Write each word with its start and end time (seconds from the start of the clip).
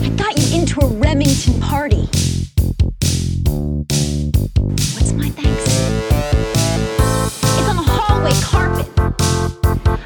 I 0.00 0.08
got 0.16 0.38
you 0.38 0.60
into 0.60 0.80
a 0.80 0.86
Remington 0.86 1.60
party. 1.60 2.08
What's 4.94 5.12
my 5.12 5.28
thanks? 5.30 5.64
It's 7.42 7.68
on 7.68 7.76
the 7.76 7.82
hallway 7.84 8.32
carpet. 8.40 8.88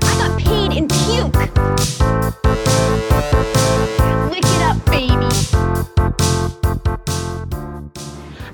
I 0.03 0.13
got 0.19 0.39
paid 0.41 0.73
in 0.73 0.89
puke. 0.89 1.37
Lick 4.31 4.45
it 4.45 4.63
up, 4.63 4.85
baby. 4.87 5.31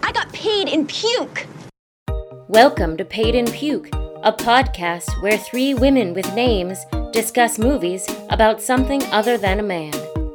I 0.03 0.13
got 0.13 0.33
paid 0.33 0.69
in 0.69 0.87
puke. 0.87 1.47
Welcome 2.49 2.97
to 2.97 3.05
Paid 3.05 3.35
in 3.35 3.45
Puke, 3.45 3.91
a 4.23 4.33
podcast 4.33 5.11
where 5.23 5.39
three 5.39 5.75
women 5.75 6.13
with 6.15 6.35
names 6.35 6.79
discuss 7.13 7.59
movies 7.59 8.07
about 8.31 8.61
something 8.61 9.03
other 9.13 9.39
than 9.39 9.61
a 9.61 9.63
man. 9.63 9.93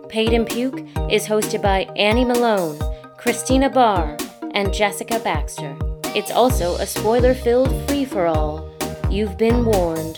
Paid 0.10 0.34
in 0.34 0.46
Puke 0.46 0.80
is 1.12 1.26
hosted 1.28 1.62
by 1.62 1.82
Annie 1.96 2.26
Malone, 2.26 2.80
Christina 3.18 3.70
Barr, 3.70 4.18
and 4.52 4.74
Jessica 4.74 5.20
Baxter. 5.20 5.76
It's 6.16 6.32
also 6.32 6.76
a 6.76 6.86
spoiler 6.86 7.34
filled 7.34 7.72
free 7.88 8.05
for 8.05 8.27
all. 8.27 8.70
You've 9.10 9.38
been 9.38 9.66
warned. 9.66 10.18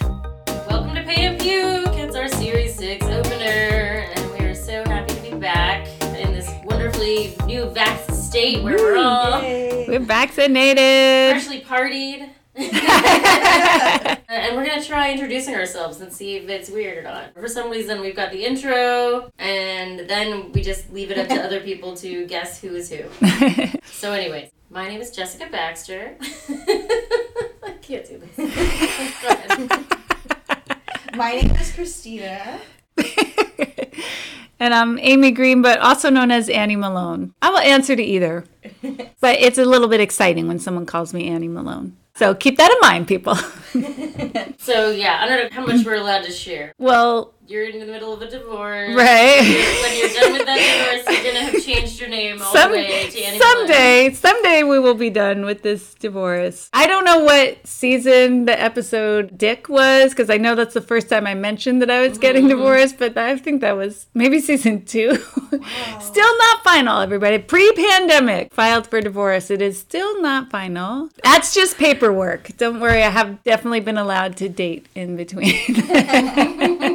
Welcome 0.70 0.96
to 0.96 1.04
Paid 1.04 1.26
in 1.34 1.38
Puke. 1.38 1.96
It's 1.98 2.16
our 2.16 2.28
Series 2.28 2.76
6 2.76 3.06
opener, 3.06 4.06
and 4.16 4.32
we 4.32 4.46
are 4.46 4.56
so 4.56 4.84
happy 4.86 5.14
to 5.16 5.22
be 5.22 5.36
back 5.38 5.88
in 6.02 6.34
this 6.34 6.50
wonderfully 6.66 7.36
new 7.46 7.66
vax 7.66 8.12
state 8.12 8.64
where 8.64 8.76
we're 8.78 8.98
all 8.98 9.42
We're 9.42 10.00
vaccinated. 10.00 11.32
freshly 11.42 11.62
partied. 11.62 12.30
and 14.30 14.56
we're 14.56 14.66
gonna 14.66 14.82
try 14.84 15.12
introducing 15.12 15.56
ourselves 15.56 16.00
and 16.00 16.12
see 16.12 16.38
if 16.38 16.48
it's 16.48 16.70
weird 16.70 17.00
or 17.00 17.04
not. 17.04 17.34
For 17.34 17.50
some 17.50 17.70
reason, 17.70 18.00
we've 18.00 18.16
got 18.16 18.32
the 18.32 18.46
intro, 18.46 19.30
and 19.38 20.00
then 20.10 20.54
we 20.54 20.62
just 20.62 20.90
leave 20.92 21.12
it 21.12 21.18
up 21.18 21.28
to 21.28 21.44
other 21.44 21.60
people 21.60 21.98
to 21.98 22.26
guess 22.28 22.62
who 22.62 22.76
is 22.76 22.90
who. 22.90 23.04
So, 23.86 24.12
anyways, 24.12 24.52
my 24.70 24.88
name 24.88 25.02
is 25.02 25.12
Jessica 25.12 25.48
Baxter. 25.52 26.16
I 26.50 27.74
can't 27.82 28.06
do 28.06 28.20
this. 28.20 28.38
My 31.16 31.32
name 31.32 31.52
is 31.52 31.72
Christina. 31.72 32.60
and 34.60 34.74
I'm 34.74 35.00
Amy 35.00 35.32
Green, 35.32 35.62
but 35.62 35.80
also 35.80 36.10
known 36.10 36.30
as 36.30 36.50
Annie 36.50 36.76
Malone. 36.76 37.34
I 37.42 37.50
will 37.50 37.60
answer 37.60 37.96
to 37.96 38.04
either. 38.04 38.44
But 39.22 39.40
it's 39.40 39.58
a 39.58 39.66
little 39.66 39.88
bit 39.88 40.02
exciting 40.02 40.48
when 40.48 40.60
someone 40.60 40.86
calls 40.86 41.14
me 41.14 41.28
Annie 41.30 41.48
Malone. 41.48 41.96
So 42.16 42.34
keep 42.34 42.58
that 42.58 42.72
in 42.72 42.78
mind, 42.82 43.08
people. 43.08 43.38
So 44.58 44.90
yeah, 44.90 45.20
I 45.22 45.28
don't 45.28 45.44
know 45.44 45.50
how 45.62 45.66
much 45.66 45.86
we're 45.86 45.96
allowed 45.96 46.24
to 46.24 46.32
share. 46.32 46.74
well, 46.80 47.36
You're 47.48 47.70
in 47.70 47.80
the 47.80 47.86
middle 47.86 48.12
of 48.12 48.22
a 48.24 48.30
divorce. 48.30 48.96
right. 48.96 49.42
When 49.42 50.00
you're 50.00 50.10
done 50.10 50.34
with 50.34 50.46
that 50.48 51.04
divorce, 51.04 51.24
you're 51.24 51.34
gonna 51.34 51.46
have 51.46 51.64
changed 51.64 52.00
your 52.00 52.10
name 52.10 52.42
all 52.42 52.52
Some, 52.52 52.72
the 52.72 52.78
way 52.78 53.08
to 53.08 53.20
Annie 53.22 53.38
someday, 53.38 54.14
someday 54.14 54.64
we 54.64 54.80
will 54.80 54.96
be 54.96 55.12
done 55.12 55.46
with 55.46 55.62
this 55.62 55.94
divorce. 55.94 56.72
I 56.74 56.88
don't 56.88 57.06
know 57.06 57.20
what 57.20 57.66
season 57.68 58.46
the 58.46 58.60
episode 58.60 59.38
Dick 59.38 59.70
was 59.70 60.10
because 60.10 60.32
I 60.32 60.38
know 60.38 60.56
that's 60.56 60.74
the 60.74 60.82
first 60.82 61.08
time 61.08 61.28
I 61.28 61.36
mentioned 61.36 61.84
that 61.84 61.92
I 61.92 62.08
was 62.08 62.18
getting 62.18 62.46
mm. 62.46 62.50
divorced, 62.50 62.98
but 62.98 63.16
I 63.16 63.38
think 63.38 63.62
that 63.62 63.78
was 63.78 64.08
maybe 64.16 64.40
season 64.40 64.84
two. 64.84 65.16
still 66.00 66.38
not 66.38 66.64
final, 66.64 67.00
everybody. 67.00 67.38
Pre 67.38 67.72
pandemic, 67.74 68.56
filed 68.56 68.88
for 68.88 69.02
divorce. 69.02 69.52
It 69.52 69.62
is 69.62 69.80
still 69.80 70.20
not 70.20 70.50
final. 70.50 71.10
That's 71.24 71.54
just 71.54 71.78
paperwork. 71.78 72.58
Don't 72.58 72.80
worry, 72.80 73.04
I 73.04 73.10
have 73.10 73.44
definitely 73.44 73.82
been 73.82 74.00
allowed 74.00 74.36
to 74.38 74.50
date 74.50 74.88
in 74.96 75.16
between. 75.16 75.54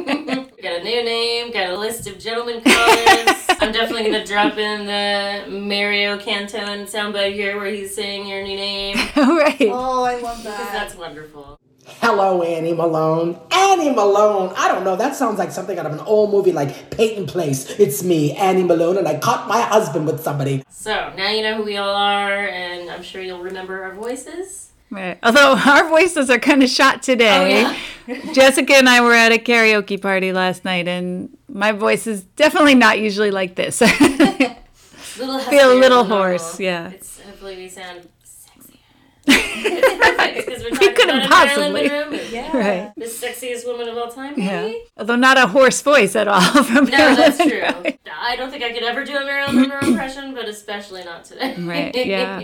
Malone. 0.91 1.05
New 1.05 1.09
name. 1.09 1.51
Got 1.51 1.69
a 1.71 1.77
list 1.77 2.07
of 2.07 2.19
gentlemen 2.19 2.61
comments. 2.61 3.45
I'm 3.61 3.71
definitely 3.71 4.03
gonna 4.11 4.25
drop 4.25 4.57
in 4.57 4.85
the 4.85 5.45
Mario 5.49 6.17
Cantone 6.17 6.83
soundbite 6.89 7.33
here 7.33 7.57
where 7.57 7.71
he's 7.71 7.93
saying 7.93 8.27
your 8.27 8.43
new 8.43 8.55
name 8.55 8.97
All 9.15 9.37
right. 9.37 9.61
Oh, 9.61 10.03
I 10.03 10.15
love 10.19 10.37
because 10.37 10.43
that. 10.43 10.73
that's 10.73 10.95
wonderful. 10.95 11.59
Hello, 11.99 12.41
Annie 12.41 12.73
Malone. 12.73 13.39
Annie 13.51 13.89
Malone. 13.89 14.53
I 14.55 14.67
don't 14.67 14.83
know. 14.83 14.95
That 14.95 15.15
sounds 15.15 15.37
like 15.39 15.51
something 15.51 15.77
out 15.77 15.85
of 15.85 15.91
an 15.93 15.99
old 15.99 16.31
movie 16.31 16.51
like 16.51 16.89
Peyton 16.89 17.25
Place. 17.27 17.69
It's 17.79 18.03
me, 18.03 18.33
Annie 18.33 18.63
Malone, 18.63 18.97
and 18.97 19.07
I 19.07 19.17
caught 19.19 19.47
my 19.47 19.61
husband 19.61 20.05
with 20.07 20.21
somebody. 20.21 20.63
So 20.69 21.11
now 21.17 21.29
you 21.29 21.41
know 21.43 21.57
who 21.57 21.63
we 21.63 21.77
all 21.77 21.93
are, 21.95 22.47
and 22.47 22.89
I'm 22.89 23.03
sure 23.03 23.21
you'll 23.21 23.43
remember 23.43 23.83
our 23.83 23.93
voices. 23.93 24.70
Right. 24.91 25.17
Although 25.23 25.55
our 25.65 25.87
voices 25.89 26.29
are 26.29 26.37
kind 26.37 26.61
of 26.61 26.69
shot 26.69 27.01
today. 27.01 27.63
Oh, 27.65 28.33
Jessica 28.33 28.75
and 28.75 28.89
I 28.89 29.01
were 29.01 29.13
at 29.13 29.31
a 29.31 29.37
karaoke 29.37 29.99
party 30.01 30.33
last 30.33 30.65
night, 30.65 30.87
and 30.87 31.29
my 31.47 31.71
voice 31.71 32.05
is 32.07 32.23
definitely 32.23 32.75
not 32.75 32.99
usually 32.99 33.31
like 33.31 33.55
this. 33.55 33.81
Little 35.17 35.39
Feel 35.39 35.73
a 35.73 35.75
little 35.79 36.03
hoarse, 36.03 36.59
yeah. 36.59 36.89
It's 36.89 37.19
hopefully 37.21 37.55
we 37.57 37.67
sound 37.69 38.07
sexy. 38.23 38.79
because 39.25 40.63
we're 40.63 40.69
talking 40.71 40.93
couldn't 40.95 41.21
a 41.21 41.29
Marilyn 41.29 41.29
possibly. 41.29 41.89
Monroe. 41.89 42.19
Yeah. 42.31 42.57
right. 42.57 42.91
The 42.95 43.05
sexiest 43.05 43.65
woman 43.67 43.87
of 43.89 43.97
all 43.97 44.09
time, 44.09 44.33
Yeah. 44.37 44.71
Although 44.97 45.17
not 45.17 45.37
a 45.37 45.47
hoarse 45.47 45.81
voice 45.81 46.15
at 46.15 46.27
all 46.27 46.63
from 46.63 46.85
No, 46.85 47.15
that's 47.15 47.37
true. 47.37 47.61
Monroe. 47.61 47.93
I 48.19 48.35
don't 48.35 48.49
think 48.49 48.63
I 48.63 48.71
could 48.71 48.83
ever 48.83 49.03
do 49.05 49.15
a 49.15 49.23
Marilyn 49.25 49.55
Monroe 49.61 49.79
impression, 49.81 50.33
but 50.33 50.47
especially 50.47 51.03
not 51.03 51.25
today. 51.25 51.55
Right, 51.59 51.95
yeah. 51.95 52.41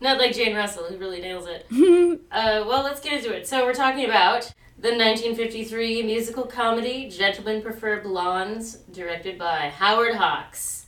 Not 0.00 0.18
like 0.18 0.34
Jane 0.34 0.54
Russell, 0.54 0.84
who 0.84 0.96
really 0.96 1.20
nails 1.20 1.46
it. 1.46 1.66
uh, 2.30 2.64
well, 2.66 2.82
let's 2.82 3.00
get 3.00 3.14
into 3.14 3.34
it. 3.34 3.46
So, 3.46 3.64
we're 3.64 3.74
talking 3.74 4.04
about 4.04 4.52
the 4.78 4.90
1953 4.90 6.02
musical 6.04 6.44
comedy 6.44 7.08
Gentlemen 7.10 7.62
Prefer 7.62 8.00
Blondes, 8.00 8.76
directed 8.92 9.36
by 9.38 9.70
Howard 9.70 10.14
Hawks. 10.14 10.86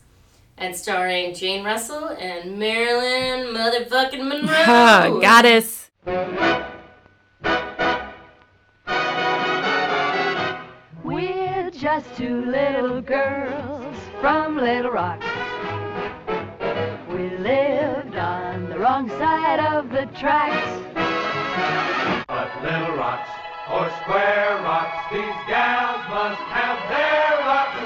And 0.56 0.76
starring 0.76 1.34
Jane 1.34 1.64
Russell 1.64 2.08
and 2.10 2.58
Marilyn 2.58 3.54
motherfucking 3.54 4.28
Monroe. 4.28 4.46
Ah, 4.66 5.18
goddess. 5.20 5.90
We're 11.02 11.70
just 11.70 12.14
two 12.16 12.44
little 12.44 13.00
girls 13.00 13.96
from 14.20 14.56
Little 14.56 14.90
Rock. 14.90 15.22
We 17.08 17.30
lived 17.38 18.14
on 18.16 18.49
the 18.49 18.49
wrong 18.80 19.10
side 19.10 19.60
of 19.74 19.90
the 19.90 20.06
tracks. 20.18 20.56
But 22.26 22.50
little 22.62 22.96
rocks 22.96 23.28
or 23.68 23.90
square 24.00 24.56
rocks, 24.62 25.12
these 25.12 25.36
gals 25.46 26.00
must 26.08 26.40
have 26.48 26.78
their 26.88 27.44
rocks. 27.44 27.76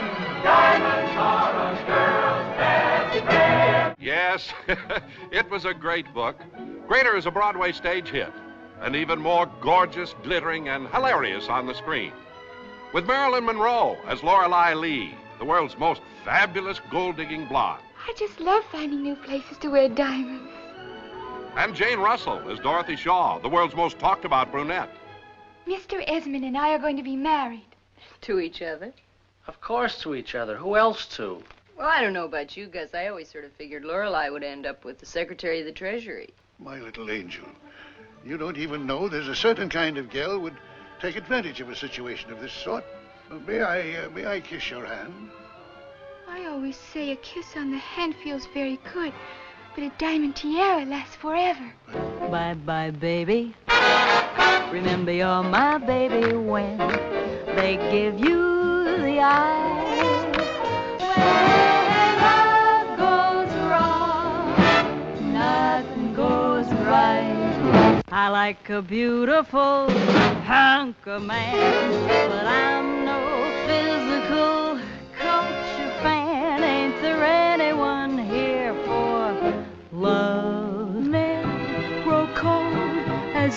Diamonds 0.45 1.17
are 1.19 1.51
a 1.51 1.87
girl's 1.89 2.57
best 2.57 3.25
friend. 3.25 3.97
Yes, 3.99 4.53
it 5.33 5.51
was 5.51 5.65
a 5.65 5.75
great 5.75 6.15
book. 6.15 6.41
Greater 6.87 7.17
is 7.17 7.27
a 7.27 7.31
Broadway 7.33 7.73
stage 7.73 8.09
hit, 8.09 8.33
and 8.81 8.95
even 8.95 9.19
more 9.19 9.51
gorgeous, 9.61 10.15
glittering, 10.23 10.69
and 10.69 10.87
hilarious 10.91 11.49
on 11.49 11.67
the 11.67 11.75
screen. 11.75 12.13
With 12.93 13.05
Marilyn 13.05 13.45
Monroe 13.45 13.97
as 14.07 14.23
Lorelei 14.23 14.75
Lee, 14.75 15.17
the 15.41 15.45
world's 15.45 15.77
most 15.77 16.03
fabulous 16.25 16.81
gold 16.93 17.17
digging 17.17 17.49
blonde, 17.49 17.83
I 18.07 18.13
just 18.17 18.39
love 18.39 18.63
finding 18.71 19.03
new 19.03 19.17
places 19.17 19.59
to 19.59 19.69
wear 19.71 19.89
diamonds. 19.89 20.53
And 21.57 21.75
Jane 21.75 21.99
Russell 21.99 22.49
is 22.49 22.59
Dorothy 22.59 22.97
Shaw, 22.97 23.39
the 23.39 23.49
world's 23.49 23.75
most 23.75 23.99
talked 23.99 24.25
about 24.25 24.51
brunette. 24.51 24.91
Mr. 25.67 26.03
Esmond 26.07 26.45
and 26.45 26.59
I 26.59 26.71
are 26.75 26.79
going 26.79 26.97
to 26.97 27.03
be 27.03 27.17
married. 27.17 27.65
To 28.23 28.41
each 28.41 28.63
other? 28.63 28.93
Of 29.47 29.61
course 29.61 30.01
to 30.03 30.15
each 30.15 30.35
other. 30.35 30.57
Who 30.57 30.77
else 30.77 31.07
to? 31.17 31.43
Well, 31.77 31.89
I 31.89 32.01
don't 32.01 32.13
know 32.13 32.25
about 32.25 32.57
you 32.57 32.67
Gus. 32.67 32.95
I 32.95 33.09
always 33.09 33.31
sort 33.31 33.45
of 33.45 33.53
figured 33.53 33.85
Lorelei 33.85 34.29
would 34.29 34.45
end 34.45 34.67
up 34.67 34.85
with 34.85 34.99
the 34.99 35.07
Secretary 35.07 35.61
of 35.61 35.67
the 35.67 35.73
Treasury. 35.73 36.31
My 36.59 36.79
little 36.79 37.11
angel, 37.11 37.47
you 38.25 38.39
don't 38.39 38.57
even 38.57 38.87
know 38.87 39.09
there's 39.09 39.29
a 39.29 39.35
certain 39.35 39.69
kind 39.69 39.99
of 39.99 40.11
gal 40.11 40.39
would 40.39 40.57
take 41.01 41.17
advantage 41.17 41.61
of 41.61 41.69
a 41.69 41.77
situation 41.77 42.33
of 42.33 42.41
this 42.41 42.53
sort. 42.53 42.85
Uh, 43.31 43.37
May 43.47 43.61
I, 43.61 44.05
uh, 44.05 44.11
may 44.11 44.27
I 44.27 44.41
kiss 44.41 44.71
your 44.71 44.87
hand? 44.87 45.31
I 46.29 46.47
always 46.47 46.77
say 46.77 47.11
a 47.11 47.17
kiss 47.17 47.57
on 47.57 47.71
the 47.71 47.79
hand 47.79 48.15
feels 48.23 48.47
very 48.55 48.79
good, 48.93 49.13
but 49.75 49.85
a 49.85 49.91
diamond 49.99 50.37
tiara 50.37 50.85
lasts 50.85 51.17
forever. 51.17 51.73
Bye 52.31 52.55
bye, 52.55 52.91
baby. 52.91 53.55
Remember 54.71 55.13
you're 55.13 55.43
my 55.43 55.79
baby 55.79 56.37
when 56.37 56.79
they 57.57 57.77
give 57.91 58.19
you 58.19 58.99
the 58.99 59.21
eye. 59.21 60.31
When 61.01 62.17
love 62.29 62.99
goes 62.99 63.55
wrong, 63.69 65.33
nothing 65.33 66.15
goes 66.15 66.67
right. 66.87 68.03
I 68.13 68.29
like 68.29 68.71
a 68.71 68.81
beautiful 68.83 69.91
hunk 70.45 70.97
of 71.07 71.23
man, 71.23 72.31
but 72.31 72.47
I'm 72.47 73.04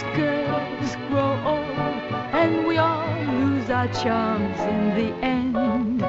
love? 0.04 0.14
Men 0.14 1.10
grow 1.10 1.44
old 1.46 2.14
and 2.34 2.68
we 2.68 2.78
all 2.78 3.08
lose 3.26 3.70
our 3.70 3.88
charms 3.88 4.60
in 4.62 4.90
the 4.96 5.14
end. 5.26 6.00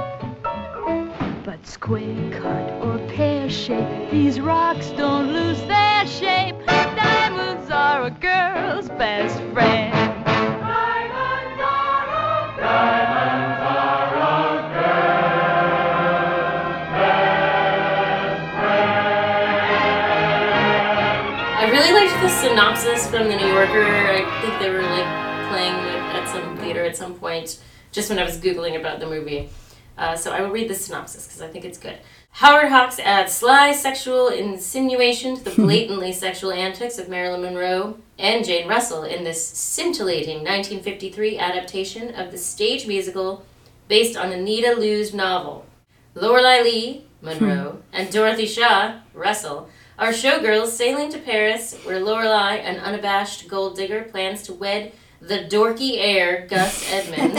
But 1.45 1.67
square 1.67 2.31
cut 2.33 2.71
or 2.83 2.99
pear 3.09 3.49
shape, 3.49 4.11
these 4.11 4.41
rocks 4.41 4.91
don't 4.91 5.33
lose 5.33 5.61
their 5.63 6.07
shape. 6.07 6.57
Diamonds 6.67 7.71
are 7.71 8.05
a 8.05 8.11
girl's 8.11 8.89
best 8.91 9.41
friend. 9.53 9.98
Synopsis 22.41 23.05
from 23.09 23.27
the 23.27 23.37
New 23.37 23.49
Yorker. 23.49 23.83
I 23.83 24.41
think 24.41 24.61
they 24.61 24.71
were 24.71 24.81
like 24.81 25.49
playing 25.51 25.75
at 25.75 26.29
some 26.29 26.57
theater 26.59 26.85
at 26.85 26.97
some 26.97 27.15
point, 27.15 27.59
just 27.91 28.09
when 28.09 28.21
I 28.21 28.23
was 28.23 28.39
googling 28.39 28.79
about 28.79 29.01
the 29.01 29.07
movie. 29.07 29.49
Uh, 29.97 30.15
so 30.15 30.31
I 30.31 30.43
will 30.43 30.51
read 30.51 30.71
the 30.71 30.75
synopsis 30.77 31.27
because 31.27 31.43
I 31.43 31.49
think 31.49 31.65
it's 31.65 31.79
good. 31.79 31.99
Howard 32.31 32.69
Hawks 32.69 33.01
adds 33.01 33.33
sly 33.33 33.73
sexual 33.73 34.29
insinuation 34.29 35.37
to 35.37 35.45
the 35.45 35.51
blatantly 35.57 36.13
sexual 36.13 36.53
antics 36.53 36.97
of 36.97 37.09
Marilyn 37.09 37.43
Monroe 37.43 37.99
and 38.21 38.45
Jane 38.45 38.69
Russell 38.69 39.03
in 39.03 39.25
this 39.25 39.45
scintillating 39.45 40.37
1953 40.37 41.39
adaptation 41.39 42.15
of 42.15 42.31
the 42.31 42.39
stage 42.39 42.87
musical 42.87 43.45
based 43.89 44.17
on 44.17 44.31
Anita 44.31 44.77
Loos's 44.79 45.13
novel. 45.13 45.67
Lorelei 46.15 46.63
Lee, 46.63 47.05
Monroe, 47.21 47.83
and 47.93 48.13
Dorothy 48.13 48.47
Shaw, 48.47 49.01
Russell, 49.13 49.69
are 49.99 50.11
showgirls 50.13 50.69
sailing 50.69 51.11
to 51.11 51.19
Paris, 51.19 51.75
where 51.85 52.01
Lorelei, 52.01 52.57
an 52.57 52.77
unabashed 52.81 53.49
gold 53.49 53.77
digger, 53.77 54.03
plans 54.05 54.43
to 54.45 54.55
wed 54.55 54.93
the 55.21 55.41
dorky 55.41 55.97
heir 55.99 56.47
Gus 56.49 56.85
Esmond. 56.93 57.35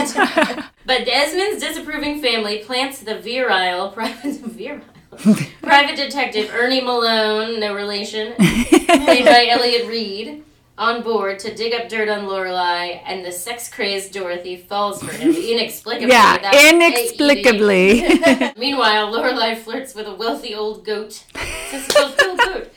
but 0.84 1.06
Esmond's 1.06 1.62
disapproving 1.62 2.20
family 2.20 2.58
plants 2.58 3.00
the 3.00 3.18
virile 3.18 3.88
private 3.94 4.36
virile 4.40 4.84
private 5.62 5.96
detective 5.96 6.50
Ernie 6.54 6.80
Malone, 6.80 7.58
no 7.58 7.74
relation, 7.74 8.34
played 8.34 9.24
by 9.24 9.48
Elliott 9.50 9.88
Reid, 9.88 10.44
on 10.80 11.02
board 11.02 11.38
to 11.38 11.54
dig 11.54 11.74
up 11.74 11.90
dirt 11.90 12.08
on 12.08 12.26
Lorelei, 12.26 13.02
and 13.04 13.22
the 13.22 13.30
sex-crazy 13.30 14.10
Dorothy 14.10 14.56
falls 14.56 15.02
for 15.02 15.12
him 15.12 15.30
inexplicably. 15.34 16.08
Yeah, 16.08 16.70
inexplicably. 16.70 18.18
Meanwhile, 18.56 19.10
Lorelei 19.12 19.54
flirts 19.54 19.94
with 19.94 20.06
a 20.06 20.14
wealthy 20.14 20.54
old 20.54 20.84
goat. 20.86 21.24
This 21.70 21.86
is 21.86 21.94
a 21.94 21.98
wealthy 21.98 22.26
old 22.26 22.38
goat, 22.38 22.72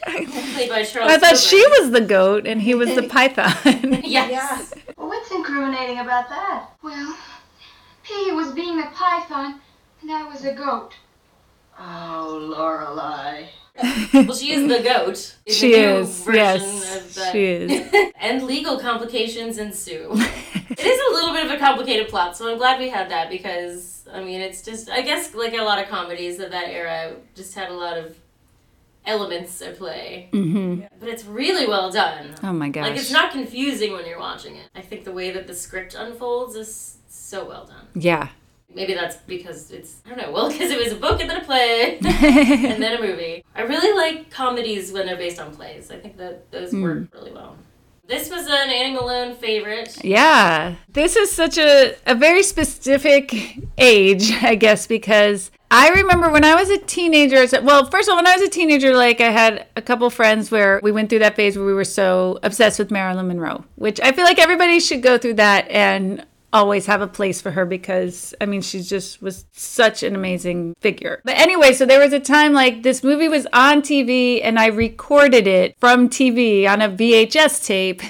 played 0.54 0.70
by 0.70 0.84
Charles. 0.84 1.12
I 1.12 1.18
thought 1.18 1.36
Coburn. 1.36 1.38
she 1.38 1.66
was 1.80 1.92
the 1.92 2.02
goat 2.02 2.46
and 2.46 2.62
he 2.62 2.76
was 2.76 2.94
the 2.94 3.04
python. 3.04 4.02
Yes. 4.04 4.74
Well, 4.98 5.08
what's 5.08 5.32
incriminating 5.32 6.00
about 6.00 6.28
that? 6.28 6.72
Well, 6.84 7.18
he 8.04 8.32
was 8.34 8.52
being 8.52 8.80
a 8.80 8.92
python, 8.94 9.62
and 10.02 10.12
I 10.12 10.28
was 10.28 10.44
a 10.44 10.54
goat. 10.54 10.96
Oh, 11.80 12.40
Lorelei. 12.56 13.48
well, 14.14 14.36
she 14.36 14.52
is 14.52 14.68
the 14.68 14.84
goat. 14.84 15.36
in 15.46 15.52
the 15.52 15.54
She 15.54 15.70
new 15.72 15.78
is, 15.78 16.24
version 16.24 16.36
yes, 16.36 16.96
of 16.96 17.16
that. 17.16 17.32
she 17.32 17.44
is. 17.46 18.12
and 18.20 18.44
legal 18.44 18.80
complications 18.80 19.58
ensue. 19.58 20.10
it 20.14 20.80
is 20.80 21.02
a 21.10 21.14
little 21.14 21.34
bit 21.34 21.46
of 21.46 21.52
a 21.52 21.58
complicated 21.58 22.08
plot, 22.08 22.38
so 22.38 22.52
I'm 22.52 22.58
glad 22.60 22.80
we 22.80 22.90
had 22.90 23.10
that 23.10 23.30
because 23.32 24.08
I 24.14 24.24
mean, 24.24 24.42
it's 24.42 24.62
just 24.62 24.90
I 24.92 25.02
guess 25.02 25.34
like 25.34 25.54
a 25.54 25.64
lot 25.64 25.80
of 25.80 25.88
comedies 25.90 26.40
of 26.40 26.52
that 26.52 26.70
era 26.70 27.16
just 27.36 27.56
had 27.56 27.70
a 27.72 27.74
lot 27.74 27.98
of 27.98 28.16
elements 29.06 29.60
at 29.62 29.78
play. 29.78 30.28
hmm 30.32 30.82
But 31.00 31.10
it's 31.10 31.26
really 31.26 31.66
well 31.68 31.92
done. 31.92 32.36
Oh 32.44 32.54
my 32.54 32.70
gosh. 32.70 32.84
Like 32.90 32.98
it's 33.00 33.12
not 33.12 33.32
confusing 33.32 33.92
when 33.94 34.06
you're 34.06 34.20
watching 34.20 34.56
it. 34.56 34.70
I 34.76 34.82
think 34.82 35.04
the 35.04 35.12
way 35.12 35.32
that 35.32 35.48
the 35.48 35.56
script 35.56 35.96
unfolds 35.96 36.56
is 36.56 36.98
so 37.10 37.44
well 37.46 37.66
done. 37.66 37.88
Yeah. 37.96 38.30
Maybe 38.76 38.94
that's 38.94 39.16
because 39.18 39.72
it's 39.72 40.02
I 40.06 40.10
don't 40.10 40.18
know. 40.18 40.32
Well, 40.32 40.50
because 40.52 40.72
it 40.72 40.80
was 40.80 40.92
a 40.92 40.96
book 40.96 41.22
and 41.22 41.30
then 41.30 41.42
a 41.42 41.46
play 41.46 41.98
and 42.04 42.82
then 42.82 42.98
a 42.98 43.02
movie. 43.02 43.44
I 43.56 43.62
really 43.62 43.94
like 43.96 44.30
comedies 44.32 44.92
when 44.92 45.06
they're 45.06 45.18
based 45.18 45.40
on 45.40 45.56
plays. 45.56 45.92
I 45.92 45.98
think 45.98 46.18
that 46.18 46.50
those 46.52 46.72
Hmm. 46.72 46.82
work 46.84 47.08
really 47.14 47.32
well. 47.32 47.56
This 48.06 48.30
was 48.30 48.46
an 48.48 48.70
Annie 48.70 48.94
Malone 48.96 49.34
favorite. 49.36 50.04
Yeah. 50.04 50.76
This 50.92 51.16
is 51.16 51.32
such 51.32 51.58
a, 51.58 51.96
a 52.06 52.14
very 52.14 52.44
specific 52.44 53.34
age, 53.78 54.32
I 54.44 54.56
guess, 54.56 54.88
because 54.88 55.52
I 55.72 55.90
remember 55.90 56.30
when 56.30 56.44
I 56.44 56.54
was 56.54 56.70
a 56.70 56.78
teenager. 56.80 57.46
Well, 57.62 57.86
first 57.90 58.10
of 58.10 58.12
all, 58.12 58.18
when 58.18 58.28
I 58.28 58.34
was 58.34 58.42
a 58.42 58.50
teenager, 58.50 58.94
like 58.94 59.22
I 59.22 59.32
had 59.32 59.68
a 59.78 59.82
couple 59.82 60.10
friends 60.10 60.52
where 60.52 60.80
we 60.84 60.92
went 60.92 61.10
through 61.10 61.20
that 61.20 61.36
phase 61.38 61.56
where 61.58 61.66
we 61.66 61.74
were 61.74 61.86
so 61.86 62.40
obsessed 62.44 62.78
with 62.78 62.92
Marilyn 62.92 63.28
Monroe, 63.30 63.64
which 63.76 64.02
I 64.02 64.12
feel 64.12 64.26
like 64.26 64.38
everybody 64.38 64.80
should 64.82 65.02
go 65.02 65.18
through 65.18 65.36
that 65.36 65.68
and 65.72 66.26
always 66.54 66.86
have 66.86 67.02
a 67.02 67.08
place 67.08 67.42
for 67.42 67.52
her 67.52 67.66
because 67.66 68.34
I 68.40 68.46
mean 68.46 68.62
she 68.62 68.82
just 68.82 69.22
was 69.22 69.46
such 69.52 70.04
an 70.04 70.16
amazing 70.16 70.76
figure. 70.80 71.22
But 71.26 71.38
anyway, 71.38 71.74
so 71.74 71.86
there 71.86 72.00
was 72.00 72.14
a 72.14 72.20
time 72.20 72.54
like 72.54 72.84
this 72.84 73.04
movie 73.04 73.28
was 73.28 73.48
on 73.52 73.82
TV 73.82 74.40
and 74.42 74.60
I 74.60 74.68
recorded 74.68 75.48
it 75.48 75.76
from 75.80 76.08
TV 76.08 76.70
on 76.70 76.82
a 76.82 76.90
VHS 76.90 77.66
tape 77.66 78.02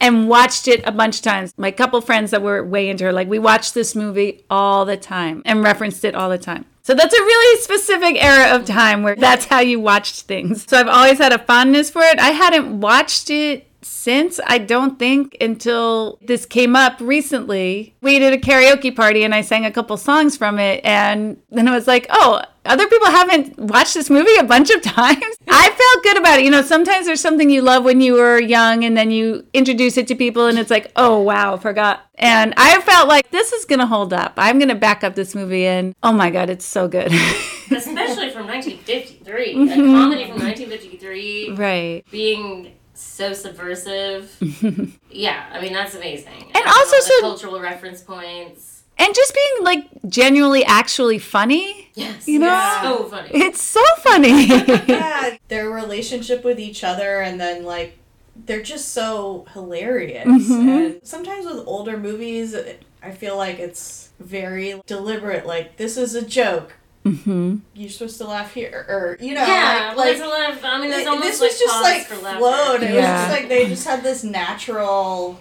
and 0.00 0.28
watched 0.28 0.68
it 0.68 0.82
a 0.84 0.92
bunch 0.92 1.16
of 1.16 1.22
times. 1.22 1.54
My 1.56 1.70
couple 1.70 2.00
friends 2.00 2.32
that 2.32 2.42
were 2.42 2.62
way 2.62 2.88
into 2.88 3.04
her, 3.04 3.12
like 3.12 3.28
we 3.28 3.38
watched 3.38 3.72
this 3.72 3.94
movie 3.94 4.44
all 4.50 4.84
the 4.84 4.96
time 4.96 5.42
and 5.46 5.62
referenced 5.62 6.04
it 6.04 6.14
all 6.14 6.28
the 6.28 6.38
time. 6.38 6.66
So 6.82 6.94
that's 6.94 7.14
a 7.14 7.22
really 7.22 7.62
specific 7.62 8.22
era 8.22 8.54
of 8.54 8.66
time 8.66 9.02
where 9.02 9.16
that's 9.16 9.46
how 9.46 9.60
you 9.60 9.80
watched 9.80 10.22
things. 10.22 10.66
So 10.68 10.78
I've 10.78 10.88
always 10.88 11.18
had 11.18 11.32
a 11.32 11.38
fondness 11.38 11.88
for 11.88 12.02
it. 12.02 12.18
I 12.18 12.30
hadn't 12.32 12.80
watched 12.80 13.30
it 13.30 13.66
since 13.84 14.40
I 14.46 14.58
don't 14.58 14.98
think 14.98 15.36
until 15.40 16.18
this 16.22 16.46
came 16.46 16.74
up 16.76 16.96
recently. 17.00 17.94
We 18.02 18.18
did 18.18 18.32
a 18.32 18.38
karaoke 18.38 18.94
party 18.94 19.24
and 19.24 19.34
I 19.34 19.40
sang 19.42 19.64
a 19.64 19.70
couple 19.70 19.96
songs 19.96 20.36
from 20.36 20.58
it 20.58 20.84
and 20.84 21.36
then 21.50 21.68
I 21.68 21.74
was 21.74 21.86
like, 21.86 22.06
"Oh, 22.10 22.42
other 22.64 22.86
people 22.88 23.08
haven't 23.08 23.58
watched 23.58 23.94
this 23.94 24.08
movie 24.10 24.34
a 24.36 24.44
bunch 24.44 24.70
of 24.70 24.82
times." 24.98 25.24
I 25.48 25.68
felt 25.70 26.02
good 26.04 26.18
about 26.18 26.38
it. 26.40 26.44
You 26.44 26.50
know, 26.50 26.62
sometimes 26.62 27.06
there's 27.06 27.20
something 27.20 27.48
you 27.50 27.62
love 27.62 27.84
when 27.84 28.00
you 28.00 28.14
were 28.14 28.40
young 28.40 28.84
and 28.84 28.96
then 28.96 29.10
you 29.10 29.46
introduce 29.52 29.96
it 29.96 30.06
to 30.08 30.14
people 30.14 30.46
and 30.46 30.58
it's 30.58 30.70
like, 30.70 30.90
"Oh, 30.96 31.20
wow, 31.20 31.56
forgot." 31.56 32.00
And 32.16 32.54
I 32.56 32.80
felt 32.82 33.08
like 33.08 33.30
this 33.30 33.52
is 33.52 33.64
going 33.64 33.80
to 33.80 33.86
hold 33.86 34.12
up. 34.12 34.34
I'm 34.36 34.58
going 34.58 34.68
to 34.68 34.74
back 34.76 35.02
up 35.02 35.14
this 35.16 35.34
movie 35.34 35.66
and 35.66 35.94
oh 36.02 36.12
my 36.12 36.30
god, 36.30 36.48
it's 36.50 36.64
so 36.66 36.86
good. 36.88 37.12
Especially 37.70 38.30
from 38.30 38.46
1953. 38.46 39.52
A 39.52 39.56
Mhm. 39.56 39.92
comedy 40.00 40.24
from 40.26 40.38
1953. 40.40 41.50
Right. 41.56 42.04
Being 42.10 42.72
so 42.94 43.32
subversive. 43.32 44.36
yeah, 45.10 45.48
I 45.52 45.60
mean, 45.60 45.72
that's 45.72 45.94
amazing. 45.94 46.44
And 46.54 46.64
I 46.64 46.70
also 46.70 46.98
so- 47.00 47.20
cultural 47.20 47.60
reference 47.60 48.00
points. 48.02 48.82
and 48.98 49.14
just 49.14 49.34
being 49.34 49.64
like 49.64 49.88
genuinely 50.08 50.64
actually 50.64 51.18
funny. 51.18 51.90
Yes. 51.94 52.26
You 52.28 52.38
know? 52.40 52.54
It's 52.54 52.82
so 52.82 53.04
funny. 53.04 53.30
It's 53.32 53.60
so 53.62 53.84
funny. 53.98 54.46
yeah, 54.88 55.36
their 55.48 55.70
relationship 55.70 56.44
with 56.44 56.58
each 56.60 56.82
other, 56.84 57.20
and 57.20 57.40
then 57.40 57.64
like 57.64 57.98
they're 58.46 58.62
just 58.62 58.88
so 58.90 59.46
hilarious. 59.52 60.26
Mhm. 60.26 60.68
And 60.68 61.00
sometimes 61.06 61.46
with 61.46 61.62
older 61.66 61.96
movies, 61.96 62.54
I 63.02 63.10
feel 63.12 63.36
like 63.36 63.58
it's 63.58 64.10
very 64.20 64.80
deliberate. 64.86 65.46
Like 65.46 65.76
this 65.76 65.96
is 65.96 66.14
a 66.14 66.22
joke. 66.24 66.74
Hmm 67.04 67.56
You're 67.74 67.90
supposed 67.90 68.18
to 68.18 68.26
laugh 68.26 68.54
here, 68.54 68.86
or 68.88 69.16
you 69.20 69.34
know, 69.34 69.46
yeah, 69.46 69.88
like, 69.88 69.96
well, 69.96 70.06
like 70.06 70.16
there's 70.16 70.20
a 70.20 70.26
lot 70.30 70.50
of. 70.52 70.64
I 70.64 70.80
mean, 70.80 70.90
there's 70.90 71.06
almost 71.06 71.38
this 71.38 71.40
like 71.40 71.50
was 71.50 71.58
just 71.60 71.82
like 71.82 72.02
for 72.06 72.16
laughter. 72.22 72.38
flowed. 72.40 72.82
It 72.82 72.94
was 72.94 72.94
Yeah. 72.94 73.16
just 73.28 73.30
like 73.30 73.48
they 73.48 73.66
just 73.68 73.86
had 73.86 74.02
this 74.02 74.24
natural 74.24 75.38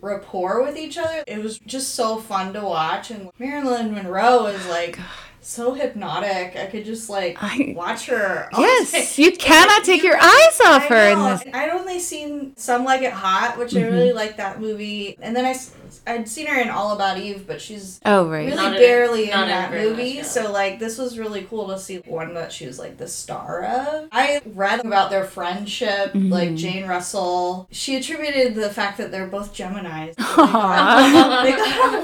rapport 0.00 0.62
with 0.62 0.76
each 0.76 0.98
other. 0.98 1.24
It 1.26 1.42
was 1.42 1.58
just 1.60 1.94
so 1.94 2.18
fun 2.18 2.52
to 2.52 2.60
watch. 2.60 3.10
And 3.10 3.30
Marilyn 3.38 3.94
Monroe 3.94 4.46
is 4.46 4.66
like 4.68 4.98
so 5.40 5.72
hypnotic. 5.74 6.56
I 6.56 6.66
could 6.66 6.84
just 6.84 7.08
like 7.10 7.36
I- 7.40 7.72
watch 7.74 8.06
her. 8.06 8.48
all 8.52 8.60
yes, 8.60 8.92
day. 8.92 9.08
you 9.22 9.32
cannot 9.36 9.84
take 9.84 10.02
your 10.02 10.16
eyes 10.20 10.60
off 10.66 10.82
I 10.82 10.86
her 10.88 11.08
in 11.12 11.18
know. 11.18 11.30
this. 11.36 11.44
I'd 11.54 11.70
only 11.70 11.98
seen 12.00 12.54
Some 12.56 12.84
Like 12.84 13.02
It 13.02 13.12
Hot, 13.12 13.58
which 13.58 13.74
I 13.74 13.80
Mhm. 13.80 13.90
really 13.92 14.12
liked 14.12 14.36
that 14.36 14.60
movie. 14.60 15.16
And 15.20 15.34
then 15.34 15.44
I, 15.46 15.50
s- 15.50 15.70
I'd 16.06 16.28
seen 16.28 16.46
her 16.46 16.60
in 16.60 16.68
All 16.70 16.92
About 16.92 17.18
Eve, 17.18 17.46
but 17.46 17.60
she's 17.60 18.00
Oh, 18.04 18.28
right. 18.28 18.44
really 18.46 18.56
Not 18.56 18.74
in- 18.74 18.80
barely 18.80 19.24
in, 19.24 19.30
not 19.30 19.42
in 19.44 19.48
that 19.48 19.70
very 19.70 19.88
much, 19.90 19.96
movie. 19.98 20.10
yeah. 20.10 20.22
So 20.22 20.50
like 20.52 20.78
this 20.78 20.98
was 20.98 21.18
really 21.18 21.42
cool 21.42 21.68
to 21.68 21.78
see 21.78 21.96
one 22.06 22.34
that 22.34 22.52
she 22.52 22.66
was 22.66 22.78
like 22.78 22.96
the 22.98 23.08
star 23.08 23.62
of. 23.64 24.08
I 24.12 24.40
read 24.46 24.84
about 24.84 25.10
their 25.10 25.24
friendship, 25.24 26.12
Mhm. 26.12 26.30
like 26.30 26.54
Jane 26.54 26.86
Russell. 26.86 27.68
She 27.70 27.96
attributed 27.96 28.54
the 28.54 28.70
fact 28.70 28.98
that 28.98 29.10
they're 29.10 29.26
both 29.26 29.54
Geminis. 29.54 30.14
Aw. 30.18 31.42
they 31.44 31.52
got 31.52 31.94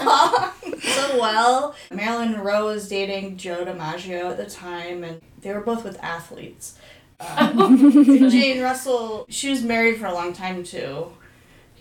along 0.71 0.81
so 0.81 1.21
well. 1.21 1.75
Marilyn 1.91 2.33
Monroe 2.33 2.67
was 2.67 2.89
dating 2.89 3.37
Joe 3.37 3.65
DiMaggio 3.65 4.31
at 4.31 4.37
the 4.37 4.47
time, 4.47 5.05
and 5.05 5.21
they 5.41 5.53
were 5.53 5.61
both 5.61 5.85
with 5.85 5.99
athletes. 6.03 6.75
Um, 7.21 7.93
Jane 8.31 8.61
Russell, 8.61 9.25
she 9.29 9.49
was 9.51 9.63
married 9.63 9.99
for 9.99 10.07
a 10.07 10.13
long 10.15 10.33
time 10.33 10.65
too. 10.65 11.07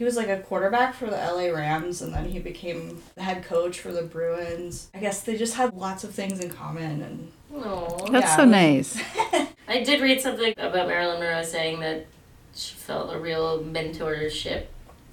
He 0.03 0.05
was 0.05 0.17
like 0.17 0.27
a 0.27 0.39
quarterback 0.39 0.95
for 0.95 1.05
the 1.05 1.15
LA 1.15 1.45
Rams, 1.45 2.01
and 2.01 2.13
then 2.13 2.25
he 2.25 2.37
became 2.37 3.01
the 3.15 3.23
head 3.23 3.41
coach 3.45 3.79
for 3.79 3.93
the 3.93 4.01
Bruins. 4.01 4.89
I 4.93 4.99
guess 4.99 5.21
they 5.21 5.37
just 5.37 5.53
had 5.53 5.73
lots 5.73 6.03
of 6.03 6.13
things 6.13 6.41
in 6.41 6.49
common, 6.49 7.01
and 7.01 7.31
Aw. 7.55 8.09
That's 8.11 8.25
Yeah, 8.25 8.35
so 8.35 8.43
nice. 8.43 9.01
I 9.69 9.81
did 9.81 10.01
read 10.01 10.19
something 10.19 10.55
about 10.57 10.89
Marilyn 10.89 11.21
Monroe 11.21 11.41
saying 11.43 11.79
that 11.79 12.05
she 12.53 12.75
felt 12.75 13.13
a 13.13 13.17
real 13.17 13.63
mentorship 13.63 14.65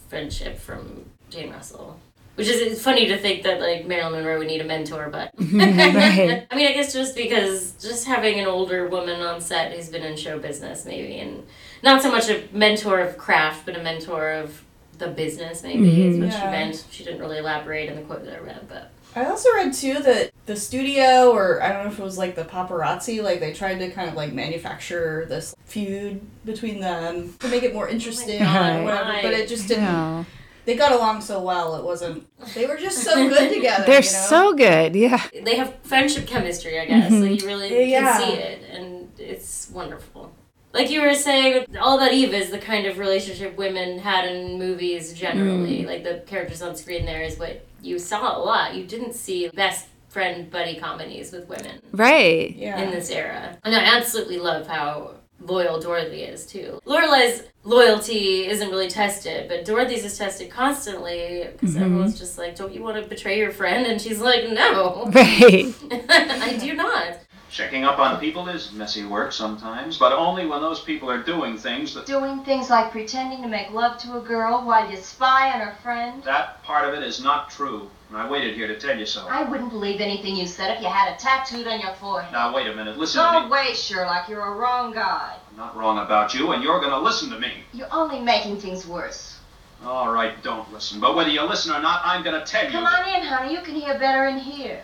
friendship 0.09 0.59
from 0.59 1.05
Jane 1.31 1.53
Russell, 1.53 2.01
Which 2.35 2.49
is 2.49 2.61
it's 2.61 2.83
funny 2.83 3.07
to 3.07 3.17
think 3.17 3.45
that 3.45 3.61
like 3.61 3.87
Marilyn 3.87 4.25
Monroe 4.25 4.39
would 4.39 4.49
need 4.49 4.61
a 4.61 4.65
mentor, 4.65 5.09
but 5.09 5.31
Right. 5.39 6.49
I 6.51 6.57
mean, 6.57 6.67
I 6.67 6.73
guess 6.73 6.93
just 6.93 7.15
because 7.15 7.75
just 7.81 8.07
having 8.07 8.41
an 8.41 8.49
older 8.49 8.89
woman 8.89 9.21
on 9.21 9.41
set 9.41 9.73
who's 9.73 9.89
been 9.89 10.03
in 10.03 10.17
show 10.17 10.41
business, 10.41 10.85
maybe, 10.85 11.21
and 11.21 11.47
not 11.81 12.03
so 12.03 12.11
much 12.11 12.29
a 12.29 12.43
mentor 12.53 12.99
of 12.99 13.17
craft, 13.17 13.67
but 13.67 13.77
a 13.77 13.83
mentor 13.85 14.33
of 14.33 14.65
the 15.01 15.09
business, 15.09 15.63
maybe 15.65 16.07
is 16.07 16.17
Mhm. 16.17 16.25
what 16.27 16.33
she 16.33 16.45
meant. 16.45 16.85
She 16.91 17.03
didn't 17.05 17.21
really 17.21 17.39
elaborate 17.39 17.89
in 17.89 17.97
the 17.97 18.03
quote 18.03 18.25
that 18.25 18.35
I 18.35 18.39
read, 18.39 18.69
but 18.69 18.91
I 19.17 19.25
also 19.25 19.53
read 19.55 19.73
too 19.75 19.95
that 19.95 20.31
the 20.47 20.55
studio, 20.55 21.33
or 21.33 21.61
I 21.61 21.73
don't 21.73 21.85
know 21.85 21.91
if 21.91 21.99
it 21.99 22.03
was 22.03 22.17
like 22.17 22.37
the 22.37 22.45
paparazzi, 22.45 23.21
like 23.23 23.41
they 23.41 23.53
tried 23.53 23.79
to 23.81 23.91
kind 23.91 24.09
of 24.09 24.15
like 24.15 24.33
manufacture 24.33 25.27
this 25.29 25.55
feud 25.65 26.21
between 26.45 26.81
them 26.81 27.35
to 27.41 27.49
make 27.49 27.65
it 27.65 27.75
more 27.75 27.89
interesting 27.89 28.39
God. 28.39 28.81
or 28.81 28.85
whatever, 28.85 29.19
but 29.23 29.33
it 29.33 29.49
just 29.49 29.67
didn't. 29.67 29.85
No. 29.85 30.27
They 30.67 30.77
got 30.77 30.93
along 30.93 31.23
so 31.23 31.41
well, 31.43 31.75
it 31.77 31.85
wasn't. 31.85 32.29
They 32.55 32.67
were 32.67 32.77
just 32.77 32.99
so 32.99 33.29
good 33.29 33.53
together. 33.55 33.85
They're 33.87 33.95
you 34.03 34.13
know? 34.13 34.27
so 34.29 34.53
good. 34.53 34.95
Yeah. 34.95 35.21
they 35.43 35.57
have 35.57 35.75
friendship 35.83 36.27
chemistry, 36.27 36.79
I 36.79 36.85
guess. 36.85 37.11
Mhm. 37.11 37.23
Like 37.31 37.41
you 37.43 37.47
really 37.49 37.91
Yeah. 37.91 38.13
can 38.19 38.21
see 38.29 38.35
it, 38.37 38.63
and 38.71 39.09
it's 39.19 39.71
wonderful. 39.73 40.31
Like 40.73 40.91
you 40.91 41.03
were 41.03 41.15
saying, 41.15 41.67
All 41.81 41.97
About 41.99 42.13
Eve 42.13 42.33
is 42.33 42.51
the 42.51 42.59
kind 42.59 42.87
of 42.87 42.99
relationship 42.99 43.57
women 43.57 43.99
had 43.99 44.25
in 44.27 44.59
movies 44.59 45.13
generally. 45.13 45.83
Mm. 45.83 45.87
Like 45.87 46.05
the 46.05 46.23
characters 46.27 46.63
on 46.63 46.77
screen 46.77 47.05
there 47.07 47.23
is 47.23 47.39
what 47.39 47.65
you 47.83 47.99
saw 47.99 48.37
a 48.37 48.41
lot. 48.41 48.75
You 48.75 48.85
didn't 48.85 49.15
see 49.15 49.49
best 49.49 49.89
friend 50.09 50.51
buddy 50.51 50.77
comedies 50.77 51.33
with 51.33 51.49
women 51.49 51.81
Right. 51.93 52.55
Yeah. 52.57 52.81
in 52.81 52.91
this 52.91 53.11
era. 53.11 53.57
And 53.65 53.75
I 53.75 53.97
absolutely 53.97 54.39
love 54.39 54.67
how 54.67 55.15
loyal 55.41 55.81
Dorothy 55.81 56.23
is 56.23 56.45
too. 56.47 56.81
Lorelei's 56.85 57.45
loyalty 57.65 58.47
isn't 58.47 58.69
really 58.71 58.89
tested, 58.89 59.49
but 59.49 59.65
Dorothy's 59.65 60.05
is 60.05 60.19
tested 60.19 60.51
constantly 60.51 61.49
because 61.53 61.77
Mhm. 61.77 61.83
everyone's 61.83 62.19
just 62.19 62.37
like, 62.39 62.57
"Don't 62.57 62.75
you 62.75 62.83
want 62.83 62.97
to 63.03 63.09
betray 63.09 63.39
your 63.39 63.51
friend?" 63.51 63.87
And 63.87 64.01
she's 64.01 64.21
like, 64.21 64.49
"No, 64.51 65.09
Right. 65.15 65.73
I 66.11 66.59
do 66.61 66.75
not." 66.75 67.19
Checking 67.51 67.85
up 67.85 67.99
on 67.99 68.21
people 68.21 68.49
is 68.49 68.71
messy 68.71 69.05
work 69.05 69.33
sometimes, 69.33 69.99
but 69.99 70.13
only 70.13 70.47
when 70.47 70.61
those 70.61 70.81
people 70.81 71.11
are 71.11 71.21
doing 71.21 71.59
things 71.59 71.95
that 71.95 72.07
Doing 72.07 72.45
things 72.45 72.71
like 72.71 72.93
pretending 72.93 73.43
to 73.43 73.49
make 73.49 73.73
love 73.73 73.99
to 73.99 74.17
a 74.19 74.21
girl 74.21 74.65
while 74.65 74.89
you 74.89 74.97
spy 74.97 75.51
on 75.51 75.61
her 75.61 75.75
friend. 75.83 76.23
that 76.23 76.63
part 76.63 76.89
of 76.89 76.95
it 76.95 77.03
is 77.03 77.21
not 77.21 77.51
true. 77.51 77.91
And 78.09 78.17
I 78.19 78.29
waited 78.31 78.55
here 78.55 78.69
to 78.69 78.79
tell 78.79 78.97
you 78.97 79.05
so. 79.05 79.27
I 79.29 79.43
wouldn't 79.43 79.71
believe 79.71 80.01
anything 80.01 80.37
you 80.37 80.47
said 80.47 80.77
if 80.77 80.81
you 80.81 80.89
had 80.89 81.13
it 81.13 81.19
tattooed 81.19 81.67
on 81.67 81.81
your 81.81 81.93
forehead. 81.95 82.31
Now 82.33 82.55
wait 82.55 82.69
a 82.69 82.75
minute, 82.75 82.97
listen 82.97 83.21
to 83.25 83.33
No 83.33 83.45
me. 83.47 83.51
way, 83.51 83.75
Sherlock. 83.75 84.29
You're 84.29 84.45
a 84.45 84.53
wrong 84.57 84.93
guy. 84.93 85.35
I'm 85.51 85.57
not 85.57 85.77
wrong 85.77 85.99
about 85.99 86.33
you, 86.35 86.53
and 86.53 86.63
you're 86.63 86.81
gonna 86.81 87.01
listen 87.01 87.31
to 87.31 87.39
me. 87.41 87.65
You're 87.73 87.93
only 87.93 88.21
making 88.21 88.61
things 88.61 88.87
worse. 88.87 89.39
All 89.85 90.13
right, 90.13 90.41
don't 90.45 90.73
listen. 90.73 91.01
But 91.01 91.17
whether 91.17 91.31
you 91.31 91.43
listen 91.43 91.73
or 91.75 91.81
not, 91.83 92.03
I'm 92.05 92.23
gonna 92.23 92.45
tell 92.47 92.65
you. 92.67 92.71
Come 92.71 92.85
on 92.87 93.09
in, 93.09 93.27
honey. 93.27 93.55
You 93.55 93.61
can 93.63 93.75
hear 93.75 93.99
better 93.99 94.27
in 94.27 94.39
here. 94.39 94.83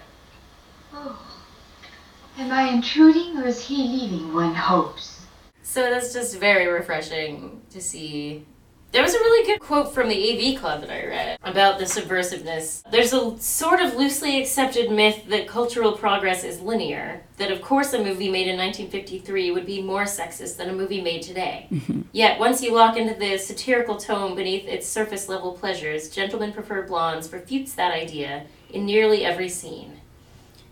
Oh. 0.93 1.17
Am 2.39 2.53
I 2.53 2.69
intruding 2.69 3.39
or 3.39 3.47
is 3.47 3.67
he 3.67 3.77
leaving, 3.77 4.35
one 4.35 4.55
hopes? 4.55 5.23
So 5.63 5.89
that's 5.89 6.13
just 6.13 6.39
very 6.39 6.67
refreshing 6.67 7.63
to 7.71 7.81
see. 7.81 8.45
There 8.93 9.03
was 9.03 9.15
a 9.15 9.19
really 9.19 9.47
good 9.47 9.61
quote 9.61 9.95
from 9.95 10.11
the 10.11 10.55
AV 10.55 10.61
Club 10.61 10.83
that 10.83 10.91
I 10.91 11.07
read 11.07 11.39
about 11.43 11.79
the 11.79 11.87
subversiveness. 11.87 12.83
There's 12.91 13.15
a 13.15 13.39
sort 13.39 13.81
of 13.81 13.95
loosely 13.95 14.39
accepted 14.39 14.91
myth 14.91 15.25
that 15.29 15.49
cultural 15.49 15.93
progress 15.93 16.45
is 16.45 16.61
linear, 16.61 17.23
that 17.39 17.51
of 17.51 17.63
course 17.63 17.95
a 17.95 18.05
movie 18.05 18.31
made 18.31 18.49
in 18.49 18.59
1953 18.59 19.53
would 19.53 19.67
be 19.67 19.81
more 19.81 20.05
sexist 20.05 20.59
than 20.59 20.69
a 20.69 20.75
movie 20.75 21.01
made 21.01 21.23
today. 21.23 21.69
Mm-hmm. 21.71 22.03
Yet, 22.13 22.39
once 22.39 22.63
you 22.63 22.75
walk 22.75 22.99
into 22.99 23.15
the 23.15 23.39
satirical 23.39 23.97
tone 23.97 24.35
beneath 24.37 24.67
its 24.67 24.87
surface 24.87 25.27
level 25.27 25.53
pleasures, 25.53 26.11
Gentlemen 26.11 26.53
Prefer 26.53 26.87
Blondes 26.87 27.33
refutes 27.33 27.73
that 27.75 27.95
idea 27.95 28.45
in 28.71 28.85
nearly 28.85 29.25
every 29.25 29.49
scene. 29.49 30.01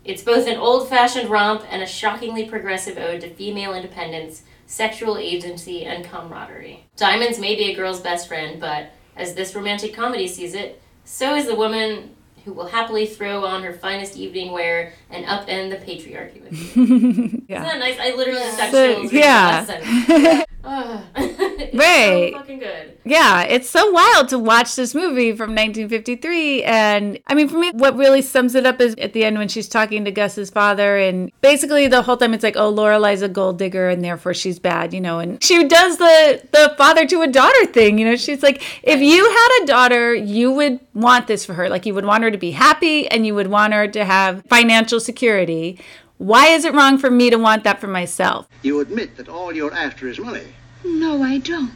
It's 0.05 0.23
both 0.23 0.47
an 0.47 0.59
old 0.59 0.89
fashioned 0.89 1.31
romp 1.31 1.65
and 1.71 1.83
a 1.83 1.87
shockingly 1.87 2.45
progressive 2.45 2.99
ode 2.99 3.23
to 3.23 3.31
female 3.31 3.73
independence, 3.73 4.43
sexual 4.67 5.17
agency, 5.17 5.85
and 5.87 6.05
camaraderie. 6.05 6.85
Diamonds 6.97 7.39
may 7.39 7.55
be 7.55 7.71
a 7.71 7.75
girl's 7.75 8.01
best 8.01 8.29
friend, 8.29 8.61
but 8.61 8.91
as 9.17 9.35
this 9.35 9.55
romantic 9.55 9.95
comedy 9.95 10.29
sees 10.29 10.55
it, 10.55 10.83
so 11.05 11.35
is 11.35 11.47
the 11.47 11.55
woman 11.55 12.11
who 12.45 12.53
will 12.53 12.67
happily 12.67 13.07
throw 13.07 13.47
on 13.47 13.63
her 13.63 13.73
finest 13.73 14.17
evening 14.17 14.53
wear 14.53 14.93
and 15.14 15.25
upend 15.26 15.71
the 15.71 15.76
patriarchy 15.76 16.42
with 16.42 16.76
you. 16.76 17.44
yeah. 17.49 17.64
Isn't 17.64 17.68
that 17.68 17.78
nice? 17.78 17.99
I 17.99 18.14
literally 18.14 18.40
just 18.40 18.59
got 18.59 18.71
So- 18.71 19.02
yeah. 19.11 19.64
that 19.64 20.47
It's 21.16 21.75
Right. 21.75 22.33
So 22.33 22.38
fucking 22.38 22.59
good. 22.59 22.99
Yeah, 23.04 23.42
it's 23.42 23.68
so 23.68 23.90
wild 23.90 24.28
to 24.30 24.38
watch 24.38 24.76
this 24.76 24.94
movie 24.94 25.33
from 25.33 25.50
1953. 25.50 26.62
And 26.64 27.18
I 27.26 27.35
mean, 27.35 27.49
for 27.49 27.59
me, 27.59 27.71
what 27.73 27.97
really 27.97 28.23
sums 28.23 28.54
it 28.54 28.64
up 28.64 28.80
is 28.80 28.94
at 28.97 29.12
the 29.12 29.25
end 29.25 29.37
when 29.38 29.49
she's 29.49 29.68
talking 29.68 30.04
to 30.04 30.11
Gus's 30.11 30.50
father. 30.50 30.97
And 30.97 31.30
basically, 31.42 31.87
the 31.87 32.02
whole 32.02 32.16
time 32.16 32.33
it's 32.33 32.42
like, 32.42 32.56
oh, 32.56 32.71
Lorelei's 32.71 33.23
a 33.23 33.28
gold 33.28 33.59
digger 33.59 33.88
and 33.88 34.02
therefore 34.02 34.33
she's 34.35 34.59
bad, 34.59 34.94
you 34.94 35.00
know. 35.00 35.18
And 35.18 35.42
she 35.42 35.64
does 35.64 35.99
the, 35.99 36.42
the 36.52 36.75
father 36.78 37.06
to 37.06 37.23
a 37.23 37.26
daughter 37.26 37.66
thing, 37.66 37.99
you 37.99 38.06
know. 38.06 38.16
She's 38.16 38.42
like, 38.42 38.62
if 38.83 39.00
you 39.00 39.28
had 39.28 39.62
a 39.62 39.66
daughter, 39.66 40.14
you 40.14 40.50
would 40.52 40.80
want 40.94 41.26
this 41.26 41.44
for 41.44 41.54
her. 41.54 41.68
Like, 41.68 41.85
you 41.87 41.94
would 41.94 42.06
want 42.06 42.25
her 42.25 42.30
to 42.30 42.38
be 42.38 42.52
happy 42.52 43.06
and 43.09 43.26
you 43.26 43.35
would 43.35 43.49
want 43.49 43.75
her 43.75 43.87
to 43.88 44.04
have 44.04 44.42
financial 44.49 45.00
security. 45.05 45.79
Why 46.19 46.49
is 46.49 46.65
it 46.65 46.75
wrong 46.75 46.99
for 46.99 47.11
me 47.11 47.31
to 47.31 47.37
want 47.37 47.65
that 47.65 47.81
for 47.81 47.89
myself? 47.89 48.49
You 48.63 48.81
admit 48.81 49.17
that 49.17 49.29
all 49.29 49.53
you're 49.53 49.75
after 49.75 50.09
is 50.09 50.19
money. 50.19 50.55
No, 50.85 51.23
I 51.23 51.39
don't. 51.39 51.73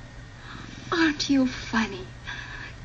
Aren't 0.91 1.29
you 1.29 1.47
funny? 1.47 2.07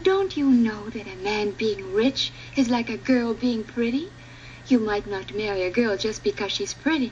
Don't 0.01 0.35
you 0.35 0.49
know 0.49 0.89
that 0.89 1.07
a 1.07 1.15
man 1.23 1.51
being 1.51 1.93
rich 1.93 2.31
is 2.57 2.69
like 2.69 2.89
a 2.89 2.97
girl 2.97 3.33
being 3.33 3.63
pretty? 3.63 4.09
You 4.67 4.79
might 4.79 5.07
not 5.07 5.35
marry 5.35 5.63
a 5.63 5.71
girl 5.71 5.95
just 5.95 6.23
because 6.23 6.51
she's 6.51 6.73
pretty, 6.73 7.11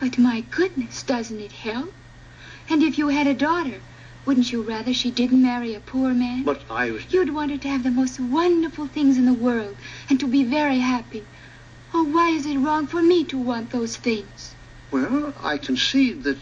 but 0.00 0.18
my 0.18 0.40
goodness, 0.40 1.02
doesn't 1.02 1.40
it 1.40 1.52
help? 1.52 1.92
And 2.68 2.82
if 2.82 2.98
you 2.98 3.08
had 3.08 3.26
a 3.26 3.34
daughter, 3.34 3.80
wouldn't 4.24 4.50
you 4.50 4.62
rather 4.62 4.92
she 4.92 5.12
didn't 5.12 5.40
marry 5.40 5.74
a 5.74 5.80
poor 5.80 6.12
man? 6.12 6.42
But 6.42 6.62
I 6.68 6.90
was. 6.90 7.12
You'd 7.12 7.32
want 7.32 7.52
her 7.52 7.58
to 7.58 7.68
have 7.68 7.84
the 7.84 7.92
most 7.92 8.18
wonderful 8.18 8.88
things 8.88 9.16
in 9.16 9.24
the 9.26 9.32
world 9.32 9.76
and 10.10 10.18
to 10.18 10.26
be 10.26 10.42
very 10.42 10.78
happy. 10.78 11.24
Oh, 11.98 12.04
why 12.04 12.28
is 12.28 12.44
it 12.44 12.58
wrong 12.58 12.86
for 12.86 13.00
me 13.00 13.24
to 13.24 13.38
want 13.38 13.70
those 13.70 13.96
things? 13.96 14.54
Well, 14.90 15.32
I 15.42 15.56
concede 15.56 16.24
that. 16.24 16.36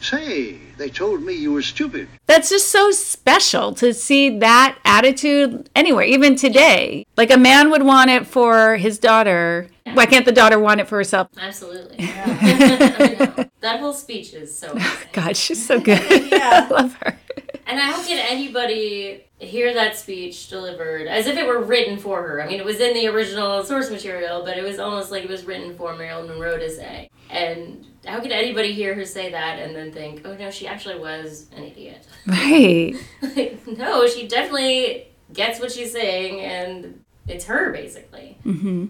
Say, 0.00 0.58
they 0.78 0.88
told 0.88 1.22
me 1.22 1.34
you 1.34 1.52
were 1.52 1.60
stupid. 1.60 2.08
That's 2.26 2.48
just 2.48 2.68
so 2.70 2.90
special 2.90 3.74
to 3.74 3.92
see 3.92 4.38
that 4.38 4.78
attitude 4.86 5.68
anywhere, 5.76 6.04
even 6.04 6.34
today. 6.34 7.04
Like 7.18 7.30
a 7.30 7.36
man 7.36 7.70
would 7.70 7.82
want 7.82 8.10
it 8.10 8.26
for 8.26 8.76
his 8.76 8.98
daughter. 8.98 9.68
Why 9.92 10.06
can't 10.06 10.24
the 10.24 10.32
daughter 10.32 10.58
want 10.58 10.80
it 10.80 10.88
for 10.88 10.96
herself? 10.96 11.28
Absolutely. 11.38 11.96
I 12.00 13.16
know. 13.36 13.44
That 13.60 13.80
whole 13.80 13.92
speech 13.92 14.32
is 14.32 14.56
so 14.56 14.72
amazing. 14.72 15.08
God, 15.12 15.36
she's 15.36 15.64
so 15.64 15.78
good. 15.78 16.00
yeah. 16.32 16.68
I 16.70 16.72
love 16.72 16.94
her. 17.02 17.18
And 17.66 17.80
how 17.80 18.02
can 18.02 18.18
anybody 18.18 19.24
hear 19.38 19.72
that 19.74 19.96
speech 19.96 20.48
delivered 20.48 21.06
as 21.06 21.26
if 21.26 21.36
it 21.36 21.46
were 21.46 21.62
written 21.62 21.98
for 21.98 22.22
her? 22.22 22.42
I 22.42 22.46
mean, 22.46 22.60
it 22.60 22.64
was 22.64 22.80
in 22.80 22.94
the 22.94 23.06
original 23.08 23.64
source 23.64 23.90
material, 23.90 24.44
but 24.44 24.58
it 24.58 24.62
was 24.62 24.78
almost 24.78 25.10
like 25.10 25.24
it 25.24 25.30
was 25.30 25.44
written 25.44 25.76
for 25.76 25.96
Marilyn 25.96 26.28
Monroe 26.28 26.58
to 26.58 26.70
say. 26.70 27.08
And 27.30 27.86
how 28.06 28.20
could 28.20 28.32
anybody 28.32 28.72
hear 28.72 28.94
her 28.94 29.04
say 29.04 29.30
that 29.30 29.58
and 29.58 29.74
then 29.74 29.92
think, 29.92 30.22
oh 30.24 30.36
no, 30.36 30.50
she 30.50 30.66
actually 30.66 30.98
was 30.98 31.46
an 31.56 31.64
idiot? 31.64 32.06
Right. 32.26 32.94
like, 33.22 33.66
no, 33.66 34.06
she 34.06 34.26
definitely 34.28 35.08
gets 35.32 35.60
what 35.60 35.72
she's 35.72 35.92
saying, 35.92 36.40
and 36.40 37.04
it's 37.26 37.44
her, 37.46 37.70
basically. 37.72 38.38
Mm-hmm. 38.44 38.86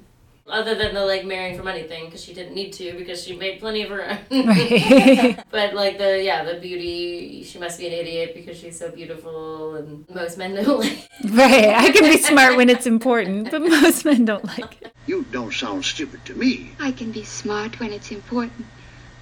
Other 0.46 0.74
than 0.74 0.92
the 0.92 1.04
like 1.06 1.24
marrying 1.24 1.56
for 1.56 1.62
money 1.62 1.84
thing, 1.84 2.04
because 2.04 2.22
she 2.22 2.34
didn't 2.34 2.54
need 2.54 2.72
to, 2.74 2.92
because 2.98 3.24
she 3.24 3.34
made 3.34 3.60
plenty 3.60 3.82
of 3.82 3.88
her 3.88 4.04
own. 4.04 4.18
Right. 4.46 5.42
but 5.50 5.74
like 5.74 5.96
the 5.96 6.22
yeah, 6.22 6.44
the 6.44 6.60
beauty, 6.60 7.42
she 7.44 7.58
must 7.58 7.78
be 7.78 7.86
an 7.86 7.94
idiot 7.94 8.32
because 8.34 8.58
she's 8.58 8.78
so 8.78 8.90
beautiful, 8.90 9.76
and 9.76 10.04
most 10.10 10.36
men 10.36 10.54
don't 10.54 10.80
like. 10.86 11.08
it. 11.20 11.30
Right. 11.30 11.68
I 11.70 11.90
can 11.92 12.04
be 12.04 12.18
smart 12.18 12.56
when 12.56 12.68
it's 12.68 12.86
important, 12.86 13.50
but 13.50 13.62
most 13.62 14.04
men 14.04 14.26
don't 14.26 14.44
like 14.44 14.82
it. 14.82 14.92
You 15.06 15.24
don't 15.30 15.52
sound 15.52 15.84
stupid 15.84 16.24
to 16.26 16.34
me. 16.34 16.72
I 16.78 16.92
can 16.92 17.10
be 17.10 17.24
smart 17.24 17.80
when 17.80 17.92
it's 17.92 18.10
important, 18.12 18.66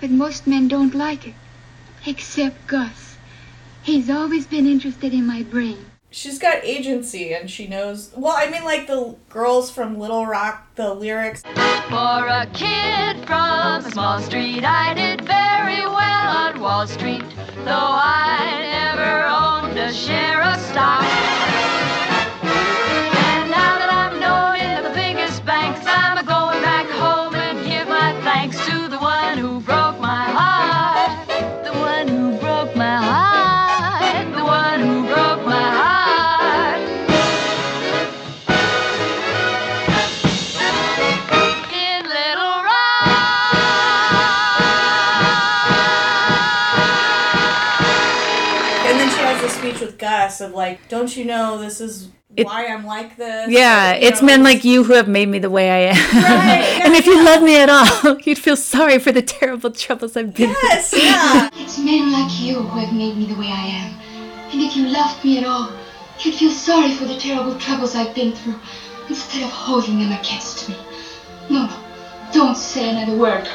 but 0.00 0.11
most 0.11 0.47
men 0.49 0.67
don't 0.67 0.95
like 0.95 1.29
it. 1.29 1.35
Except 2.05 2.67
Gus. 2.67 3.17
He's 3.85 4.11
always 4.11 4.47
been 4.47 4.67
interested 4.67 5.12
in 5.14 5.26
my 5.26 5.45
brain. 5.45 5.87
She's 6.14 6.38
got 6.38 6.62
agency 6.62 7.33
and 7.33 7.50
she 7.50 7.66
knows. 7.66 8.12
Well, 8.14 8.35
I 8.37 8.50
mean, 8.50 8.64
like 8.64 8.87
the 8.87 9.16
girls 9.31 9.71
from 9.71 9.99
Little 9.99 10.26
Rock, 10.26 10.66
the 10.75 10.92
lyrics. 10.92 11.42
For 11.42 12.26
a 12.28 12.47
kid 12.52 13.26
from 13.26 13.90
small 13.90 14.21
street, 14.21 14.62
I 14.62 14.92
did 14.92 15.23
very 15.23 15.81
well 15.87 16.37
on 16.37 16.61
Wall 16.61 16.87
Street, 16.87 17.25
though 17.64 17.73
I 17.73 18.92
never 18.95 19.26
owned 19.26 19.78
a 19.78 19.90
share 19.90 20.42
of 20.42 20.61
stock. 20.61 21.62
Of 50.42 50.52
like, 50.52 50.88
don't 50.88 51.16
you 51.16 51.25
know 51.25 51.58
this 51.58 51.80
is 51.80 52.08
why 52.37 52.66
I'm 52.66 52.84
like 52.84 53.16
this? 53.16 53.50
Yeah, 53.50 53.92
Or, 53.92 54.00
you 54.00 54.08
it's 54.08 54.20
know, 54.22 54.26
men 54.26 54.42
like 54.42 54.64
you 54.64 54.84
who 54.84 54.94
have 54.94 55.06
made 55.08 55.28
me 55.28 55.38
the 55.38 55.50
way 55.50 55.70
I 55.70 55.92
am. 55.92 55.96
and 56.84 56.94
if 56.94 57.06
you 57.06 57.22
love 57.25 57.42
me 57.42 57.61
at 57.61 57.68
all, 57.68 58.18
you'd 58.25 58.38
feel 58.38 58.56
sorry 58.56 58.99
for 58.99 59.12
the 59.12 59.22
terrible 59.22 59.70
troubles 59.70 60.16
I've 60.16 60.34
been 60.34 60.49
Yes, 60.62 60.90
through. 60.90 61.00
yeah. 61.02 61.49
It's 61.56 61.78
men 61.78 62.11
like 62.12 62.40
you 62.40 62.62
who 62.62 62.78
have 62.80 62.92
made 62.94 63.16
me 63.16 63.26
the 63.26 63.34
way 63.38 63.49
I 63.49 63.66
am. 63.66 64.00
And 64.52 64.61
if 64.62 64.76
you 64.76 64.88
loved 64.88 65.22
me 65.25 65.38
at 65.38 65.44
all, 65.44 65.72
you'd 66.20 66.34
feel 66.34 66.50
sorry 66.50 66.92
for 66.94 67.04
the 67.04 67.16
terrible 67.18 67.58
troubles 67.58 67.94
I've 67.94 68.14
been 68.14 68.32
through 68.32 68.58
instead 69.08 69.42
of 69.42 69.50
holding 69.50 69.99
them 69.99 70.12
against 70.12 70.68
me. 70.68 70.76
No, 71.50 71.66
no, 71.66 71.76
don't 72.32 72.56
say 72.56 72.88
another 72.90 73.16
word. 73.18 73.49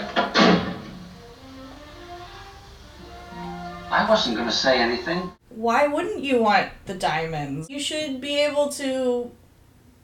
I 3.89 4.05
wasn't 4.07 4.35
going 4.35 4.47
to 4.49 4.53
say 4.55 4.79
anything. 4.79 5.31
Why 5.57 5.87
wouldn't 5.87 6.19
you 6.23 6.39
want 6.39 6.69
the 6.85 6.93
diamonds? 6.93 7.67
You 7.67 7.79
should 7.79 8.21
be 8.21 8.39
able 8.43 8.69
to 8.73 9.31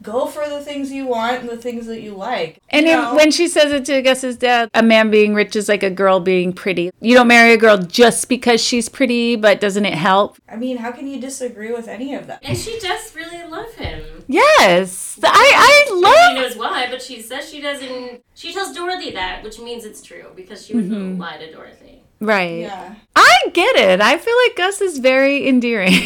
go 0.01 0.25
for 0.25 0.50
the 0.50 0.60
things 0.62 0.91
you 0.91 1.05
want 1.05 1.41
and 1.41 1.50
the 1.50 1.57
things 1.57 1.86
that 1.86 2.01
you 2.01 2.15
like. 2.15 2.60
And 2.69 2.88
you 2.88 2.93
know? 2.93 3.13
when 3.15 3.29
she 3.29 3.48
says 3.48 3.72
it 3.72 3.86
to 3.86 4.01
Gus's 4.01 4.36
dad, 4.36 4.72
a 4.74 4.81
man 4.81 5.12
being 5.12 5.36
rich 5.36 5.55
is 5.55 5.69
like 5.69 5.83
a 5.83 5.91
girl 5.91 6.19
being 6.19 6.53
pretty. 6.53 6.89
You 7.01 7.15
don't 7.15 7.27
marry 7.27 7.53
a 7.53 7.57
girl 7.57 7.77
just 7.77 8.29
because 8.29 8.62
she's 8.62 8.89
pretty, 8.89 9.36
but 9.36 9.62
doesn't 9.62 9.86
it 9.86 9.93
help? 9.93 10.38
I 10.50 10.55
mean, 10.55 10.77
how 10.77 10.91
can 10.91 11.05
you 11.05 11.22
disagree 11.22 11.72
with 11.72 11.88
any 11.88 12.15
of 12.15 12.25
that? 12.25 12.39
And 12.43 12.57
she 12.57 12.79
does 12.79 13.15
really 13.15 13.48
love 13.48 13.75
him. 13.75 14.25
Yes. 14.27 15.19
I, 15.24 15.86
I 15.88 15.93
love 15.93 16.29
She 16.29 16.41
knows 16.41 16.57
why, 16.57 16.88
but 16.89 17.01
she 17.01 17.22
says 17.22 17.48
she 17.48 17.62
doesn't. 17.62 18.24
She 18.33 18.51
tells 18.53 18.75
Dorothy 18.75 19.12
that, 19.12 19.43
which 19.43 19.60
means 19.60 19.86
it's 19.86 20.01
true 20.01 20.31
because 20.36 20.65
she 20.65 20.74
would 20.74 20.89
Mhm. 20.89 21.19
lie 21.19 21.38
to 21.38 21.51
Dorothy. 21.51 22.02
Right. 22.20 22.62
Yeah. 22.62 22.96
I 23.15 23.36
get 23.53 23.75
it. 23.75 24.00
I 24.01 24.17
feel 24.17 24.36
like 24.48 24.55
Gus 24.55 24.82
is 24.82 24.98
very 25.00 25.48
endearing. 25.48 25.91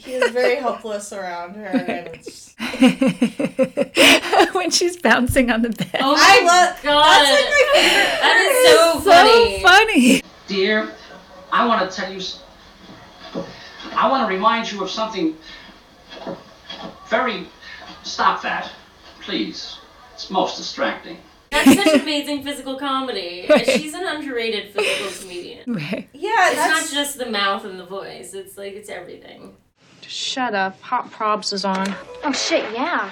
He 0.00 0.14
is 0.14 0.30
very 0.32 0.56
helpless 0.56 1.12
around 1.12 1.54
her, 1.56 1.66
and 1.68 2.18
when 4.54 4.70
she's 4.70 4.96
bouncing 4.96 5.50
on 5.50 5.62
the 5.62 5.68
bed. 5.70 5.90
Oh 6.00 6.12
my 6.14 6.18
I 6.18 6.42
love- 6.44 6.82
god! 6.82 7.04
that's 7.04 7.30
like 7.30 7.50
my 7.50 7.62
favorite 7.74 8.20
That 8.20 8.36
is 8.40 8.50
It's 8.56 8.70
so 8.70 9.00
funny. 9.10 9.60
So 9.60 9.68
funny. 9.68 10.22
Dear, 10.46 10.92
I 11.52 11.66
want 11.66 11.88
to 11.90 11.96
tell 11.96 12.12
you. 12.12 12.20
I 13.94 14.08
want 14.10 14.28
to 14.28 14.34
remind 14.34 14.70
you 14.72 14.82
of 14.82 14.90
something 14.90 15.36
very. 17.08 17.46
Stop 18.02 18.40
that, 18.42 18.70
please. 19.20 19.76
It's 20.14 20.30
most 20.30 20.56
distracting. 20.56 21.18
That's 21.50 21.74
such 21.74 22.00
amazing 22.02 22.42
physical 22.42 22.76
comedy. 22.78 23.46
Right. 23.48 23.66
She's 23.66 23.94
an 23.94 24.04
underrated 24.06 24.70
physical 24.72 25.20
comedian. 25.22 25.72
Right. 25.74 26.08
Yeah, 26.12 26.48
it's 26.48 26.56
that's- 26.56 26.92
not 26.92 26.96
just 26.98 27.18
the 27.18 27.26
mouth 27.30 27.64
and 27.64 27.78
the 27.78 27.86
voice. 27.86 28.34
It's 28.34 28.56
like 28.56 28.74
it's 28.74 28.88
everything. 28.88 29.56
Shut 30.06 30.54
up. 30.54 30.80
Hot 30.82 31.10
Probs 31.12 31.52
is 31.52 31.64
on. 31.64 31.94
Oh 32.24 32.32
shit, 32.32 32.64
yeah. 32.72 33.10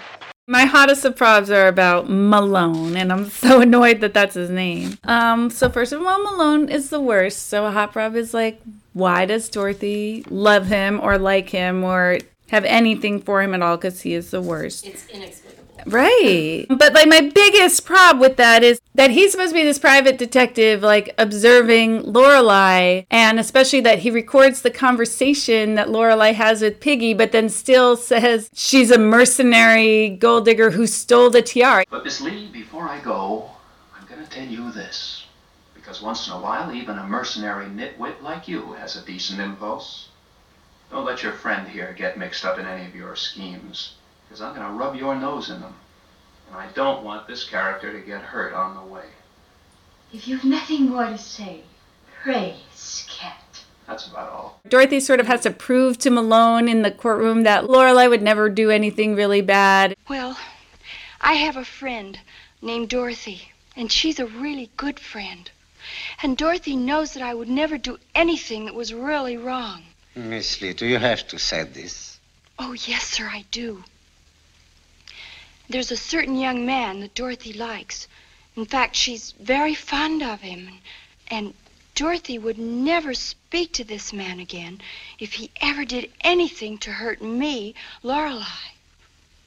My 0.50 0.64
hottest 0.64 1.04
of 1.04 1.14
probs 1.14 1.54
are 1.54 1.68
about 1.68 2.08
Malone, 2.08 2.96
and 2.96 3.12
I'm 3.12 3.26
so 3.28 3.60
annoyed 3.66 4.00
that 4.00 4.14
that's 4.14 4.34
his 4.34 4.48
name. 4.48 4.96
Um, 5.04 5.50
so 5.50 5.68
first 5.68 5.92
of 5.92 6.00
all, 6.04 6.22
Malone 6.22 6.70
is 6.70 6.88
the 6.90 7.00
worst. 7.00 7.48
So 7.48 7.66
a 7.66 7.70
hot 7.70 7.92
prob 7.92 8.16
is 8.16 8.32
like, 8.32 8.60
why 8.94 9.26
does 9.26 9.46
Dorothy 9.50 10.24
love 10.30 10.66
him 10.66 11.00
or 11.02 11.18
like 11.18 11.50
him 11.50 11.84
or 11.84 12.18
have 12.48 12.64
anything 12.64 13.20
for 13.20 13.42
him 13.42 13.52
at 13.54 13.60
all? 13.60 13.76
Because 13.76 14.00
he 14.00 14.14
is 14.14 14.30
the 14.30 14.40
worst. 14.40 14.86
It's 14.86 15.06
inexplicable. 15.08 15.47
Right. 15.86 16.66
But 16.78 16.92
like 16.92 17.08
my 17.08 17.20
biggest 17.20 17.84
prob 17.84 18.20
with 18.20 18.36
that 18.36 18.62
is 18.62 18.80
that 18.94 19.10
he's 19.10 19.32
supposed 19.32 19.50
to 19.50 19.54
be 19.54 19.64
this 19.64 19.78
private 19.78 20.16
detective, 20.16 20.82
like 20.82 21.12
observing 21.18 22.02
Lorelei, 22.02 23.02
and 23.10 23.40
especially 23.40 23.80
that 23.80 23.98
he 24.00 24.10
records 24.10 24.62
the 24.62 24.70
conversation 24.70 25.74
that 25.74 25.90
Lorelei 25.90 26.32
has 26.32 26.62
with 26.62 26.80
Piggy, 26.80 27.14
but 27.14 27.32
then 27.32 27.48
still 27.48 27.96
says 27.96 28.48
she's 28.54 28.90
a 28.90 28.98
mercenary 28.98 30.10
gold 30.10 30.44
digger 30.44 30.70
who 30.70 30.86
stole 30.86 31.30
the 31.30 31.42
tiara. 31.42 31.84
But 31.90 32.04
Miss 32.04 32.20
Lee, 32.20 32.48
before 32.48 32.88
I 32.88 33.00
go, 33.00 33.50
I'm 33.98 34.06
going 34.06 34.22
to 34.22 34.30
tell 34.30 34.46
you 34.46 34.70
this. 34.70 35.26
Because 35.74 36.00
once 36.02 36.26
in 36.26 36.32
a 36.34 36.40
while, 36.40 36.72
even 36.72 36.98
a 36.98 37.06
mercenary 37.06 37.66
nitwit 37.66 38.22
like 38.22 38.46
you 38.46 38.72
has 38.74 38.96
a 38.96 39.04
decent 39.04 39.40
impulse. 39.40 40.08
Don't 40.90 41.04
let 41.04 41.22
your 41.22 41.32
friend 41.32 41.68
here 41.68 41.94
get 41.96 42.18
mixed 42.18 42.44
up 42.44 42.58
in 42.58 42.66
any 42.66 42.86
of 42.86 42.94
your 42.94 43.14
schemes, 43.16 43.94
because 44.28 44.42
I'm 44.42 44.54
going 44.54 44.66
to 44.66 44.72
rub 44.72 44.94
your 44.94 45.14
nose 45.14 45.48
in 45.50 45.60
them. 45.60 45.74
And 46.50 46.56
I 46.58 46.68
don't 46.74 47.02
want 47.04 47.26
this 47.26 47.44
character 47.44 47.92
to 47.92 48.06
get 48.06 48.20
hurt 48.20 48.52
on 48.52 48.76
the 48.76 48.92
way. 48.92 49.04
If 50.12 50.28
you've 50.28 50.44
nothing 50.44 50.90
more 50.90 51.06
to 51.06 51.18
say, 51.18 51.62
pray, 52.22 52.56
scat. 52.74 53.64
That's 53.86 54.06
about 54.06 54.30
all. 54.30 54.60
Dorothy 54.68 55.00
sort 55.00 55.20
of 55.20 55.26
has 55.26 55.42
to 55.42 55.50
prove 55.50 55.98
to 55.98 56.10
Malone 56.10 56.68
in 56.68 56.82
the 56.82 56.90
courtroom 56.90 57.42
that 57.44 57.68
Lorelei 57.70 58.06
would 58.06 58.22
never 58.22 58.50
do 58.50 58.70
anything 58.70 59.14
really 59.14 59.40
bad. 59.40 59.96
Well, 60.08 60.38
I 61.20 61.34
have 61.34 61.56
a 61.56 61.64
friend 61.64 62.18
named 62.60 62.90
Dorothy, 62.90 63.52
and 63.76 63.90
she's 63.90 64.18
a 64.18 64.26
really 64.26 64.70
good 64.76 65.00
friend. 65.00 65.50
And 66.22 66.36
Dorothy 66.36 66.76
knows 66.76 67.14
that 67.14 67.22
I 67.22 67.32
would 67.32 67.48
never 67.48 67.78
do 67.78 67.98
anything 68.14 68.66
that 68.66 68.74
was 68.74 68.92
really 68.92 69.38
wrong. 69.38 69.84
Miss 70.14 70.60
Lee, 70.60 70.74
do 70.74 70.86
you 70.86 70.98
have 70.98 71.26
to 71.28 71.38
say 71.38 71.62
this? 71.62 72.18
Oh, 72.58 72.72
yes, 72.72 73.04
sir, 73.04 73.26
I 73.26 73.44
do. 73.50 73.84
There's 75.68 75.90
a 75.90 75.96
certain 75.96 76.36
young 76.36 76.64
man 76.64 77.00
that 77.00 77.14
Dorothy 77.14 77.52
likes. 77.52 78.08
In 78.56 78.64
fact, 78.64 78.96
she's 78.96 79.32
very 79.32 79.74
fond 79.74 80.22
of 80.22 80.40
him. 80.40 80.80
And 81.28 81.54
Dorothy 81.94 82.38
would 82.38 82.58
never 82.58 83.12
speak 83.12 83.72
to 83.74 83.84
this 83.84 84.12
man 84.12 84.40
again 84.40 84.80
if 85.18 85.34
he 85.34 85.50
ever 85.60 85.84
did 85.84 86.10
anything 86.22 86.78
to 86.78 86.92
hurt 86.92 87.20
me, 87.20 87.74
Lorelei. 88.02 88.44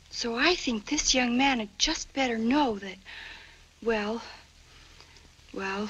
So 0.10 0.36
I 0.38 0.56
think 0.56 0.86
this 0.86 1.14
young 1.14 1.38
man 1.38 1.60
had 1.60 1.80
just 1.80 2.14
better 2.14 2.38
know 2.38 2.78
that, 2.80 2.98
well, 3.82 4.22
well, 5.54 5.90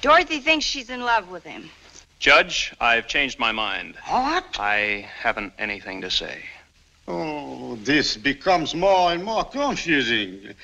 Dorothy 0.00 0.40
thinks 0.40 0.64
she's 0.64 0.90
in 0.90 1.02
love 1.02 1.28
with 1.28 1.44
him. 1.44 1.70
Judge, 2.18 2.74
I've 2.80 3.06
changed 3.06 3.38
my 3.38 3.52
mind. 3.52 3.96
What? 4.08 4.58
I 4.58 5.08
haven't 5.18 5.52
anything 5.58 6.00
to 6.00 6.10
say. 6.10 6.42
Oh, 7.06 7.76
this 7.82 8.16
becomes 8.16 8.74
more 8.74 9.12
and 9.12 9.22
more 9.22 9.44
confusing. 9.44 10.54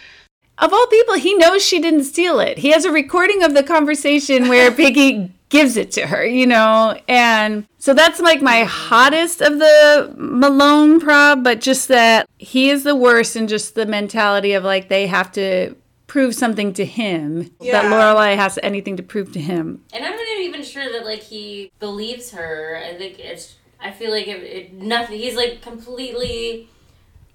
Of 0.59 0.72
all 0.72 0.87
people, 0.88 1.14
he 1.14 1.35
knows 1.35 1.64
she 1.64 1.81
didn't 1.81 2.05
steal 2.05 2.38
it. 2.40 2.59
He 2.59 2.70
has 2.70 2.85
a 2.85 2.92
recording 2.92 3.42
of 3.42 3.55
the 3.55 3.62
conversation 3.62 4.48
where 4.48 4.70
Piggy 4.74 5.33
gives 5.48 5.76
it 5.76 5.90
to 5.92 6.07
her, 6.07 6.24
you 6.24 6.46
know? 6.46 6.98
And 7.09 7.66
so 7.79 7.92
that's 7.94 8.20
like 8.20 8.40
my 8.40 8.64
hottest 8.64 9.40
of 9.42 9.59
the 9.59 10.14
Malone 10.16 11.00
prob, 11.00 11.42
but 11.42 11.61
just 11.61 11.88
that 11.88 12.29
he 12.38 12.70
is 12.70 12.85
the 12.85 12.94
worst 12.94 13.37
and 13.37 13.48
just 13.48 13.74
the 13.74 13.87
mentality 13.87 14.53
of 14.53 14.62
like 14.64 14.88
they 14.88 15.07
have 15.07 15.33
to 15.33 15.74
prove 16.07 16.35
something 16.35 16.72
to 16.74 16.85
him, 16.85 17.44
that 17.61 17.85
Yeah. 17.85 17.88
Lorelei 17.90 18.35
has 18.35 18.59
anything 18.62 18.96
to 18.96 19.03
prove 19.03 19.33
to 19.33 19.40
him. 19.40 19.83
And 19.92 20.05
I'm 20.05 20.16
not 20.16 20.38
even 20.40 20.62
sure 20.62 20.90
that 20.90 21.05
like 21.05 21.22
he 21.22 21.70
believes 21.79 22.33
her. 22.33 22.83
I 22.85 22.94
think 22.94 23.18
it's. 23.18 23.55
I 23.83 23.90
feel 23.93 24.11
like 24.11 24.29
it, 24.29 24.43
it 24.43 24.73
nothing. 24.75 25.19
He's 25.19 25.37
like 25.37 25.62
completely 25.62 26.69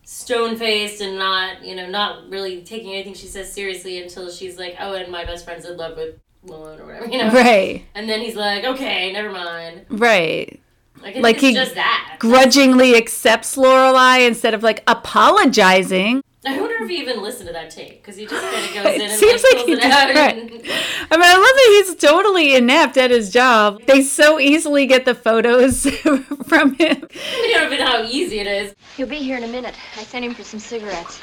stone 0.03 0.55
faced 0.55 1.01
and 1.01 1.17
not 1.17 1.63
you 1.63 1.75
know 1.75 1.89
not 1.89 2.29
really 2.29 2.61
taking 2.61 2.93
anything 2.93 3.15
she 3.15 3.25
says 3.25 3.51
seriously 3.51 4.01
until 4.01 4.29
she's 4.29 4.57
like, 4.57 4.75
oh, 4.79 4.93
and 4.93 5.11
my 5.11 5.25
best 5.25 5.45
friend's 5.45 5.65
in 5.65 5.77
love 5.77 5.97
with 5.97 6.19
Malone 6.43 6.79
or 6.79 6.85
whatever, 6.85 7.07
you 7.07 7.17
know. 7.17 7.31
Right. 7.31 7.85
And 7.95 8.09
then 8.09 8.21
he's 8.21 8.35
like, 8.35 8.63
okay, 8.63 9.11
never 9.11 9.31
mind. 9.31 9.85
Right. 9.89 10.61
Like, 11.01 11.15
like 11.17 11.37
he 11.37 11.53
just 11.53 11.75
that. 11.75 12.17
grudgingly 12.19 12.95
accepts 12.95 13.57
Lorelei 13.57 14.19
instead 14.19 14.53
of 14.53 14.63
like 14.63 14.83
apologizing. 14.87 16.23
I 16.47 16.59
wonder 16.59 16.75
if 16.83 16.89
he 16.89 16.97
even 16.97 17.21
listened 17.23 17.47
to 17.47 17.53
that 17.53 17.71
tape 17.71 18.01
because 18.01 18.15
he 18.15 18.25
just 18.25 18.41
kind 18.41 18.65
of 18.65 18.73
goes 18.83 18.95
in 19.01 19.01
and 19.01 19.19
seems 19.19 19.43
like, 19.43 19.53
like 19.53 19.65
pulls 19.65 19.79
he 19.79 19.85
it 19.85 19.91
out. 19.91 20.07
did, 20.07 20.15
right. 20.15 20.37
And, 20.37 20.51
I 20.51 21.17
mean, 21.17 21.25
I 21.25 21.33
love 21.33 21.55
that 21.55 21.83
he's 21.85 21.95
totally 21.95 22.55
inept 22.55 22.97
at 22.97 23.11
his 23.11 23.31
job. 23.31 23.81
They 23.87 24.01
so 24.01 24.39
easily 24.39 24.85
get 24.85 25.05
the 25.05 25.15
photos 25.15 25.85
from 26.45 26.75
him. 26.75 27.07
we 27.41 27.53
don't 27.53 27.65
even 27.73 27.79
know 27.79 27.85
how 27.85 28.03
easy 28.03 28.39
it 28.39 28.47
is. 28.47 28.75
He'll 28.97 29.07
be 29.07 29.17
here 29.17 29.37
in 29.37 29.43
a 29.43 29.47
minute. 29.47 29.75
I 29.97 30.03
sent 30.03 30.25
him 30.25 30.33
for 30.33 30.43
some 30.43 30.59
cigarettes. 30.59 31.19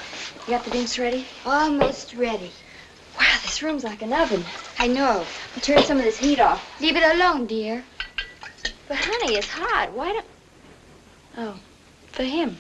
You 0.47 0.55
got 0.55 0.65
the 0.65 0.71
drinks 0.71 0.99
ready? 0.99 1.25
Almost 1.47 2.15
ready. 2.15 2.51
Wow, 3.19 3.39
this 3.43 3.63
room's 3.63 3.85
like 3.85 4.03
an 4.03 4.13
oven. 4.13 4.43
I 4.79 4.89
know. 4.89 5.25
I'll 5.55 5.61
turn 5.61 5.83
some 5.83 5.99
of 5.99 6.05
this 6.05 6.19
heat 6.19 6.41
off. 6.41 6.81
Leave 6.81 6.97
it 6.97 7.03
alone, 7.15 7.47
dear. 7.47 7.85
But 8.89 8.97
honey, 8.97 9.37
it's 9.37 9.49
hot. 9.49 9.93
Why 9.93 10.13
don't... 10.13 10.27
Oh, 11.39 11.61
for 12.09 12.25
him. 12.25 12.57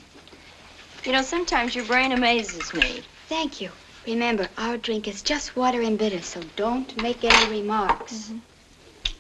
You 1.05 1.13
know, 1.13 1.23
sometimes 1.23 1.75
your 1.75 1.85
brain 1.85 2.13
amazes 2.13 2.73
me. 2.75 3.03
Thank 3.29 3.61
you. 3.61 3.71
Remember, 4.07 4.49
our 4.57 4.77
drink 4.77 5.09
is 5.09 5.21
just 5.23 5.57
water 5.57 5.81
and 5.83 5.99
bitter, 5.99 6.23
so 6.23 6.41
don't 6.55 7.01
make 7.03 7.25
any 7.25 7.51
remarks. 7.51 8.29
Mm-hmm. 8.29 8.39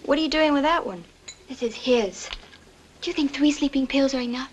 What 0.04 0.18
are 0.18 0.20
you 0.22 0.28
doing 0.28 0.52
with 0.52 0.62
that 0.62 0.86
one? 0.86 1.04
This 1.48 1.62
is 1.62 1.74
his. 1.74 2.28
Do 3.00 3.10
you 3.10 3.14
think 3.14 3.32
three 3.32 3.50
sleeping 3.50 3.86
pills 3.86 4.14
are 4.14 4.20
enough? 4.20 4.52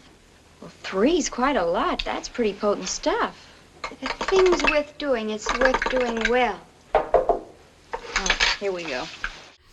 Well, 0.59 0.71
three's 0.81 1.29
quite 1.29 1.55
a 1.55 1.65
lot. 1.65 2.03
That's 2.03 2.27
pretty 2.27 2.53
potent 2.53 2.87
stuff. 2.87 3.47
If 4.01 4.21
a 4.21 4.23
thing's 4.25 4.63
worth 4.63 4.97
doing, 4.97 5.29
it's 5.29 5.51
worth 5.59 5.87
doing 5.89 6.23
well. 6.29 6.59
Oh, 6.95 8.37
here 8.59 8.71
we 8.71 8.83
go. 8.83 9.07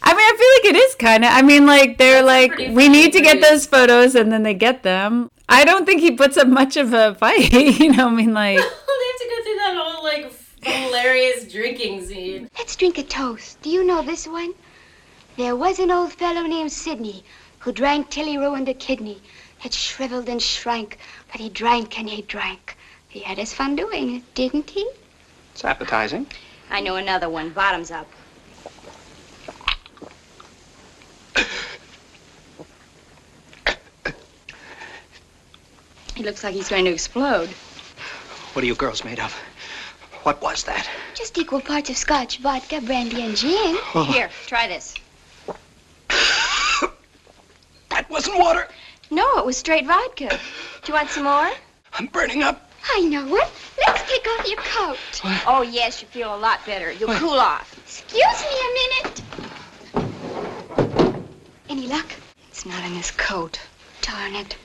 I 0.02 0.14
mean, 0.14 0.20
I 0.20 0.36
feel 0.38 0.72
like 0.72 0.74
it 0.74 0.76
is 0.76 0.94
kind 0.94 1.24
of. 1.24 1.32
I 1.32 1.42
mean, 1.42 1.66
like 1.66 1.98
they're 1.98 2.22
like, 2.22 2.56
we 2.58 2.88
need 2.88 3.12
to 3.14 3.20
get 3.20 3.40
those 3.40 3.66
photos, 3.66 4.14
and 4.14 4.30
then 4.30 4.42
they 4.42 4.54
get 4.54 4.82
them. 4.82 5.30
I 5.48 5.64
don't 5.64 5.86
think 5.86 6.00
he 6.00 6.10
puts 6.10 6.36
up 6.36 6.48
much 6.48 6.76
of 6.76 6.92
a 6.92 7.14
fight. 7.14 7.52
you 7.80 7.92
know, 7.92 8.08
I 8.08 8.10
mean, 8.10 8.34
like, 8.42 8.56
they 8.56 8.62
have 8.62 8.70
to 8.70 9.28
go 9.28 9.42
through 9.42 9.56
that 9.56 9.76
whole 9.76 10.02
like 10.02 10.32
hilarious 10.62 11.50
drinking 11.52 12.04
scene. 12.06 12.50
Let's 12.58 12.74
drink 12.76 12.98
a 12.98 13.02
toast. 13.02 13.60
Do 13.62 13.70
you 13.70 13.84
know 13.84 14.02
this 14.02 14.26
one? 14.26 14.54
There 15.36 15.54
was 15.54 15.78
an 15.78 15.90
old 15.90 16.12
fellow 16.12 16.42
named 16.42 16.72
Sidney 16.72 17.22
who 17.58 17.72
drank 17.72 18.10
till 18.10 18.26
he 18.26 18.38
ruined 18.38 18.68
a 18.68 18.74
kidney. 18.74 19.20
It 19.64 19.72
shriveled 19.72 20.28
and 20.28 20.42
shrank, 20.42 20.98
but 21.30 21.40
he 21.40 21.48
drank 21.48 21.98
and 21.98 22.08
he 22.08 22.22
drank. 22.22 22.76
He 23.08 23.20
had 23.20 23.38
his 23.38 23.52
fun 23.52 23.76
doing 23.76 24.16
it, 24.16 24.34
didn't 24.34 24.70
he? 24.70 24.88
It's 25.52 25.64
appetizing. 25.64 26.26
I 26.70 26.80
know 26.80 26.96
another 26.96 27.28
one. 27.28 27.50
Bottoms 27.50 27.90
up. 27.90 28.06
He 36.16 36.24
looks 36.24 36.42
like 36.42 36.54
he's 36.54 36.70
going 36.70 36.86
to 36.86 36.90
explode. 36.90 37.50
What 38.54 38.62
are 38.64 38.66
you 38.66 38.74
girls 38.74 39.04
made 39.04 39.20
of? 39.20 39.32
What 40.22 40.40
was 40.40 40.64
that? 40.64 40.88
Just 41.14 41.36
equal 41.36 41.60
parts 41.60 41.90
of 41.90 41.96
scotch, 41.98 42.38
vodka, 42.38 42.80
brandy, 42.80 43.20
and 43.20 43.36
gin. 43.36 43.76
Oh. 43.94 44.08
Here, 44.10 44.30
try 44.46 44.66
this. 44.66 44.94
That 47.90 48.10
wasn't 48.10 48.38
water. 48.38 48.66
No, 49.10 49.38
it 49.38 49.46
was 49.46 49.56
straight 49.58 49.86
vodka. 49.86 50.28
Do 50.28 50.38
you 50.86 50.94
want 50.94 51.10
some 51.10 51.24
more? 51.24 51.50
I'm 51.92 52.06
burning 52.06 52.42
up. 52.42 52.70
I 52.94 53.00
know 53.00 53.36
it. 53.36 53.48
Let's 53.86 54.10
take 54.10 54.26
off 54.26 54.48
your 54.48 54.56
coat. 54.58 54.98
Oh, 55.46 55.62
yes, 55.62 56.00
you 56.02 56.08
feel 56.08 56.34
a 56.34 56.36
lot 56.36 56.64
better. 56.66 56.92
You'll 56.92 57.14
cool 57.14 57.38
off. 57.38 57.78
Excuse 57.78 58.42
me 58.42 58.58
a 58.64 58.72
minute. 58.82 59.22
Any 61.68 61.86
luck? 61.86 62.06
It's 62.50 62.64
not 62.66 62.84
in 62.84 62.92
his 62.92 63.10
coat. 63.12 63.60
Darn 64.02 64.34
it. 64.34 64.56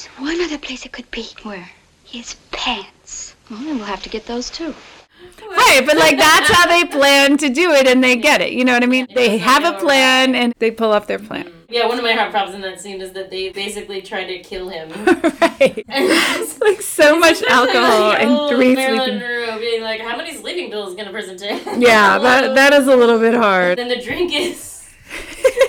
There's 0.00 0.18
one 0.18 0.40
other 0.40 0.56
place 0.56 0.86
it 0.86 0.92
could 0.92 1.10
be. 1.10 1.26
Where? 1.42 1.68
His 2.04 2.34
pants. 2.52 3.34
Well, 3.50 3.60
then 3.60 3.76
we'll 3.76 3.84
have 3.84 4.02
to 4.04 4.08
get 4.08 4.24
those 4.24 4.48
too. 4.48 4.74
right? 5.42 5.82
But 5.84 5.98
like 5.98 6.16
that's 6.16 6.50
how 6.50 6.66
they 6.66 6.84
plan 6.98 7.36
to 7.36 7.50
do 7.50 7.72
it, 7.72 7.86
and 7.86 8.02
they 8.02 8.16
get 8.16 8.40
it. 8.40 8.52
You 8.54 8.64
know 8.64 8.72
what 8.72 8.82
I 8.82 8.86
mean? 8.86 9.06
They 9.14 9.36
have 9.36 9.64
a 9.64 9.78
plan, 9.78 10.34
and 10.34 10.54
they 10.58 10.70
pull 10.70 10.92
off 10.92 11.06
their 11.06 11.18
plan. 11.18 11.44
Mm-hmm. 11.44 11.56
Yeah, 11.68 11.86
one 11.86 11.98
of 11.98 12.02
my 12.02 12.12
hot 12.12 12.30
problems 12.30 12.54
in 12.54 12.62
that 12.62 12.80
scene 12.80 13.02
is 13.02 13.12
that 13.12 13.30
they 13.30 13.50
basically 13.50 14.00
try 14.00 14.24
to 14.24 14.38
kill 14.38 14.70
him. 14.70 14.90
right. 15.04 15.84
It's 16.40 16.58
like 16.60 16.80
so 16.80 17.18
much 17.18 17.42
alcohol 17.42 18.12
and 18.12 18.56
three 18.56 18.74
Marilyn 18.74 19.00
sleeping. 19.00 19.18
Monroe 19.18 19.58
being 19.58 19.82
like, 19.82 20.00
"How 20.00 20.16
many 20.16 20.34
sleeping 20.34 20.70
pills 20.70 20.94
can 20.94 21.08
a 21.08 21.12
person 21.12 21.36
take?" 21.36 21.62
Yeah, 21.76 22.18
that 22.18 22.54
that 22.54 22.72
is 22.72 22.88
a 22.88 22.96
little 22.96 23.18
bit 23.18 23.34
hard. 23.34 23.76
Then 23.76 23.88
the 23.88 24.00
drink 24.00 24.32
is 24.32 24.88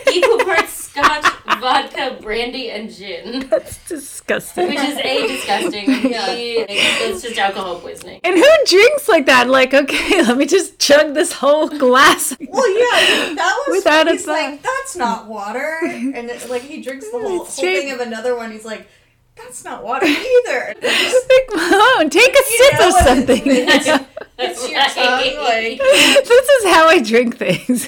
equal 0.10 0.40
parts 0.40 0.81
scotch, 0.92 1.26
vodka, 1.60 2.18
brandy, 2.22 2.70
and 2.70 2.92
gin. 2.92 3.48
That's 3.50 3.88
disgusting. 3.88 4.68
Which 4.70 4.80
is 4.80 4.98
a 4.98 5.28
disgusting. 5.28 5.90
and 5.90 6.02
B, 6.04 6.66
it's 6.70 7.22
just 7.22 7.38
alcohol 7.38 7.80
poisoning. 7.80 8.20
And 8.24 8.36
who 8.36 8.50
drinks 8.66 9.08
like 9.08 9.26
that? 9.28 9.48
Like, 9.50 9.74
okay, 9.74 10.22
let 10.24 10.38
me 10.38 10.46
just 10.46 10.80
chug 10.80 11.14
this 11.14 11.34
whole 11.34 11.68
glass. 11.70 12.36
Well, 12.40 12.70
yeah, 12.70 13.34
that 13.36 13.64
was 13.68 13.78
Without 13.78 14.08
a 14.08 14.12
he's 14.12 14.26
thought. 14.26 14.34
like, 14.34 14.62
that's 14.62 14.96
not 14.96 15.28
water, 15.28 15.80
and 15.82 16.16
it, 16.16 16.50
like 16.50 16.64
he 16.64 16.82
drinks 16.82 17.10
the 17.10 17.20
whole, 17.20 17.38
whole 17.38 17.46
thing 17.46 17.92
of 17.92 18.00
another 18.00 18.36
one. 18.36 18.52
He's 18.52 18.66
like, 18.66 18.88
that's 19.36 19.64
not 19.64 19.84
water 19.84 20.06
either. 20.06 20.76
Malone, 21.56 22.10
take 22.10 22.34
a 22.34 22.44
sip 22.44 22.74
know 22.80 22.88
of 22.88 22.94
what? 22.94 23.08
something. 23.08 23.42
It's 24.44 24.68
your 24.70 24.82
tongue, 24.82 25.38
like. 25.44 25.80
this 25.80 26.50
is 26.50 26.66
how 26.66 26.88
I 26.88 27.00
drink 27.04 27.38
things. 27.38 27.88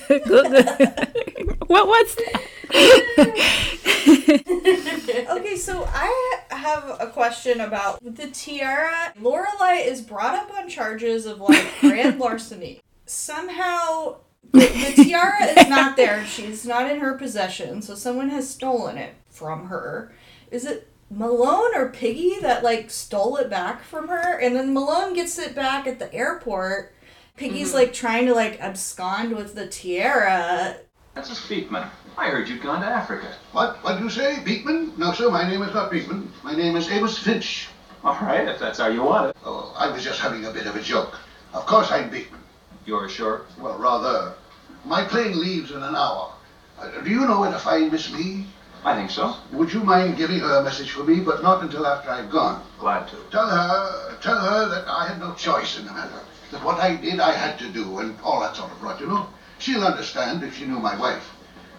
What 1.67 1.88
was 1.88 2.15
that? 2.15 2.41
okay, 5.30 5.56
so 5.58 5.88
I 5.93 6.39
have 6.49 6.97
a 6.99 7.08
question 7.08 7.62
about 7.62 7.99
the 8.04 8.28
tiara. 8.28 9.13
Lorelei 9.19 9.84
is 9.86 10.02
brought 10.02 10.36
up 10.36 10.54
on 10.56 10.69
charges 10.69 11.26
of 11.26 11.39
like 11.39 11.65
grand 11.82 12.19
larceny. 12.19 12.82
Somehow, 13.06 14.17
the, 14.52 14.60
the 14.95 15.04
tiara 15.04 15.43
is 15.45 15.69
not 15.69 15.97
there. 15.97 16.26
She's 16.26 16.65
not 16.65 16.89
in 16.89 16.99
her 16.99 17.17
possession, 17.17 17.82
so 17.82 17.95
someone 17.95 18.30
has 18.30 18.49
stolen 18.49 18.97
it 18.97 19.13
from 19.30 19.67
her. 19.67 20.13
Is 20.52 20.65
it 20.65 20.88
Malone 21.10 21.76
or 21.76 21.89
Piggy 21.89 22.39
that 22.41 22.63
like 22.63 22.89
stole 22.89 23.38
it 23.38 23.49
back 23.49 23.84
from 23.84 24.08
her? 24.08 24.39
And 24.39 24.56
then 24.56 24.73
Malone 24.73 25.13
gets 25.13 25.38
it 25.38 25.56
back 25.56 25.86
at 25.88 25.99
the 25.99 26.13
airport. 26.13 26.93
Piggy's 27.36 27.71
Mhm. 27.71 27.76
like 27.76 27.93
trying 27.93 28.26
to 28.28 28.34
like 28.36 28.60
abscond 28.60 29.36
with 29.36 29.56
the 29.56 29.67
tiara. 29.67 30.78
That's 31.15 31.30
a 31.30 31.47
Beekman. 31.47 31.88
I 32.17 32.30
heard 32.30 32.49
you'd 32.49 32.63
gone 32.63 32.82
to 32.82 32.88
Africa. 32.88 33.36
What? 33.52 33.84
What 33.84 33.97
do 33.97 34.04
you 34.04 34.10
say? 34.10 34.39
Beekman? 34.43 34.93
No, 34.97 35.13
sir, 35.13 35.30
my 35.30 35.47
name 35.47 35.62
is 35.62 35.73
not 35.73 35.91
Beekman. 35.91 36.32
My 36.43 36.56
name 36.56 36.76
is 36.76 36.89
Amos 36.89 37.19
Finch. 37.19 37.67
All 38.04 38.17
right, 38.21 38.47
if 38.47 38.58
that's 38.60 38.80
how 38.80 38.88
you 38.88 39.04
want 39.04 39.30
it. 39.30 39.38
Oh, 39.45 39.73
I 39.78 39.91
was 39.91 40.04
just 40.04 40.19
having 40.19 40.45
a 40.45 40.52
bit 40.52 40.65
of 40.65 40.76
a 40.76 40.82
joke. 40.82 41.19
Of 41.54 41.67
course 41.67 41.91
I'm 41.91 42.10
Beekman. 42.10 42.41
You're 42.86 43.08
sure? 43.10 43.45
Well, 43.60 43.78
rather. 43.78 44.34
My 44.86 45.04
plane 45.04 45.39
leaves 45.39 45.69
in 45.69 45.84
an 45.84 45.95
hour. 45.95 46.34
Uh, 46.80 46.89
do 47.02 47.10
you 47.10 47.28
know 47.28 47.41
where 47.41 47.52
to 47.52 47.60
find 47.60 47.91
Miss 47.91 48.12
Lee? 48.12 48.47
I 48.84 48.95
think 48.95 49.12
so. 49.12 49.36
Would 49.52 49.71
you 49.71 49.84
mind 49.84 50.17
giving 50.17 50.39
her 50.39 50.58
a 50.58 50.63
message 50.63 50.91
for 50.91 51.04
me, 51.04 51.19
but 51.19 51.43
not 51.43 51.62
until 51.62 51.86
after 51.86 52.10
I've 52.10 52.32
gone? 52.32 52.65
Glad 52.80 53.08
to. 53.10 53.17
Tell 53.32 53.47
her, 53.47 54.17
tell 54.19 54.39
her 54.39 54.67
that 54.67 54.88
I 54.88 55.08
had 55.08 55.19
no 55.19 55.34
choice 55.36 55.78
in 55.78 55.86
the 55.86 55.93
matter. 55.93 56.19
That 56.52 56.63
what 56.63 56.80
I 56.80 56.95
did, 56.95 57.19
I 57.19 57.32
had 57.34 57.60
to 57.60 57.69
do, 57.69 57.99
and 57.99 58.19
all 58.21 58.41
that 58.41 58.56
sort 58.56 58.71
of 58.71 58.82
rot, 58.82 58.99
you 58.99 59.08
know. 59.08 59.28
She'll 59.63 59.86
understand 59.86 60.43
if 60.43 60.58
she 60.58 60.65
knew 60.65 60.78
my 60.78 60.99
wife. 60.99 61.23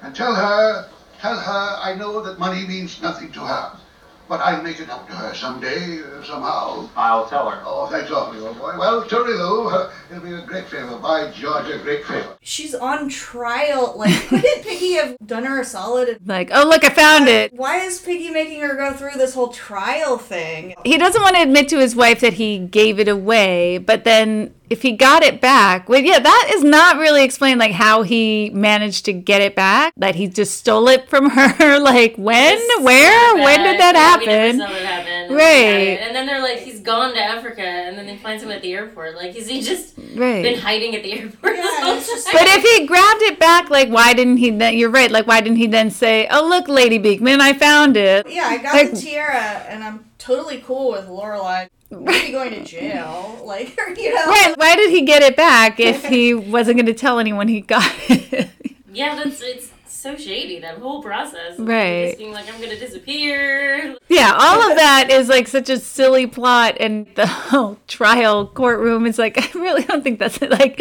And 0.03 0.17
tell 0.17 0.35
her, 0.35 0.89
tell 1.21 1.39
her 1.39 1.77
I 1.83 1.95
know 1.95 2.23
that 2.23 2.39
money 2.39 2.67
means 2.67 3.03
nothing 3.03 3.31
to 3.33 3.41
her. 3.41 3.79
But 4.27 4.41
I'll 4.41 4.63
make 4.63 4.81
it 4.81 4.89
up 4.89 5.07
to 5.09 5.13
her 5.13 5.35
someday, 5.35 6.01
uh, 6.01 6.25
somehow. 6.25 6.89
I'll 6.97 7.29
tell 7.29 7.51
her. 7.51 7.63
Oh, 7.63 7.87
thanks 7.89 8.11
awfully, 8.11 8.41
old 8.41 8.59
boy. 8.59 8.79
Well, 8.79 9.03
Torillo, 9.05 9.71
uh, 9.71 9.91
it'll 10.11 10.23
be 10.23 10.33
a 10.33 10.41
great 10.47 10.65
favor. 10.65 10.97
By 10.97 11.31
George, 11.31 11.69
a 11.69 11.77
great 11.77 12.07
favor. 12.07 12.35
She's 12.41 12.75
on 12.75 13.11
trial. 13.11 13.93
Like, 13.99 14.15
couldn't 14.29 14.63
Piggy 14.63 14.95
have 14.95 15.19
done 15.27 15.45
her 15.45 15.61
a 15.61 15.65
solid? 15.67 16.27
Like, 16.27 16.49
oh, 16.55 16.67
look, 16.67 16.85
I 16.85 16.89
found 16.89 17.29
it. 17.29 17.53
Why 17.53 17.81
is 17.81 18.01
Piggy 18.01 18.31
making 18.31 18.63
her 18.63 18.75
go 18.77 18.95
through 18.95 19.19
this 19.19 19.35
whole 19.35 19.49
trial 19.49 20.17
thing? 20.17 20.75
He 20.87 20.97
doesn't 20.97 21.21
want 21.21 21.37
to 21.37 21.43
admit 21.43 21.69
to 21.69 21.79
his 21.79 21.95
wife 21.95 22.21
that 22.21 22.33
he 22.33 22.61
gave 22.61 22.99
it 22.99 23.09
away, 23.09 23.77
but 23.77 24.05
then 24.05 24.55
if 24.71 24.83
he 24.83 24.93
got 24.93 25.23
it 25.23 25.41
back, 25.41 25.89
well, 25.89 26.01
yeah, 26.01 26.19
that 26.19 26.51
is 26.55 26.65
not 26.65 26.97
really 26.97 27.23
explained, 27.23 27.61
like 27.61 27.73
how 27.73 28.03
he 28.03 28.51
managed 28.55 29.05
to 29.05 29.13
get 29.13 29.43
it 29.43 29.55
back. 29.55 29.93
That 29.97 30.15
he 30.15 30.27
just 30.27 30.57
stole 30.57 30.89
it 30.89 31.09
from 31.09 31.31
her. 31.39 31.79
Like 31.79 32.17
when, 32.17 32.59
where, 32.83 33.35
when 33.37 33.63
did 33.63 33.79
that 33.81 33.95
Yeah, 33.95 34.19
we 34.19 34.27
never 34.27 34.41
happen? 34.43 34.59
saw 34.59 34.67
that 34.69 35.07
happen. 35.07 35.35
Right. 35.35 35.39
they 35.39 35.97
got 35.97 36.03
it. 36.03 36.07
And 36.07 36.17
then 36.17 36.27
they're 36.27 36.43
like, 36.43 36.59
he's 36.59 36.81
gone 36.81 37.15
to 37.15 37.21
Africa, 37.21 37.63
and 37.63 37.97
then 37.99 38.07
they 38.07 38.17
find 38.17 38.41
him 38.41 38.51
at 38.51 38.63
the 38.63 38.73
airport. 38.73 39.17
Like, 39.17 39.35
is 39.37 39.47
he 39.49 39.61
just 39.61 39.95
Right. 40.15 40.43
been 40.43 40.59
hiding 40.59 40.95
at 40.97 41.03
the 41.03 41.13
airport 41.21 41.57
this 41.57 41.81
whole 41.81 41.97
time? 42.01 42.33
But 42.33 42.47
if 42.49 42.63
he 42.63 42.87
grabbed 42.87 43.23
it 43.23 43.39
back, 43.39 43.71
like 43.71 43.89
why 43.89 44.15
didn't 44.15 44.39
he 44.39 44.51
then? 44.51 44.77
You're 44.79 44.91
right. 44.91 45.11
Like 45.11 45.27
why 45.27 45.41
didn't 45.41 45.59
he 45.59 45.67
then 45.67 45.91
say, 45.91 46.27
"Oh 46.31 46.47
look, 46.49 46.69
Lady 46.69 46.99
Beekman, 46.99 47.41
I 47.41 47.53
found 47.53 47.97
it." 47.97 48.29
Yeah, 48.29 48.47
I 48.47 48.59
got 48.59 48.75
Like, 48.75 48.91
the 48.93 48.97
tiara, 48.97 49.65
and 49.69 49.83
I'm 49.85 50.05
totally 50.19 50.59
cool 50.67 50.93
with 50.93 51.09
Lorelei. 51.09 51.67
Maybe 52.01 52.33
going 52.33 52.51
to 52.51 52.65
jail, 52.65 53.41
like 53.45 53.77
you 53.97 54.15
know. 54.15 54.27
Right. 54.27 54.55
Why 54.57 54.77
did 54.77 54.91
he 54.91 55.03
get 55.03 55.23
it 55.23 55.37
back 55.37 55.81
if 55.81 56.05
he 56.05 56.35
wasn't 56.35 56.77
going 56.77 56.87
to 56.87 56.95
tell 56.95 57.19
anyone 57.19 57.49
he 57.49 57.61
got 57.61 57.91
it? 58.09 58.51
Yeah, 58.93 59.17
that's 59.17 59.41
it's 59.43 59.71
so 60.05 60.15
shady 60.17 60.59
that 60.59 60.77
whole 60.77 61.03
process. 61.03 61.59
Right. 61.59 62.09
Just 62.09 62.19
being 62.19 62.33
like, 62.33 62.47
I'm 62.53 62.61
gonna 62.61 62.79
disappear. 62.79 63.97
yeah, 64.11 64.37
all 64.39 64.71
of 64.71 64.77
that 64.77 65.09
is 65.11 65.31
like 65.31 65.49
such 65.49 65.71
a 65.71 65.79
silly 65.79 66.27
plot, 66.27 66.77
and 66.79 67.07
the 67.15 67.27
whole 67.27 67.79
trial 67.89 68.47
courtroom 68.47 69.07
is 69.07 69.19
like, 69.19 69.39
I 69.57 69.59
really 69.59 69.83
don't 69.83 70.05
think 70.05 70.19
that's 70.19 70.37
it. 70.43 70.51
Like, 70.51 70.79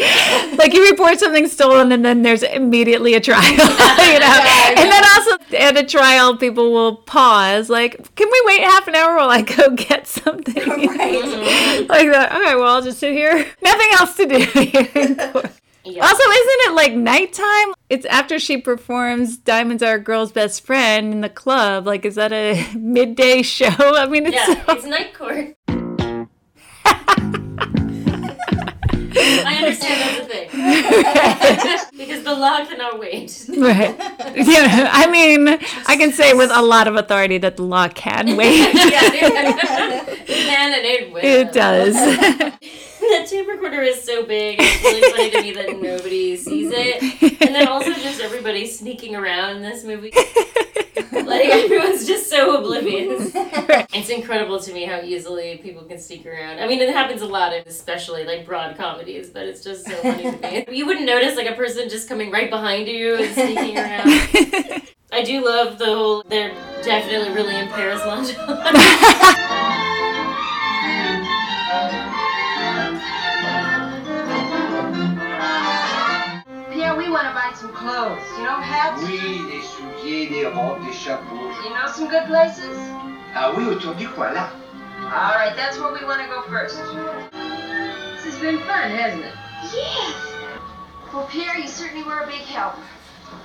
like 0.57 0.73
you 0.73 0.89
report 0.89 1.19
something 1.19 1.47
stolen, 1.47 1.93
and 1.93 2.03
then 2.03 2.21
there's 2.21 2.43
immediately 2.43 3.13
a 3.13 3.21
trial, 3.21 3.49
you 3.51 4.19
know. 4.19 4.39
And 4.75 4.91
then 4.91 5.03
also 5.15 5.55
at 5.57 5.77
a 5.77 5.85
trial, 5.85 6.35
people 6.35 6.73
will 6.73 6.97
pause, 6.97 7.69
like, 7.69 8.15
can 8.15 8.27
we 8.29 8.43
wait 8.45 8.61
half 8.61 8.87
an 8.89 8.95
hour 8.95 9.15
while 9.15 9.29
I 9.29 9.41
go 9.41 9.69
get 9.69 10.05
something? 10.05 10.53
like 10.55 12.09
that. 12.11 12.29
Okay, 12.33 12.55
well, 12.55 12.75
I'll 12.75 12.81
just 12.81 12.99
sit 12.99 13.13
here. 13.13 13.45
Nothing 13.61 13.87
else 13.93 14.15
to 14.17 14.25
do 14.25 15.49
court. 15.83 15.97
Also, 16.01 16.23
isn't 16.29 16.59
it 16.71 16.73
like 16.75 16.93
nighttime? 16.93 17.73
It's 17.89 18.05
after 18.05 18.39
she 18.39 18.57
performs 18.57 19.37
Diamonds 19.37 19.83
Are 19.83 19.95
a 19.95 19.99
Girl's 19.99 20.31
Best 20.31 20.65
Friend 20.65 21.13
in 21.13 21.21
the 21.21 21.29
club. 21.29 21.85
Like, 21.85 22.05
is 22.05 22.15
that 22.15 22.33
a 22.33 22.65
midday 22.77 23.41
show? 23.41 23.67
I 23.77 24.07
mean, 24.07 24.25
it's. 24.27 24.35
Yeah, 24.35 24.63
it's 24.69 24.85
night 24.85 25.13
court. 25.13 25.55
I 29.15 29.55
understand 29.57 30.01
that's 30.01 30.19
a 30.19 30.25
thing. 30.25 31.97
because 31.97 32.23
the 32.23 32.33
law 32.33 32.65
cannot 32.65 32.99
wait. 32.99 33.45
Right. 33.49 33.95
Yeah, 34.35 34.89
I 34.91 35.09
mean, 35.09 35.47
I 35.87 35.97
can 35.97 36.11
say 36.11 36.33
with 36.33 36.51
a 36.51 36.61
lot 36.61 36.87
of 36.87 36.95
authority 36.95 37.37
that 37.39 37.57
the 37.57 37.63
law 37.63 37.87
can 37.89 38.35
wait. 38.37 38.73
yeah, 38.73 39.01
it 39.03 40.27
can 40.27 40.73
and 40.73 40.85
it 40.85 41.11
will. 41.11 41.23
It 41.23 41.53
does. 41.53 41.93
that 43.13 43.27
tape 43.27 43.47
recorder 43.47 43.81
is 43.81 44.01
so 44.03 44.25
big. 44.25 44.57
It's 44.59 44.83
really 44.83 45.11
funny 45.11 45.29
to 45.31 45.41
me 45.41 45.53
that 45.53 45.81
nobody 45.81 46.35
sees 46.37 46.71
it, 46.73 47.41
and 47.41 47.53
then 47.55 47.67
also 47.67 47.93
just 47.93 48.21
everybody 48.21 48.65
sneaking 48.67 49.15
around 49.15 49.57
in 49.57 49.61
this 49.61 49.83
movie. 49.83 50.11
like 51.11 51.45
everyone's 51.47 52.05
just 52.05 52.29
so 52.29 52.57
oblivious. 52.57 53.31
It's 53.93 54.09
incredible 54.09 54.59
to 54.59 54.73
me 54.73 54.85
how 54.85 55.01
easily 55.01 55.57
people 55.57 55.83
can 55.83 55.99
sneak 55.99 56.25
around. 56.25 56.59
I 56.59 56.67
mean, 56.67 56.81
it 56.81 56.89
happens 56.89 57.21
a 57.21 57.27
lot, 57.27 57.53
especially 57.53 58.25
like 58.25 58.45
broad 58.45 58.75
comedies, 59.03 59.29
but 59.29 59.45
it's 59.45 59.63
just 59.63 59.85
so 59.85 59.95
funny 59.95 60.23
to 60.23 60.37
me. 60.37 60.65
You 60.71 60.85
wouldn't 60.85 61.05
notice 61.05 61.35
like 61.35 61.49
a 61.49 61.55
person 61.55 61.89
just 61.89 62.07
coming 62.07 62.31
right 62.31 62.49
behind 62.49 62.87
you 62.87 63.15
and 63.15 63.33
sneaking 63.33 63.77
around. 63.77 64.07
I 65.11 65.23
do 65.23 65.45
love 65.45 65.77
the 65.77 65.85
whole. 65.85 66.23
They're 66.27 66.53
definitely 66.83 67.33
really 67.33 67.55
in 67.55 67.67
Paris 67.69 68.03
lunch. 68.05 68.29
Pierre, 76.71 76.95
we 76.95 77.09
want 77.09 77.27
to 77.27 77.33
buy 77.33 77.51
some 77.55 77.71
clothes. 77.73 78.19
You 78.37 78.43
know 78.43 78.59
hats? 78.59 79.03
Oui, 79.03 79.43
des 79.49 79.61
souliers, 79.61 80.29
des 80.29 80.45
robes, 80.45 80.83
des 80.85 80.93
chapeaux. 80.93 81.51
You 81.63 81.69
know 81.69 81.87
some 81.87 82.09
good 82.09 82.25
places? 82.25 82.77
Ah 83.35 83.53
oui, 83.55 83.65
autour 83.65 83.95
du 83.95 84.07
coin 84.07 84.33
là. 84.33 84.49
All 85.05 85.35
right, 85.35 85.55
that's 85.55 85.77
where 85.77 85.93
we 85.93 86.03
want 86.05 86.21
to 86.21 86.27
go 86.27 86.41
first. 86.49 86.79
This 88.23 88.35
has 88.35 88.41
been 88.41 88.59
fun, 88.59 88.89
hasn't 88.89 89.25
it? 89.25 89.33
Yes. 89.63 90.33
Well, 91.13 91.27
Pierre, 91.27 91.59
you 91.59 91.67
certainly 91.67 92.03
were 92.03 92.21
a 92.21 92.25
big 92.25 92.39
help. 92.39 92.75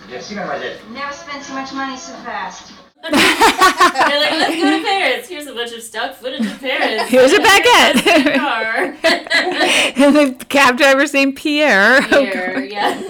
Merci, 0.08 0.36
mademoiselle. 0.36 0.78
Never 0.92 1.12
spent 1.12 1.42
so 1.42 1.52
much 1.52 1.72
money 1.72 1.96
so 1.96 2.12
fast. 2.18 2.72
They're 3.02 3.10
like, 3.10 4.30
let's 4.30 4.54
go 4.54 4.78
to 4.78 4.84
Paris. 4.84 5.28
Here's 5.28 5.46
a 5.48 5.54
bunch 5.54 5.72
of 5.72 5.82
stock 5.82 6.14
footage 6.14 6.46
of 6.46 6.60
Paris. 6.60 7.08
Here's 7.08 7.32
a 7.32 7.38
baguette. 7.38 8.34
Car. 8.38 8.94
and 10.04 10.16
the 10.16 10.44
cab 10.48 10.76
driver's 10.76 11.12
named 11.12 11.34
Pierre. 11.34 12.00
Here, 12.02 12.60
yeah. 12.60 13.00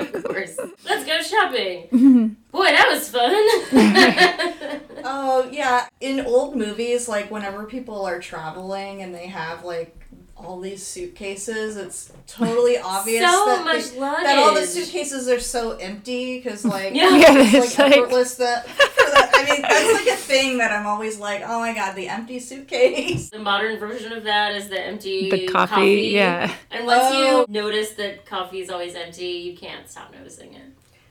of 0.00 0.24
course. 0.24 0.58
Let's 0.86 1.04
go 1.04 1.20
shopping. 1.20 2.36
Boy, 2.52 2.68
that 2.68 2.88
was 2.90 3.10
fun. 3.10 4.84
Oh 5.04 5.48
yeah, 5.50 5.86
in 6.00 6.20
old 6.20 6.56
movies, 6.56 7.08
like 7.08 7.30
whenever 7.30 7.64
people 7.64 8.06
are 8.06 8.18
traveling 8.18 9.02
and 9.02 9.14
they 9.14 9.26
have 9.26 9.64
like 9.64 9.94
all 10.38 10.60
these 10.60 10.86
suitcases, 10.86 11.76
it's 11.76 12.12
totally 12.26 12.78
obvious 12.96 13.24
So 13.24 13.46
that, 13.46 13.64
much 13.64 13.90
they- 13.90 13.98
that 13.98 14.38
all 14.38 14.54
the 14.54 14.66
suitcases 14.66 15.28
are 15.28 15.40
so 15.40 15.72
empty 15.72 16.38
because 16.38 16.64
like 16.64 16.94
Yeah. 16.94 17.10
Yeah, 17.16 17.38
it's 17.38 17.54
it's 17.54 17.78
like 17.78 17.90
like- 17.90 17.98
effortless 17.98 18.34
that, 18.36 18.66
that. 18.66 19.30
I 19.34 19.44
mean, 19.52 19.62
that's 19.62 19.92
like 20.04 20.14
a 20.14 20.16
thing 20.16 20.58
that 20.58 20.70
I'm 20.72 20.86
always 20.86 21.18
like, 21.18 21.42
oh 21.44 21.60
my 21.60 21.74
god, 21.74 21.94
the 21.96 22.08
empty 22.08 22.38
suitcase. 22.38 23.30
the 23.30 23.38
modern 23.38 23.78
version 23.78 24.12
of 24.12 24.24
that 24.24 24.54
is 24.54 24.68
the 24.68 24.80
empty 24.80 25.30
The 25.30 25.48
coffee, 25.48 26.10
yeah. 26.12 26.52
And 26.70 26.86
once 26.86 27.02
Oh. 27.04 27.40
you 27.40 27.46
notice 27.52 27.90
that 27.92 28.24
coffee 28.26 28.60
is 28.60 28.70
always 28.70 28.94
empty, 28.94 29.26
you 29.26 29.56
can't 29.56 29.88
stop 29.88 30.12
noticing 30.12 30.54
it. 30.54 30.62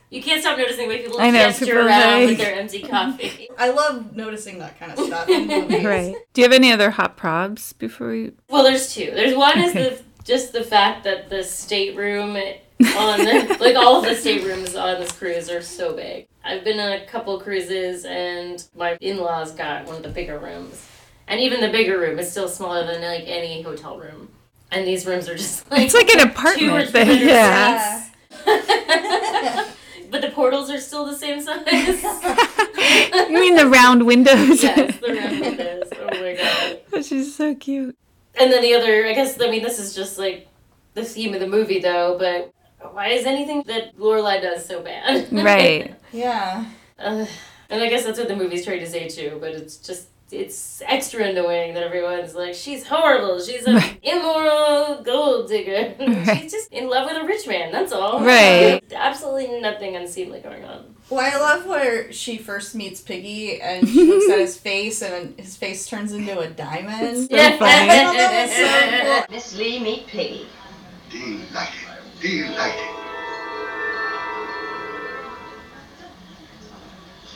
You 0.09 0.21
can't 0.23 0.39
stop 0.41 0.57
noticing 0.57 0.87
the 0.87 0.95
way 0.95 1.01
people 1.01 1.19
I 1.19 1.31
know, 1.31 1.39
gesture 1.39 1.65
people 1.65 1.79
around 1.87 2.19
like- 2.19 2.27
with 2.29 2.37
their 2.37 2.55
empty 2.55 2.81
coffee. 2.87 3.49
I 3.57 3.69
love 3.71 4.15
noticing 4.15 4.59
that 4.59 4.79
kind 4.79 4.91
of 4.93 4.99
stuff 5.05 5.27
in. 5.29 5.49
Right. 5.85 6.15
Do 6.33 6.41
you 6.41 6.45
have 6.45 6.53
any 6.53 6.71
other 6.71 6.91
hot 6.91 7.17
probs 7.17 7.77
before 7.77 8.09
we? 8.11 8.31
Well, 8.49 8.63
there's 8.63 8.93
two. 8.93 9.11
There's 9.13 9.35
one 9.35 9.59
is 9.59 9.73
the 9.73 10.01
just 10.23 10.53
the 10.53 10.63
fact 10.63 11.03
that 11.05 11.29
the 11.29 11.43
stateroom 11.43 12.31
on 12.35 13.19
the, 13.19 13.57
like 13.59 13.75
all 13.75 13.97
of 13.97 14.03
the 14.05 14.15
staterooms 14.15 14.75
on 14.75 14.99
this 15.01 15.11
cruise 15.11 15.49
are 15.49 15.61
so 15.61 15.93
big. 15.95 16.27
I've 16.43 16.63
been 16.63 16.79
on 16.79 16.91
a 16.93 17.05
couple 17.05 17.39
cruises 17.41 18.05
and 18.05 18.63
my 18.75 18.97
in-laws 19.01 19.51
got 19.53 19.85
one 19.87 19.95
of 19.97 20.03
the 20.03 20.09
bigger 20.09 20.37
rooms. 20.39 20.85
And 21.27 21.41
even 21.41 21.59
the 21.59 21.69
bigger 21.69 21.99
room 21.99 22.19
is 22.19 22.29
still 22.31 22.47
smaller 22.47 22.85
than 22.85 23.01
like 23.01 23.23
any 23.27 23.61
hotel 23.61 23.97
room. 23.99 24.29
And 24.71 24.87
these 24.87 25.05
rooms 25.05 25.27
are 25.27 25.35
just 25.35 25.69
like 25.71 25.81
It's 25.81 25.93
like 25.93 26.09
an 26.09 26.19
two 26.19 26.25
or 26.25 26.79
apartment. 26.79 26.89
three 26.91 27.03
hundred 27.03 27.21
Yeah. 27.27 28.03
Seats. 30.07 30.11
but 30.11 30.21
the 30.21 30.29
portals 30.29 30.69
are 30.69 30.79
still 30.79 31.05
the 31.05 31.15
same 31.15 31.39
size. 31.41 31.63
You 33.29 33.39
mean 33.39 33.55
the 33.55 33.67
round 33.67 34.05
windows? 34.05 34.63
yes, 34.63 34.97
the 34.99 35.13
round 35.13 35.39
windows. 35.41 35.89
Oh 35.99 36.05
my 36.21 36.33
god. 36.91 37.05
She's 37.05 37.35
so 37.35 37.53
cute. 37.55 37.95
And 38.39 38.51
then 38.51 38.61
the 38.61 38.73
other, 38.75 39.05
I 39.05 39.13
guess, 39.13 39.39
I 39.41 39.49
mean, 39.49 39.63
this 39.63 39.79
is 39.79 39.93
just 39.95 40.17
like 40.17 40.47
the 40.93 41.03
theme 41.03 41.33
of 41.33 41.39
the 41.39 41.47
movie, 41.47 41.79
though. 41.79 42.17
But 42.17 42.53
why 42.93 43.09
is 43.09 43.25
anything 43.25 43.63
that 43.67 43.99
Lorelei 43.99 44.39
does 44.39 44.65
so 44.65 44.81
bad? 44.81 45.31
Right. 45.31 45.95
Yeah. 46.13 46.65
Uh, 46.97 47.25
and 47.69 47.83
I 47.83 47.89
guess 47.89 48.05
that's 48.05 48.17
what 48.17 48.29
the 48.29 48.35
movie's 48.35 48.63
trying 48.63 48.79
to 48.79 48.87
say 48.87 49.09
too. 49.09 49.37
But 49.41 49.51
it's 49.51 49.75
just 49.77 50.07
it's 50.29 50.81
extra 50.85 51.25
annoying 51.25 51.73
that 51.73 51.83
everyone's 51.83 52.35
like, 52.35 52.53
she's 52.53 52.85
horrible. 52.85 53.39
She's 53.39 53.65
an 53.65 53.81
immoral 54.03 55.01
gold 55.03 55.47
digger. 55.47 55.95
she's 56.35 56.51
just 56.51 56.71
in 56.71 56.89
love 56.89 57.09
with 57.09 57.21
a 57.21 57.25
rich 57.25 57.47
man. 57.47 57.71
That's 57.71 57.91
all. 57.93 58.23
Right. 58.23 58.81
Absolutely 58.93 59.59
nothing 59.61 59.95
unseemly 59.95 60.39
going 60.39 60.65
on. 60.65 60.95
Well, 61.09 61.21
I 61.21 61.37
love 61.39 61.65
where 61.65 62.11
she 62.11 62.37
first 62.37 62.75
meets 62.75 62.99
Piggy 62.99 63.61
and 63.61 63.87
she 63.87 64.05
looks 64.05 64.29
at 64.29 64.39
his 64.39 64.57
face 64.59 65.01
and 65.01 65.39
his 65.39 65.55
face 65.55 65.87
turns 65.87 66.11
into 66.11 66.37
a 66.37 66.49
diamond. 66.49 67.29
Yeah. 67.31 67.47
I 67.47 67.51
thought 67.51 68.13
that 68.13 68.47
was 68.47 68.55
so 68.55 69.27
cool. 69.27 69.35
Miss 69.35 69.55
Lee, 69.57 69.79
meet 69.79 70.07
Piggy. 70.07 70.45
Delighted. 71.09 71.73
Delighted. 72.19 72.93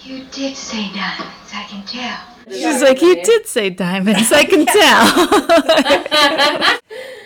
You 0.03 0.25
did 0.31 0.57
say 0.57 0.91
diamonds, 0.93 1.51
I 1.53 1.63
can 1.69 1.85
tell. 1.85 2.30
She's 2.51 2.81
like, 2.81 3.01
you 3.01 3.23
did 3.23 3.47
say 3.47 3.69
diamonds. 3.69 4.31
I 4.31 4.45
can 4.45 4.65
tell. 4.65 4.75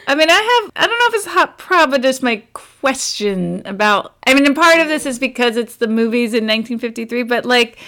I 0.08 0.14
mean, 0.14 0.30
I 0.30 0.62
have, 0.64 0.72
I 0.76 0.88
don't 0.88 1.00
know 1.00 1.06
if 1.08 1.14
it's 1.16 1.26
a 1.26 1.32
hot 1.32 1.58
prob, 1.58 1.92
but 1.92 2.02
just 2.02 2.22
my 2.22 2.44
question 2.54 3.64
about, 3.66 4.16
I 4.28 4.34
mean, 4.34 4.46
and 4.46 4.56
part 4.56 4.80
of 4.80 4.88
this 4.88 5.06
is 5.06 5.18
because 5.18 5.58
it's 5.58 5.78
the 5.78 5.88
movies 5.88 6.34
in 6.34 6.44
1953, 6.44 7.24
but 7.24 7.46
like 7.46 7.80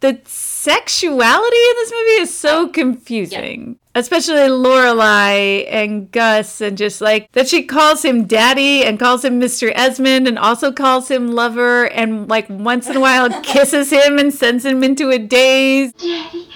the 0.00 0.20
sexuality 0.24 1.56
in 1.56 1.74
this 1.76 1.92
movie 1.92 2.22
is 2.22 2.34
so 2.34 2.68
confusing. 2.68 3.78
Especially 3.94 4.48
Lorelei 4.48 5.64
and 5.70 6.10
Gus, 6.12 6.60
and 6.60 6.76
just 6.76 7.00
like 7.00 7.32
that 7.32 7.48
she 7.48 7.62
calls 7.62 8.04
him 8.04 8.26
daddy 8.26 8.84
and 8.84 8.98
calls 8.98 9.24
him 9.24 9.40
Mr. 9.40 9.72
Esmond 9.74 10.28
and 10.28 10.38
also 10.38 10.70
calls 10.70 11.10
him 11.10 11.28
lover 11.28 11.86
and 11.86 12.28
like 12.28 12.46
once 12.50 12.88
in 12.88 12.96
a 12.96 13.00
while 13.00 13.30
kisses 13.42 13.90
him 13.90 14.18
and 14.18 14.34
sends 14.34 14.66
him 14.66 14.84
into 14.84 15.10
a 15.10 15.18
daze. 15.18 15.92
Daddy, 15.94 16.48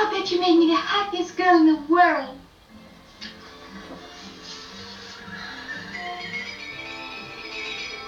I 0.00 0.08
bet 0.12 0.30
you 0.30 0.40
made 0.40 0.56
me 0.56 0.68
the 0.68 0.76
happiest 0.76 1.36
girl 1.36 1.56
in 1.56 1.66
the 1.66 1.80
world. 1.92 2.38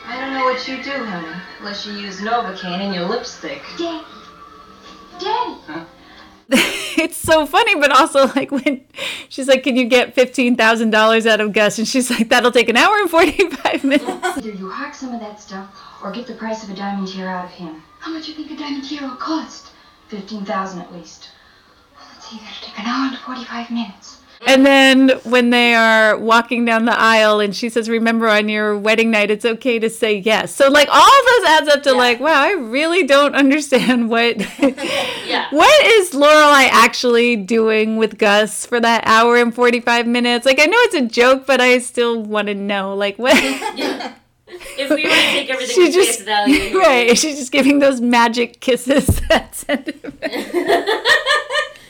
I 0.06 0.20
don't 0.20 0.32
know 0.32 0.44
what 0.44 0.68
you 0.68 0.80
do, 0.84 1.04
honey, 1.04 1.36
unless 1.58 1.84
you 1.84 1.94
use 1.94 2.20
Novocaine 2.20 2.80
in 2.80 2.94
your 2.94 3.08
lipstick. 3.08 3.60
Daddy. 3.76 4.04
Daddy. 5.18 5.86
it's 6.50 7.16
so 7.16 7.44
funny, 7.44 7.74
but 7.74 7.90
also 7.90 8.26
like 8.36 8.52
when 8.52 8.84
she's 9.28 9.48
like, 9.48 9.64
"Can 9.64 9.74
you 9.74 9.86
get 9.86 10.14
fifteen 10.14 10.54
thousand 10.54 10.90
dollars 10.90 11.26
out 11.26 11.40
of 11.40 11.52
Gus?" 11.52 11.78
and 11.78 11.88
she's 11.88 12.08
like, 12.08 12.28
"That'll 12.28 12.52
take 12.52 12.68
an 12.68 12.76
hour 12.76 12.98
and 12.98 13.10
forty-five 13.10 13.82
minutes." 13.82 14.38
Either 14.38 14.50
you 14.50 14.70
hock 14.70 14.94
some 14.94 15.12
of 15.12 15.20
that 15.20 15.40
stuff 15.40 15.68
or 16.04 16.12
get 16.12 16.28
the 16.28 16.34
price 16.34 16.62
of 16.62 16.70
a 16.70 16.74
diamond 16.74 17.08
tear 17.08 17.28
out 17.28 17.46
of 17.46 17.50
him. 17.50 17.82
How 17.98 18.12
much 18.12 18.26
do 18.26 18.32
you 18.32 18.36
think 18.36 18.52
a 18.52 18.56
diamond 18.56 18.88
tear 18.88 19.02
will 19.02 19.16
cost? 19.16 19.72
Fifteen 20.06 20.44
thousand 20.44 20.82
at 20.82 20.92
least. 20.92 21.30
Let's 22.30 22.32
see, 22.32 22.38
that'll 22.38 22.66
take 22.68 22.78
an 22.78 22.86
hour 22.86 23.08
and 23.08 23.18
45 23.18 23.70
minutes. 23.70 24.16
And 24.46 24.64
then 24.64 25.10
when 25.24 25.50
they 25.50 25.74
are 25.74 26.16
walking 26.16 26.64
down 26.64 26.86
the 26.86 26.98
aisle, 26.98 27.40
and 27.40 27.54
she 27.54 27.68
says, 27.68 27.90
"Remember, 27.90 28.26
on 28.26 28.48
your 28.48 28.74
wedding 28.74 29.10
night, 29.10 29.30
it's 29.30 29.44
okay 29.44 29.78
to 29.78 29.90
say 29.90 30.16
yes." 30.16 30.54
So 30.54 30.70
like 30.70 30.88
all 30.90 31.02
of 31.02 31.26
those 31.26 31.48
adds 31.50 31.68
up 31.68 31.82
to 31.82 31.92
like, 31.92 32.20
wow, 32.20 32.40
I 32.42 32.52
really 32.52 33.06
don't 33.06 33.34
understand 33.34 34.08
what 34.08 34.38
Yeah. 35.26 35.46
what 35.50 35.84
is 35.86 36.14
Lorelei 36.14 36.68
actually 36.72 37.36
doing 37.36 37.98
with 37.98 38.16
Gus 38.16 38.64
for 38.64 38.80
that 38.80 39.02
hour 39.06 39.36
and 39.36 39.54
forty-five 39.54 40.06
minutes. 40.06 40.46
Like 40.46 40.58
I 40.58 40.64
know 40.64 40.78
it's 40.84 40.94
a 40.94 41.02
joke, 41.06 41.44
but 41.44 41.60
I 41.60 41.76
still 41.78 42.22
want 42.22 42.48
to 42.48 42.54
know 42.54 42.94
like 42.94 43.18
what. 43.18 43.36
If 43.36 44.88
we 44.90 45.04
were 45.04 45.10
to 45.10 45.16
take 45.16 45.50
everything 45.50 45.74
She 45.76 45.86
at 45.88 45.92
just 45.92 46.18
face 46.20 46.24
value, 46.24 46.78
right. 46.78 47.16
She's 47.18 47.38
just 47.38 47.52
giving 47.52 47.78
those 47.78 48.00
magic 48.00 48.60
kisses 48.60 49.06
that 49.28 49.54
send 49.54 49.88
him. 49.88 50.18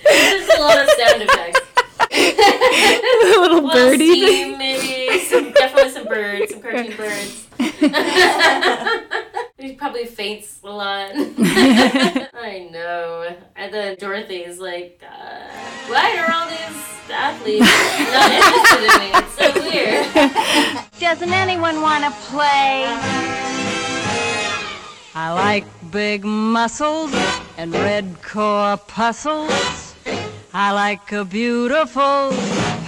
There's 0.04 0.48
a 0.48 0.60
lot 0.60 0.78
of 0.78 0.88
sound 0.90 1.22
effects. 1.22 1.60
a 2.12 3.34
little 3.40 3.62
Well, 3.62 3.74
birdie 3.74 4.20
steam, 4.20 4.58
maybe 4.58 5.20
some, 5.24 5.52
definitely 5.52 5.90
some 5.90 6.06
birds, 6.06 6.52
some 6.52 6.62
cartoon 6.62 6.96
birds. 6.96 7.46
he 9.58 9.72
probably 9.74 10.06
faints 10.06 10.58
a 10.64 10.70
lot. 10.70 11.10
I 11.14 12.68
know. 12.72 13.36
And 13.56 13.72
then 13.72 13.96
Dorothy's 13.98 14.58
like, 14.58 15.02
uh, 15.06 15.46
why 15.88 16.16
are 16.18 16.30
all 16.32 16.48
these 16.48 16.82
athletes 17.10 17.66
not 18.12 18.30
interested 18.32 18.82
in 18.88 18.98
me? 19.00 19.10
It's 19.14 19.34
so 19.36 19.52
clear. 19.52 20.04
Doesn't 20.98 21.32
anyone 21.32 21.80
want 21.82 22.04
to 22.04 22.10
play? 22.30 22.86
I 25.14 25.32
like 25.32 25.64
big 25.90 26.24
muscles 26.24 27.12
and 27.58 27.72
red 27.74 28.22
corpuscles. 28.22 29.89
I 30.52 30.72
like 30.72 31.12
a 31.12 31.24
beautiful 31.24 32.32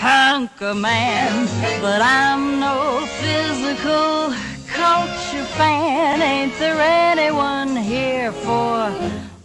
hunk 0.03 0.61
of 0.61 0.77
man. 0.79 1.47
But 1.81 2.03
I'm 2.03 2.59
no 2.59 3.07
physical 3.21 4.35
culture 4.67 5.45
fan. 5.55 6.21
Ain't 6.21 6.59
there 6.59 6.81
anyone 6.81 7.77
here 7.77 8.33
for 8.33 8.93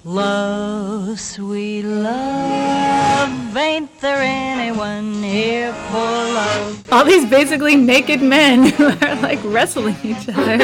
love, 0.03 1.19
sweet 1.19 1.83
love? 1.83 3.55
Ain't 3.55 4.01
there 4.01 4.21
anyone 4.21 5.21
here 5.21 5.73
for 5.91 5.99
love? 5.99 6.91
All 6.91 7.05
these 7.05 7.29
basically 7.29 7.75
naked 7.75 8.23
men 8.23 8.69
who 8.77 8.85
are 8.85 9.15
like 9.17 9.39
wrestling 9.43 9.97
each 10.03 10.27
other. 10.27 10.57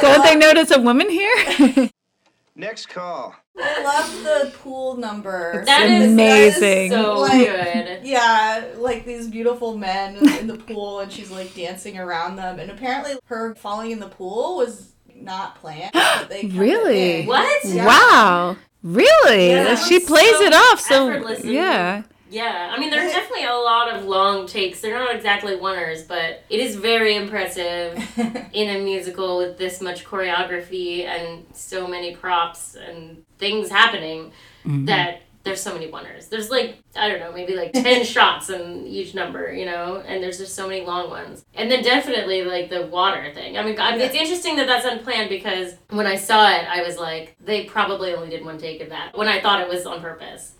Don't 0.00 0.24
they 0.24 0.36
notice 0.36 0.70
a 0.70 0.80
woman 0.80 1.10
here? 1.10 1.90
Next 2.56 2.88
call. 2.88 3.34
I 3.58 3.82
love 3.82 4.22
the 4.22 4.58
pool 4.58 4.96
number. 4.96 5.64
That 5.66 5.88
is- 5.88 6.12
amazing. 6.12 6.90
that 6.90 6.98
is 6.98 7.04
so 7.04 7.18
like, 7.20 7.46
good. 7.46 8.00
Yeah, 8.06 8.64
like 8.76 9.04
these 9.04 9.28
beautiful 9.28 9.76
men 9.76 10.16
in 10.38 10.46
the 10.46 10.56
pool, 10.56 11.00
and 11.00 11.12
she's 11.12 11.30
like 11.30 11.54
dancing 11.54 11.98
around 11.98 12.36
them. 12.36 12.58
And 12.58 12.70
apparently, 12.70 13.18
her 13.26 13.54
falling 13.54 13.90
in 13.90 14.00
the 14.00 14.08
pool 14.08 14.56
was 14.56 14.92
not 15.14 15.56
planned. 15.56 15.92
but 15.92 16.28
they 16.28 16.46
really? 16.54 17.26
What? 17.26 17.64
Yeah. 17.64 17.86
Wow. 17.86 18.56
Really? 18.82 19.50
Yeah, 19.50 19.74
she 19.74 20.00
plays 20.00 20.30
so 20.38 20.42
it 20.42 20.54
off 20.54 20.80
so 20.80 21.36
yeah. 21.44 22.02
Yeah, 22.30 22.72
I 22.74 22.78
mean, 22.78 22.90
there's 22.90 23.12
definitely 23.12 23.44
a 23.46 23.54
lot 23.54 23.92
of 23.92 24.04
long 24.04 24.46
takes. 24.46 24.80
They're 24.80 24.98
not 24.98 25.14
exactly 25.14 25.56
oneers, 25.56 26.06
but 26.06 26.44
it 26.48 26.60
is 26.60 26.76
very 26.76 27.16
impressive 27.16 27.96
in 28.52 28.68
a 28.76 28.84
musical 28.84 29.38
with 29.38 29.58
this 29.58 29.80
much 29.80 30.04
choreography 30.04 31.04
and 31.06 31.44
so 31.52 31.86
many 31.88 32.14
props 32.14 32.76
and 32.76 33.24
things 33.38 33.68
happening 33.70 34.32
Mhm. 34.64 34.86
that 34.86 35.22
there's 35.42 35.60
so 35.62 35.72
many 35.72 35.88
oneers. 35.90 36.28
There's 36.28 36.50
like, 36.50 36.76
I 36.94 37.08
don't 37.08 37.18
know, 37.18 37.32
maybe 37.32 37.56
like 37.56 37.72
10 37.72 38.04
shots 38.14 38.50
in 38.50 38.86
each 38.86 39.14
number, 39.14 39.50
you 39.52 39.64
know, 39.64 40.02
and 40.06 40.22
there's 40.22 40.36
just 40.36 40.54
so 40.54 40.68
many 40.68 40.84
long 40.84 41.08
ones. 41.08 41.42
And 41.54 41.70
then 41.70 41.82
definitely 41.82 42.44
like 42.44 42.68
the 42.68 42.86
water 42.86 43.32
thing. 43.32 43.56
I 43.56 43.62
mean, 43.64 43.80
I 43.80 43.92
mean, 43.92 44.02
it's 44.02 44.14
interesting 44.14 44.56
that 44.56 44.66
that's 44.66 44.84
unplanned 44.84 45.30
because 45.30 45.74
when 45.88 46.06
I 46.06 46.16
saw 46.16 46.48
it, 46.50 46.66
I 46.68 46.82
was 46.82 46.98
like, 46.98 47.36
they 47.42 47.64
probably 47.64 48.12
only 48.12 48.28
did 48.28 48.44
one 48.44 48.58
take 48.58 48.82
of 48.82 48.90
that 48.90 49.16
when 49.16 49.28
I 49.28 49.40
thought 49.40 49.62
it 49.62 49.68
was 49.68 49.86
on 49.86 50.00
purpose 50.02 50.52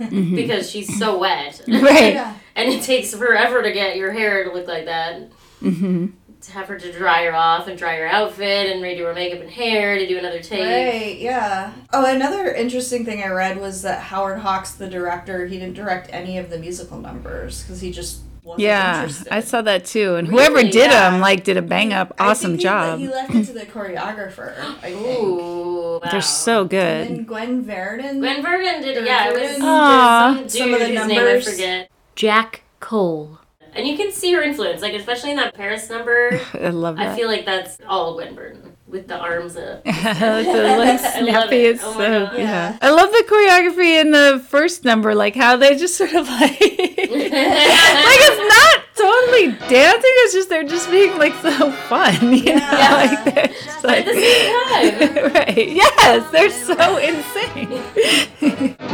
Mhm. 0.00 0.34
because 0.36 0.70
she's 0.70 0.98
so 0.98 1.18
wet. 1.18 1.60
Right. 1.68 2.14
Yeah. 2.14 2.34
and 2.56 2.72
it 2.72 2.82
takes 2.82 3.14
forever 3.14 3.62
to 3.62 3.72
get 3.72 3.96
your 3.96 4.12
hair 4.12 4.44
to 4.44 4.52
look 4.52 4.66
like 4.66 4.84
that. 4.86 5.30
hmm 5.60 6.06
To 6.40 6.52
have 6.52 6.66
her 6.66 6.78
to 6.78 6.92
dry 6.92 7.24
her 7.24 7.34
off 7.34 7.68
and 7.68 7.78
dry 7.78 7.96
her 7.96 8.06
outfit 8.06 8.70
and 8.72 8.82
redo 8.82 9.04
her 9.06 9.14
makeup 9.14 9.40
and 9.40 9.50
hair 9.50 9.96
to 9.98 10.06
do 10.06 10.18
another 10.18 10.40
take. 10.40 10.60
Right, 10.60 11.18
yeah. 11.18 11.72
Oh, 11.92 12.04
another 12.04 12.52
interesting 12.52 13.04
thing 13.04 13.22
I 13.22 13.28
read 13.28 13.58
was 13.60 13.82
that 13.82 14.00
Howard 14.02 14.40
Hawks, 14.40 14.72
the 14.72 14.88
director, 14.88 15.46
he 15.46 15.58
didn't 15.58 15.74
direct 15.74 16.10
any 16.12 16.38
of 16.38 16.50
the 16.50 16.58
musical 16.58 16.98
numbers 16.98 17.62
because 17.62 17.80
he 17.80 17.90
just 17.92 18.20
wasn't 18.20 18.31
Yeah, 18.56 19.02
interested. 19.02 19.28
I 19.32 19.40
saw 19.40 19.62
that 19.62 19.84
too. 19.84 20.16
And 20.16 20.26
whoever 20.28 20.62
did 20.62 20.74
Yeah. 20.74 21.10
them 21.10 21.20
like 21.20 21.44
did 21.44 21.56
a 21.56 21.62
bang 21.62 21.92
up 21.92 22.12
I 22.18 22.28
awesome 22.30 22.52
think 22.52 22.60
he, 22.60 22.64
job. 22.64 22.98
He 22.98 23.08
left 23.08 23.34
it 23.34 23.44
to 23.46 23.52
the 23.52 23.66
choreographer. 23.66 24.58
I 24.58 24.72
think. 24.92 24.96
Ooh, 25.06 26.00
They're 26.10 26.20
so 26.20 26.64
good. 26.64 27.08
And 27.08 27.26
Gwen 27.26 27.62
Verdon. 27.62 28.18
Gwen 28.20 28.42
Verdon 28.42 28.82
did, 28.82 29.04
yeah, 29.06 29.28
it 29.28 29.32
was 29.34 29.42
Verdon 29.42 29.60
some 29.60 30.48
some 30.48 30.74
of 30.74 30.80
the 30.80 30.86
whose 30.86 30.94
numbers. 30.96 31.08
name 31.08 31.36
I 31.36 31.40
forget. 31.40 31.90
Jack 32.16 32.62
Cole. 32.80 33.38
And 33.74 33.86
you 33.86 33.96
can 33.96 34.12
see 34.12 34.32
her 34.34 34.42
influence, 34.42 34.82
like 34.82 34.92
especially 34.92 35.30
in 35.30 35.36
that 35.38 35.54
Paris 35.54 35.88
number. 35.88 36.38
I 36.54 36.68
love 36.68 36.98
I 36.98 37.14
feel 37.16 37.28
like 37.28 37.46
that's 37.46 37.78
all 37.88 38.14
Gwen 38.14 38.34
Verdon 38.34 38.71
with 38.92 39.08
the 39.08 39.16
arms 39.18 39.56
up. 39.56 39.82
the 39.84 39.90
like 39.90 41.00
I 41.00 41.20
love 41.22 41.50
it. 41.52 41.60
is 41.60 41.80
Oh 41.82 41.92
so 41.94 41.98
my 41.98 42.06
uh, 42.06 42.30
God. 42.30 42.38
yeah. 42.38 42.78
I 42.82 42.90
love 42.90 43.10
the 43.10 43.24
choreography 43.26 44.00
in 44.00 44.10
the 44.10 44.44
first 44.48 44.84
number, 44.84 45.14
like 45.14 45.34
how 45.34 45.56
they 45.56 45.76
just 45.76 45.96
sort 45.96 46.12
of 46.12 46.28
like 46.40 46.60
like 46.60 46.60
it's 46.60 48.42
not 48.54 48.84
totally 48.94 49.52
dancing. 49.68 50.10
It's 50.24 50.34
just 50.34 50.48
they're 50.50 50.62
just 50.64 50.90
being 50.90 51.16
like 51.18 51.34
so 51.40 51.72
fun, 51.88 52.34
you 52.34 52.54
know? 52.54 52.68
Like 52.70 53.24
they're 53.34 53.46
just 53.48 53.82
like 53.84 54.06
right? 54.06 55.68
Yes, 55.68 56.30
they're 56.30 56.50
so 56.50 56.98
insane. 56.98 57.82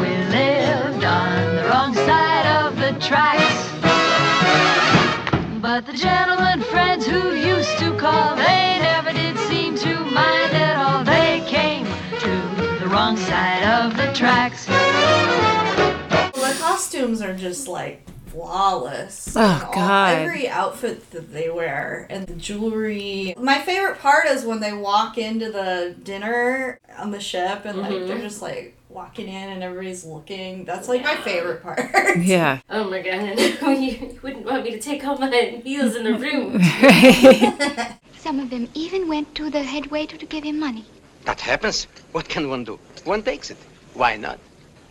We 0.00 0.10
lived 0.30 1.04
on 1.04 1.56
the 1.56 1.64
wrong 1.68 1.92
side 1.94 2.46
of 2.64 2.76
the 2.76 2.92
tracks. 3.04 3.64
But 5.60 5.86
the 5.86 5.92
gentlemen 5.92 6.62
friends 6.62 7.04
who 7.04 7.34
wrong 13.08 13.16
side 13.16 13.64
of 13.64 13.96
the 13.96 14.12
tracks. 14.12 14.66
The 14.66 16.56
costumes 16.60 17.22
are 17.22 17.34
just 17.34 17.66
like 17.66 18.06
flawless. 18.26 19.34
Oh, 19.34 19.40
And 19.40 19.62
all- 19.62 19.72
God. 19.72 20.18
Every 20.18 20.46
outfit 20.46 21.10
that 21.12 21.32
they 21.32 21.48
wear 21.48 22.06
and 22.10 22.26
the 22.26 22.34
jewelry. 22.34 23.34
My 23.38 23.60
favorite 23.60 23.98
part 24.00 24.26
is 24.26 24.44
when 24.44 24.60
they 24.60 24.74
walk 24.74 25.16
into 25.16 25.50
the 25.50 25.96
dinner 26.02 26.78
on 26.98 27.10
the 27.10 27.18
ship 27.20 27.62
and 27.64 27.78
like 27.78 27.92
Mhm. 27.92 28.08
they're 28.08 28.18
just 28.20 28.42
like 28.42 28.76
walking 28.90 29.26
in 29.28 29.48
and 29.52 29.62
everybody's 29.62 30.04
looking. 30.04 30.66
That's 30.66 30.86
like 30.86 31.02
my 31.02 31.16
favorite 31.16 31.62
part. 31.62 31.80
Yeah. 32.18 32.58
Oh 32.68 32.84
my 32.90 33.00
god, 33.00 33.40
you 33.80 34.18
wouldn't 34.22 34.44
want 34.44 34.64
me 34.64 34.72
to 34.72 34.80
take 34.80 35.02
all 35.06 35.16
my 35.16 35.62
meals 35.64 35.96
in 35.96 36.04
the 36.04 36.12
room. 36.14 36.60
Some 38.18 38.38
of 38.40 38.50
them 38.50 38.68
even 38.74 39.08
went 39.08 39.34
to 39.36 39.48
the 39.48 39.62
head 39.62 39.86
waiter 39.90 40.18
to 40.18 40.26
give 40.26 40.44
him 40.44 40.60
money. 40.60 40.84
That 41.28 41.42
happens. 41.42 41.86
What 42.12 42.26
can 42.26 42.48
one 42.48 42.64
do? 42.64 42.80
One 43.04 43.22
takes 43.22 43.50
it. 43.50 43.58
Why 43.92 44.16
not? 44.16 44.38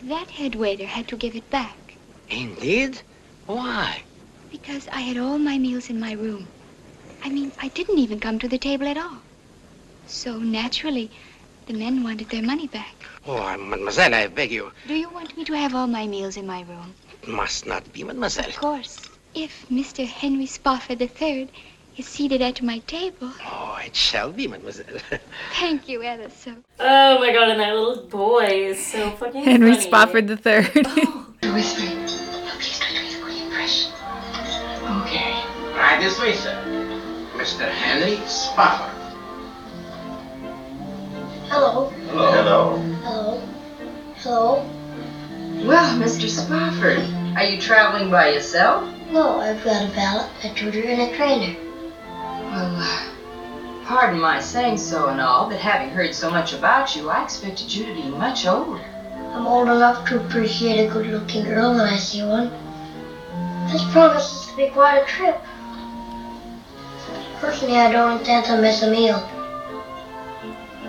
That 0.02 0.30
head 0.30 0.54
waiter 0.54 0.86
had 0.86 1.08
to 1.08 1.16
give 1.16 1.34
it 1.34 1.50
back 1.50 1.96
Indeed? 2.30 3.02
Why? 3.46 4.04
because 4.48 4.86
I 4.92 5.00
had 5.00 5.16
all 5.18 5.38
my 5.40 5.58
meals 5.58 5.90
in 5.90 5.98
my 5.98 6.12
room. 6.12 6.48
I 7.24 7.28
mean, 7.28 7.52
I 7.58 7.66
didn't 7.70 7.98
even 7.98 8.20
come 8.20 8.38
to 8.38 8.46
the 8.46 8.56
table 8.56 8.86
at 8.86 8.96
all. 8.96 9.18
So 10.06 10.38
naturally, 10.38 11.10
the 11.66 11.72
men 11.72 12.04
wanted 12.04 12.28
their 12.30 12.44
money 12.44 12.68
back. 12.68 12.94
Oh, 13.26 13.56
mademoiselle, 13.56 14.14
I 14.14 14.28
beg 14.28 14.52
you. 14.52 14.70
Do 14.86 14.94
you 14.94 15.10
want 15.10 15.36
me 15.36 15.44
to 15.44 15.54
have 15.54 15.74
all 15.74 15.88
my 15.88 16.06
meals 16.06 16.36
in 16.36 16.46
my 16.46 16.60
room? 16.60 16.94
It 17.20 17.28
must 17.28 17.66
not 17.66 17.92
be, 17.92 18.04
mademoiselle. 18.04 18.48
Of 18.48 18.58
course. 18.58 19.10
If 19.34 19.66
Mr. 19.68 20.06
Henry 20.06 20.46
Spofford 20.46 21.02
III 21.02 21.50
is 21.98 22.06
seated 22.06 22.40
at 22.40 22.62
my 22.62 22.78
table. 22.86 23.32
Oh, 23.44 23.78
it 23.84 23.94
shall 23.94 24.30
be, 24.30 24.46
mademoiselle. 24.46 24.86
Thank 25.54 25.88
you 25.88 26.02
ever 26.02 26.30
so. 26.30 26.54
Oh 26.78 27.18
my 27.18 27.32
god, 27.32 27.50
and 27.50 27.60
that 27.60 27.74
little 27.74 28.06
boy 28.06 28.46
is 28.46 28.86
so 28.86 29.10
fucking 29.10 29.42
Henry 29.42 29.72
funny. 29.72 29.82
Spofford 29.82 30.28
the 30.28 30.36
third. 30.36 30.70
Oh. 30.76 31.26
Whisper. 31.52 31.82
Okay. 35.02 35.44
Right 35.74 35.98
this 36.00 36.18
way, 36.20 36.34
sir. 36.34 36.56
Mr. 37.34 37.68
Henry 37.68 38.16
Spofford. 38.26 38.94
Hello. 41.48 41.90
Hello. 42.10 42.76
Hello. 43.02 43.40
Hello. 44.16 45.66
Well, 45.66 45.98
Mr. 45.98 46.28
Spofford, 46.28 47.00
are 47.36 47.44
you 47.44 47.60
traveling 47.60 48.10
by 48.10 48.30
yourself? 48.30 48.88
No, 49.10 49.40
I've 49.40 49.64
got 49.64 49.84
a 49.84 49.88
valet, 49.88 50.28
a 50.44 50.54
tutor, 50.54 50.82
and 50.82 51.02
a 51.02 51.16
trainer. 51.16 51.67
Well, 52.50 52.76
uh, 52.78 53.84
pardon 53.84 54.20
my 54.20 54.40
saying 54.40 54.78
so 54.78 55.08
and 55.08 55.20
all, 55.20 55.48
but 55.48 55.58
having 55.58 55.90
heard 55.90 56.14
so 56.14 56.30
much 56.30 56.52
about 56.54 56.96
you, 56.96 57.08
I 57.10 57.24
expected 57.24 57.72
you 57.74 57.84
to 57.86 57.92
be 57.94 58.08
much 58.08 58.46
older. 58.46 58.82
I'm 59.34 59.46
old 59.46 59.68
enough 59.68 60.08
to 60.08 60.20
appreciate 60.24 60.86
a 60.86 60.90
good-looking 60.90 61.44
girl 61.44 61.70
when 61.72 61.80
I 61.80 61.96
see 61.96 62.22
one. 62.22 62.50
This 63.70 63.84
promises 63.92 64.46
to 64.50 64.56
be 64.56 64.68
quite 64.70 64.98
a 65.02 65.04
trip. 65.06 65.38
Personally, 67.40 67.76
I 67.78 67.92
don't 67.92 68.18
intend 68.20 68.46
to 68.46 68.56
miss 68.60 68.82
a 68.82 68.90
meal. 68.90 69.18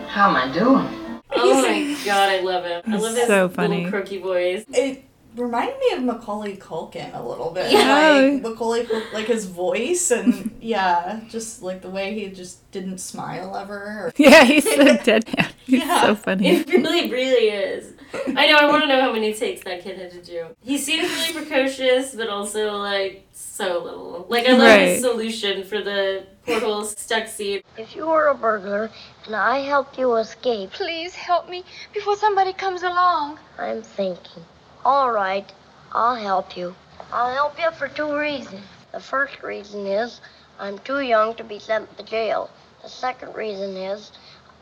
How 0.08 0.30
am 0.30 0.36
I 0.36 0.52
doing? 0.54 0.96
Oh 1.32 1.62
my 1.62 1.96
god, 2.06 2.30
I 2.30 2.40
love 2.42 2.66
him. 2.66 2.82
I 2.88 2.98
love 2.98 3.16
his 3.16 3.28
so 3.28 3.48
funny. 3.50 3.86
little 3.86 3.92
croaky 3.92 4.18
voice. 4.18 4.66
It 4.74 5.04
reminded 5.40 5.78
me 5.80 5.92
of 5.94 6.04
Macaulay 6.04 6.58
Culkin 6.58 7.14
a 7.16 7.22
little 7.28 7.52
bit. 7.52 7.72
Yeah. 7.72 7.80
Like 7.80 8.44
oh. 8.46 8.50
Macaulay 8.50 8.86
Cul- 8.86 9.04
like 9.14 9.26
his 9.28 9.46
voice 9.46 10.12
and 10.12 10.56
yeah, 10.62 11.22
just 11.30 11.62
like 11.62 11.82
the 11.82 11.90
way 11.90 12.14
he 12.18 12.28
just 12.30 12.70
didn't 12.72 13.00
smile 13.00 13.56
ever. 13.56 13.76
Or... 13.76 14.14
yeah, 14.18 14.44
he's 14.44 14.64
so 14.64 14.78
deadpan. 14.86 15.52
He's 15.66 15.82
Yeah. 15.82 16.02
so 16.02 16.16
funny. 16.16 16.48
It 16.50 16.68
really, 16.70 17.10
really 17.12 17.50
is. 17.50 17.94
I 18.14 18.48
know, 18.48 18.58
I 18.58 18.66
want 18.66 18.84
to 18.84 18.88
know 18.88 19.02
how 19.02 19.14
many 19.14 19.34
takes 19.34 19.64
that 19.66 19.84
kid 19.84 19.98
had 20.00 20.12
to 20.12 20.22
do. 20.24 20.48
He 20.64 20.80
seems 20.80 21.04
really 21.10 21.34
precocious, 21.46 22.16
but 22.16 22.28
also, 22.28 22.76
like, 22.78 23.28
so 23.34 23.84
little. 23.84 24.26
Like, 24.30 24.48
I 24.48 24.54
love 24.54 24.80
his 24.80 25.02
solution 25.02 25.64
for 25.64 25.82
the 25.82 26.26
porthole 26.44 26.86
stuck 26.86 27.28
seat. 27.28 27.64
If 27.78 27.96
you 27.96 28.08
were 28.08 28.28
a 28.28 28.34
burglar 28.34 28.90
and 29.28 29.36
I 29.36 29.60
helped 29.60 30.00
you 30.00 30.16
escape, 30.16 30.72
Please 30.72 31.14
help 31.14 31.48
me 31.50 31.64
before 31.94 32.16
somebody 32.16 32.52
comes 32.54 32.82
along. 32.82 33.38
I'm 33.60 33.84
thinking. 33.84 34.44
All 34.86 35.12
right, 35.12 35.52
I'll 35.92 36.16
help 36.16 36.56
you. 36.56 36.74
I'll 37.12 37.34
help 37.34 37.60
you 37.60 37.70
for 37.72 37.90
two 37.90 38.18
reasons. 38.18 38.62
The 38.94 39.02
first 39.02 39.44
reason 39.44 39.86
is 39.86 40.22
I'm 40.58 40.78
too 40.80 41.02
young 41.02 41.36
to 41.36 41.44
be 41.44 41.60
sent 41.60 41.98
to 41.98 42.04
jail. 42.04 42.50
The 42.82 42.90
second 42.90 43.36
reason 43.36 43.76
is 43.76 44.12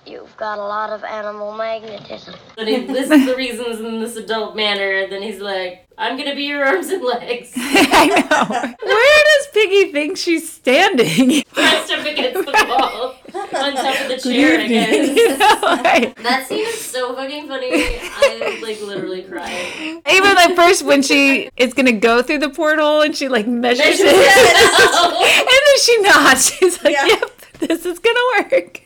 You've 0.07 0.35
got 0.37 0.57
a 0.57 0.61
lot 0.61 0.89
of 0.91 1.03
animal 1.03 1.51
magnetism. 1.53 2.33
Then 2.55 2.67
he 2.67 2.77
lists 2.87 3.25
the 3.25 3.35
reasons 3.35 3.79
in 3.81 3.99
this 3.99 4.15
adult 4.15 4.55
manner, 4.55 4.99
and 5.01 5.11
then 5.11 5.21
he's 5.21 5.41
like, 5.41 5.85
I'm 5.97 6.15
gonna 6.15 6.33
be 6.35 6.43
your 6.43 6.63
arms 6.63 6.87
and 6.87 7.03
legs. 7.03 7.51
I 7.57 8.05
know. 8.07 8.75
Where 8.85 9.23
does 9.25 9.47
Piggy 9.53 9.91
think 9.91 10.17
she's 10.17 10.49
standing? 10.49 11.43
Pressed 11.53 11.91
up 11.91 12.05
against 12.05 12.45
the 12.45 12.51
wall. 12.69 13.15
On 13.35 13.73
top 13.73 14.01
of 14.01 14.07
the 14.07 14.15
Good 14.15 14.21
chair, 14.23 14.59
I 14.61 14.67
guess. 14.67 15.07
You 15.17 15.37
know, 15.37 15.59
right. 15.83 16.15
That 16.23 16.45
scene 16.47 16.65
is 16.65 16.79
so 16.79 17.13
fucking 17.13 17.47
funny. 17.47 17.69
I 17.73 18.59
like 18.63 18.79
literally 18.81 19.23
cried. 19.23 20.01
Even 20.09 20.35
like 20.35 20.55
first 20.55 20.83
when 20.83 21.01
she 21.01 21.49
is 21.57 21.73
gonna 21.73 21.91
go 21.91 22.21
through 22.21 22.39
the 22.39 22.49
porthole 22.49 23.01
and 23.01 23.13
she 23.15 23.27
like 23.27 23.45
measures 23.47 23.85
Measures 23.85 23.99
it, 24.01 24.15
it. 24.15 25.39
and 25.41 25.47
then 25.65 25.79
she 25.81 26.01
nods. 26.01 26.51
She's 26.57 26.83
like, 26.83 26.95
"Yep, 26.95 27.31
this 27.59 27.85
is 27.85 27.99
gonna 27.99 28.19
work." 28.53 28.81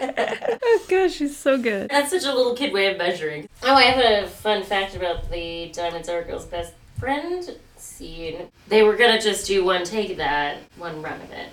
Oh 0.00 0.84
gosh, 0.88 1.14
she's 1.14 1.36
so 1.36 1.58
good. 1.58 1.90
That's 1.90 2.10
such 2.10 2.24
a 2.24 2.34
little 2.34 2.54
kid 2.54 2.72
way 2.72 2.90
of 2.90 2.98
measuring. 2.98 3.48
Oh, 3.62 3.74
I 3.74 3.82
have 3.84 4.24
a 4.24 4.28
fun 4.28 4.62
fact 4.62 4.94
about 4.96 5.30
the 5.30 5.70
Diamonds 5.72 6.08
Are 6.08 6.20
a 6.20 6.24
Girl's 6.24 6.46
Best 6.46 6.72
Friend 6.98 7.56
scene. 7.76 8.48
They 8.68 8.82
were 8.82 8.96
gonna 8.96 9.20
just 9.20 9.46
do 9.46 9.64
one 9.64 9.84
take 9.84 10.10
of 10.10 10.16
that, 10.18 10.58
one 10.76 11.02
run 11.02 11.20
of 11.20 11.30
it. 11.32 11.48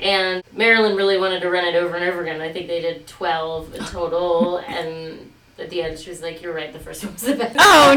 And 0.00 0.42
Marilyn 0.52 0.96
really 0.96 1.18
wanted 1.18 1.40
to 1.42 1.50
run 1.50 1.64
it 1.64 1.74
over 1.76 1.94
and 1.94 2.04
over 2.04 2.22
again. 2.22 2.40
I 2.40 2.52
think 2.52 2.66
they 2.66 2.80
did 2.80 3.06
12 3.06 3.74
in 3.76 3.84
total. 3.84 4.56
and 4.66 5.30
at 5.58 5.70
the 5.70 5.82
end, 5.82 5.98
she 5.98 6.10
was 6.10 6.20
like, 6.22 6.42
You're 6.42 6.54
right, 6.54 6.72
the 6.72 6.80
first 6.80 7.04
one 7.04 7.12
was 7.12 7.22
the 7.22 7.36
best. 7.36 7.56
Oh, 7.58 7.94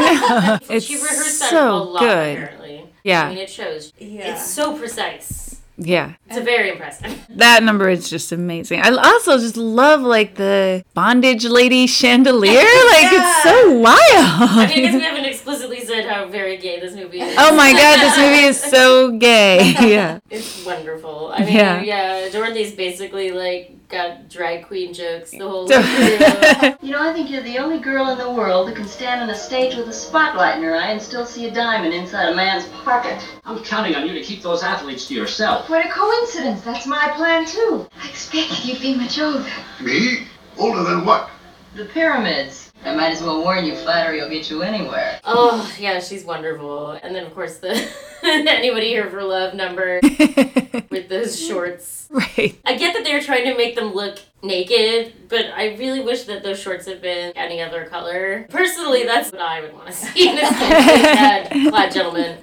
no. 0.69 0.79
she 0.79 0.93
It's 0.93 1.03
rehearsed 1.03 1.39
that 1.39 1.49
so 1.49 1.73
a 1.73 1.77
lot, 1.77 1.99
good. 2.01 2.37
apparently. 2.37 2.85
Yeah. 3.03 3.25
I 3.25 3.29
mean, 3.29 3.37
it 3.39 3.49
shows. 3.49 3.91
Yeah. 3.97 4.33
It's 4.35 4.45
so 4.47 4.77
precise. 4.77 5.54
Yeah. 5.77 6.13
It's 6.27 6.39
very 6.39 6.69
impressive. 6.71 7.11
That 7.35 7.63
number 7.63 7.89
is 7.89 8.09
just 8.09 8.31
amazing. 8.31 8.79
I 8.81 8.89
also 8.91 9.37
just 9.37 9.57
love 9.57 9.99
like 10.01 10.35
the 10.35 10.85
bondage 10.93 11.43
lady 11.43 11.85
chandelier. 11.85 12.53
Like 12.95 13.11
it's 13.11 13.43
so 13.43 13.71
wild. 13.79 13.97
I 13.99 14.67
mean, 14.69 14.79
I 14.79 14.81
guess 14.83 14.93
we 14.95 15.01
haven't 15.01 15.25
explicitly 15.25 15.81
said 15.83 16.05
how 16.07 16.27
very 16.29 16.55
gay 16.57 16.79
this 16.79 16.95
movie 16.95 17.19
is. 17.19 17.35
oh 17.37 17.53
my 17.55 17.73
god, 17.73 17.99
this 17.99 18.17
movie 18.17 18.45
is 18.45 18.61
so 18.61 19.11
gay. 19.17 19.73
Yeah. 19.81 20.19
It's 20.29 20.63
wonderful. 20.65 21.33
I 21.35 21.39
mean, 21.43 21.53
Yeah. 21.55 21.81
yeah, 21.83 22.29
Dorothy's 22.29 22.73
basically 22.73 23.31
like 23.31 23.73
got 23.95 24.29
drag 24.29 24.65
queen 24.67 24.93
jokes 24.93 25.31
the 25.31 25.39
whole 25.39 25.67
way. 25.67 26.75
You 26.81 26.91
know, 26.91 27.01
I 27.01 27.13
think 27.13 27.31
you're 27.31 27.41
the 27.41 27.57
only 27.57 27.79
girl 27.79 28.09
in 28.09 28.17
the 28.17 28.29
world 28.29 28.67
that 28.67 28.75
can 28.75 28.87
stand 28.87 29.21
on 29.21 29.29
a 29.29 29.35
stage 29.35 29.75
with 29.75 29.87
a 29.87 29.93
spotlight 29.93 30.57
in 30.57 30.63
her 30.63 30.75
eye 30.75 30.91
and 30.91 31.01
still 31.01 31.25
see 31.25 31.47
a 31.47 31.51
diamond 31.51 31.93
inside 31.93 32.29
a 32.29 32.35
man's 32.35 32.67
pocket. 32.83 33.25
I'm 33.45 33.63
counting 33.63 33.95
on 33.95 34.05
you 34.05 34.13
to 34.13 34.21
keep 34.21 34.43
those 34.43 34.61
athletes 34.61 35.07
to 35.07 35.15
yourself. 35.15 35.69
What 35.69 35.85
a 35.85 35.89
coincidence. 35.89 36.61
That's 36.61 36.85
my 36.85 37.11
plan, 37.15 37.45
too. 37.45 37.87
I 38.03 38.09
expected 38.09 38.65
you'd 38.65 38.81
be 38.81 38.95
much 38.95 39.17
older. 39.17 39.49
Me? 39.81 40.27
Older 40.57 40.83
than 40.83 41.05
what? 41.05 41.29
The 41.75 41.85
pyramids. 41.85 42.65
I 42.83 42.93
might 42.93 43.11
as 43.11 43.23
well 43.23 43.41
warn 43.41 43.65
you, 43.65 43.75
flattery 43.75 44.21
will 44.21 44.29
get 44.29 44.49
you 44.49 44.61
anywhere. 44.61 45.19
Oh 45.23 45.73
yeah, 45.79 45.99
she's 45.99 46.23
wonderful. 46.23 46.91
And 46.91 47.15
then 47.15 47.25
of 47.25 47.33
course 47.33 47.57
the 47.57 47.89
anybody 48.23 48.89
here 48.89 49.09
for 49.09 49.23
love 49.23 49.55
number 49.55 49.99
with 50.89 51.09
those 51.09 51.39
shorts. 51.47 52.07
Right. 52.09 52.57
I 52.65 52.75
get 52.75 52.93
that 52.93 53.03
they're 53.03 53.21
trying 53.21 53.45
to 53.45 53.55
make 53.57 53.75
them 53.75 53.93
look 53.93 54.19
naked, 54.43 55.13
but 55.29 55.45
I 55.55 55.75
really 55.75 56.01
wish 56.01 56.23
that 56.23 56.43
those 56.43 56.59
shorts 56.59 56.85
had 56.85 57.01
been 57.01 57.33
any 57.35 57.61
other 57.61 57.85
color. 57.85 58.45
Personally, 58.49 59.03
that's 59.03 59.31
what 59.31 59.41
I 59.41 59.61
would 59.61 59.73
want 59.73 59.87
to 59.87 59.93
see 59.93 60.29
in 60.29 60.35
this 60.35 60.49
bad 60.51 61.49
clad 61.69 61.91
gentleman. 61.91 62.37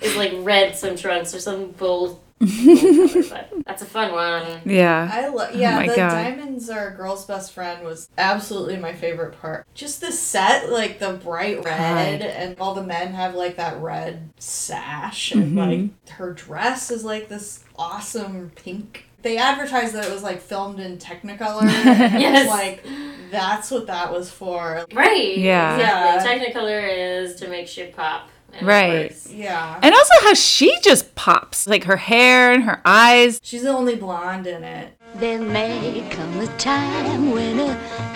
Is 0.00 0.16
like 0.16 0.32
red 0.38 0.76
swim 0.76 0.96
trunks 0.96 1.34
or 1.34 1.40
some 1.40 1.72
bold. 1.72 2.20
bold 2.38 3.10
but 3.30 3.50
that's 3.66 3.82
a 3.82 3.84
fun 3.84 4.12
one. 4.12 4.60
Yeah. 4.64 5.10
I 5.12 5.26
love. 5.26 5.50
Oh 5.52 5.58
Yeah, 5.58 5.74
my 5.80 5.88
the 5.88 5.96
God. 5.96 6.10
diamonds 6.10 6.70
are 6.70 6.90
a 6.90 6.94
girl's 6.96 7.24
best 7.26 7.52
friend 7.52 7.84
was 7.84 8.08
absolutely 8.16 8.76
my 8.76 8.92
favorite 8.94 9.40
part. 9.40 9.66
Just 9.74 10.00
the 10.00 10.12
set, 10.12 10.70
like 10.70 11.00
the 11.00 11.14
bright 11.14 11.64
red, 11.64 12.20
God. 12.20 12.28
and 12.30 12.58
all 12.60 12.74
the 12.74 12.84
men 12.84 13.12
have 13.14 13.34
like 13.34 13.56
that 13.56 13.80
red 13.80 14.30
sash, 14.38 15.32
and 15.32 15.56
Mhm. 15.56 15.90
like 15.96 16.10
her 16.10 16.32
dress 16.32 16.92
is 16.92 17.04
like 17.04 17.28
this 17.28 17.64
awesome 17.78 18.52
pink. 18.56 19.04
They 19.22 19.36
advertised 19.36 19.94
that 19.94 20.04
it 20.04 20.12
was 20.12 20.22
like 20.22 20.40
filmed 20.40 20.78
in 20.80 20.98
Technicolor. 20.98 21.62
and 21.62 22.20
Yes. 22.20 22.46
was 22.46 22.54
like 22.54 22.84
that's 23.30 23.70
what 23.70 23.86
that 23.88 24.12
was 24.12 24.30
for. 24.30 24.84
Right. 24.92 25.36
Yeah. 25.36 25.76
Exactly. 25.76 26.52
Technicolor 26.54 27.22
is 27.22 27.34
to 27.36 27.48
make 27.48 27.66
shit 27.68 27.94
pop. 27.96 28.28
and 28.54 28.66
Right. 28.66 29.14
Yeah. 29.28 29.78
And 29.82 29.94
also 29.94 30.14
how 30.22 30.34
she 30.34 30.74
just 30.82 31.14
pops. 31.14 31.66
Like 31.66 31.84
her 31.84 31.96
hair 31.96 32.52
and 32.52 32.62
her 32.64 32.80
eyes. 32.84 33.40
She's 33.42 33.62
the 33.62 33.70
only 33.70 33.96
blonde 33.96 34.46
in 34.46 34.62
it. 34.64 34.92
There 35.16 35.40
may 35.40 36.06
come 36.10 36.38
a 36.38 36.46
time 36.58 37.30
when 37.30 37.58
a 37.58 37.66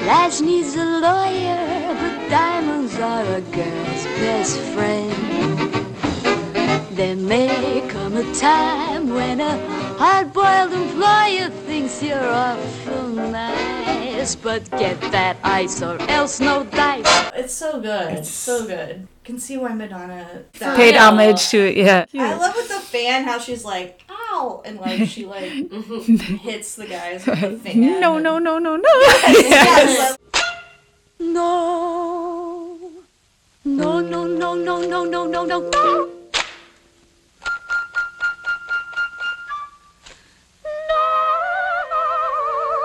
lass 0.07 0.41
needs 0.43 0.75
a 0.75 0.85
lawyer, 0.85 1.95
but 1.95 2.29
diamonds 2.29 2.95
are 2.99 3.25
a 3.25 3.41
girl's 3.41 4.05
best 4.21 4.59
friend. 4.75 5.32
There 6.93 7.17
may 7.17 7.89
come 7.89 8.17
a 8.19 8.35
time 8.35 9.15
when 9.15 9.41
a 9.41 9.57
hard-boiled 9.97 10.75
employer 10.75 11.49
thinks 11.65 12.03
you're 12.03 12.23
awful 12.23 13.09
nice, 13.09 14.37
but 14.37 14.71
get 14.73 15.01
that 15.11 15.39
ice 15.43 15.81
or 15.81 15.99
else 16.11 16.39
no 16.39 16.65
dice. 16.65 17.33
It's 17.35 17.55
so 17.55 17.81
good. 17.81 18.13
It's 18.19 18.29
so 18.29 18.67
good. 18.67 19.09
Can 19.25 19.39
see 19.39 19.57
why 19.57 19.73
Madonna 19.73 20.45
Paid 20.53 20.97
homage 20.97 21.49
to 21.49 21.59
it, 21.59 21.79
yeah. 21.79 22.05
I 22.13 22.35
love 22.35 22.55
with 22.55 22.69
the 22.69 22.81
fan 22.81 23.25
how 23.25 23.39
she's 23.39 23.65
like, 23.65 24.03
ow, 24.11 24.61
and 24.67 24.79
like 24.79 25.09
she 25.09 25.25
like 25.25 25.51
hits 26.43 26.75
the 26.75 26.87
guys 26.87 27.25
with 27.25 27.41
the 27.41 27.57
fan. 27.57 28.01
No, 28.01 28.19
no, 28.19 28.39
no, 28.39 28.59
no, 28.59 28.77
no. 28.77 28.89
Yes. 29.29 30.19
No. 31.19 32.79
No, 33.65 34.01
no, 34.01 34.27
no, 34.27 34.55
no, 34.55 34.81
no, 34.83 35.05
no, 35.05 35.27
no, 35.27 35.45
no, 35.47 35.71
no. 35.71 36.22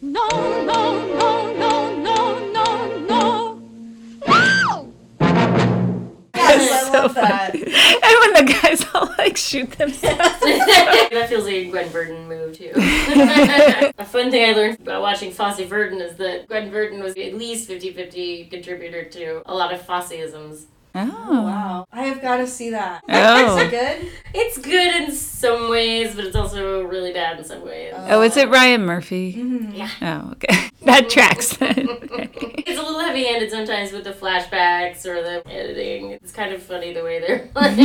No, 0.01 0.25
no, 0.65 0.79
no, 1.13 1.29
no, 1.53 1.71
no, 1.99 2.17
no, 2.49 2.67
no. 2.97 3.23
No! 4.27 4.93
Yes, 6.33 6.71
I 6.71 6.89
love 6.91 7.13
that. 7.13 7.53
And 7.53 7.63
when 7.63 8.33
the 8.33 8.51
guys 8.51 8.83
all 8.95 9.13
like 9.19 9.37
shoot 9.37 9.69
themselves. 9.73 10.17
that 10.39 11.27
feels 11.29 11.45
like 11.45 11.53
a 11.53 11.65
Gwen 11.69 11.89
Verdon 11.89 12.27
move 12.27 12.57
too. 12.57 12.71
a 12.75 14.05
fun 14.05 14.31
thing 14.31 14.49
I 14.49 14.53
learned 14.53 14.78
about 14.78 14.78
watching 15.09 15.31
Fosse 15.31 15.61
Verdon 15.61 16.01
is 16.01 16.17
that 16.17 16.47
Gwen 16.47 16.69
Verdon 16.69 17.01
was 17.01 17.17
at 17.17 17.33
least 17.33 17.67
50-50 17.67 18.51
contributor 18.51 19.05
to 19.05 19.41
a 19.47 19.55
lot 19.55 19.73
of 19.73 19.81
Fosseisms. 19.81 20.65
Oh. 20.93 21.43
Wow. 21.43 21.87
I 21.91 22.03
have 22.03 22.21
got 22.21 22.37
to 22.37 22.47
see 22.47 22.69
that. 22.71 23.03
Oh. 23.09 23.57
Is 23.57 23.63
it 23.63 23.71
good? 23.71 24.11
It's 24.35 24.57
good 24.59 25.01
in 25.01 25.11
some 25.11 25.69
ways, 25.69 26.15
but 26.15 26.25
it's 26.25 26.35
also 26.35 26.83
really 26.83 27.11
bad 27.11 27.39
in 27.39 27.45
some 27.45 27.63
ways. 27.63 27.93
Oh, 27.95 28.19
oh 28.19 28.21
is 28.21 28.37
it 28.37 28.49
Ryan 28.49 28.85
Murphy? 28.85 29.33
Mm-hmm. 29.33 29.71
Yeah. 29.73 29.89
Oh, 30.01 30.31
okay. 30.33 30.69
That 30.83 31.09
tracks 31.09 31.57
then. 31.57 31.87
It's 32.69 32.79
a 32.79 32.83
little 32.83 32.99
heavy-handed 32.99 33.49
sometimes 33.49 33.91
with 33.91 34.03
the 34.03 34.11
flashbacks 34.11 35.05
or 35.05 35.21
the 35.23 35.43
editing. 35.51 36.11
It's 36.11 36.31
kind 36.31 36.53
of 36.53 36.61
funny 36.61 36.93
the 36.93 37.03
way 37.03 37.19
they're 37.19 37.49
like, 37.55 37.77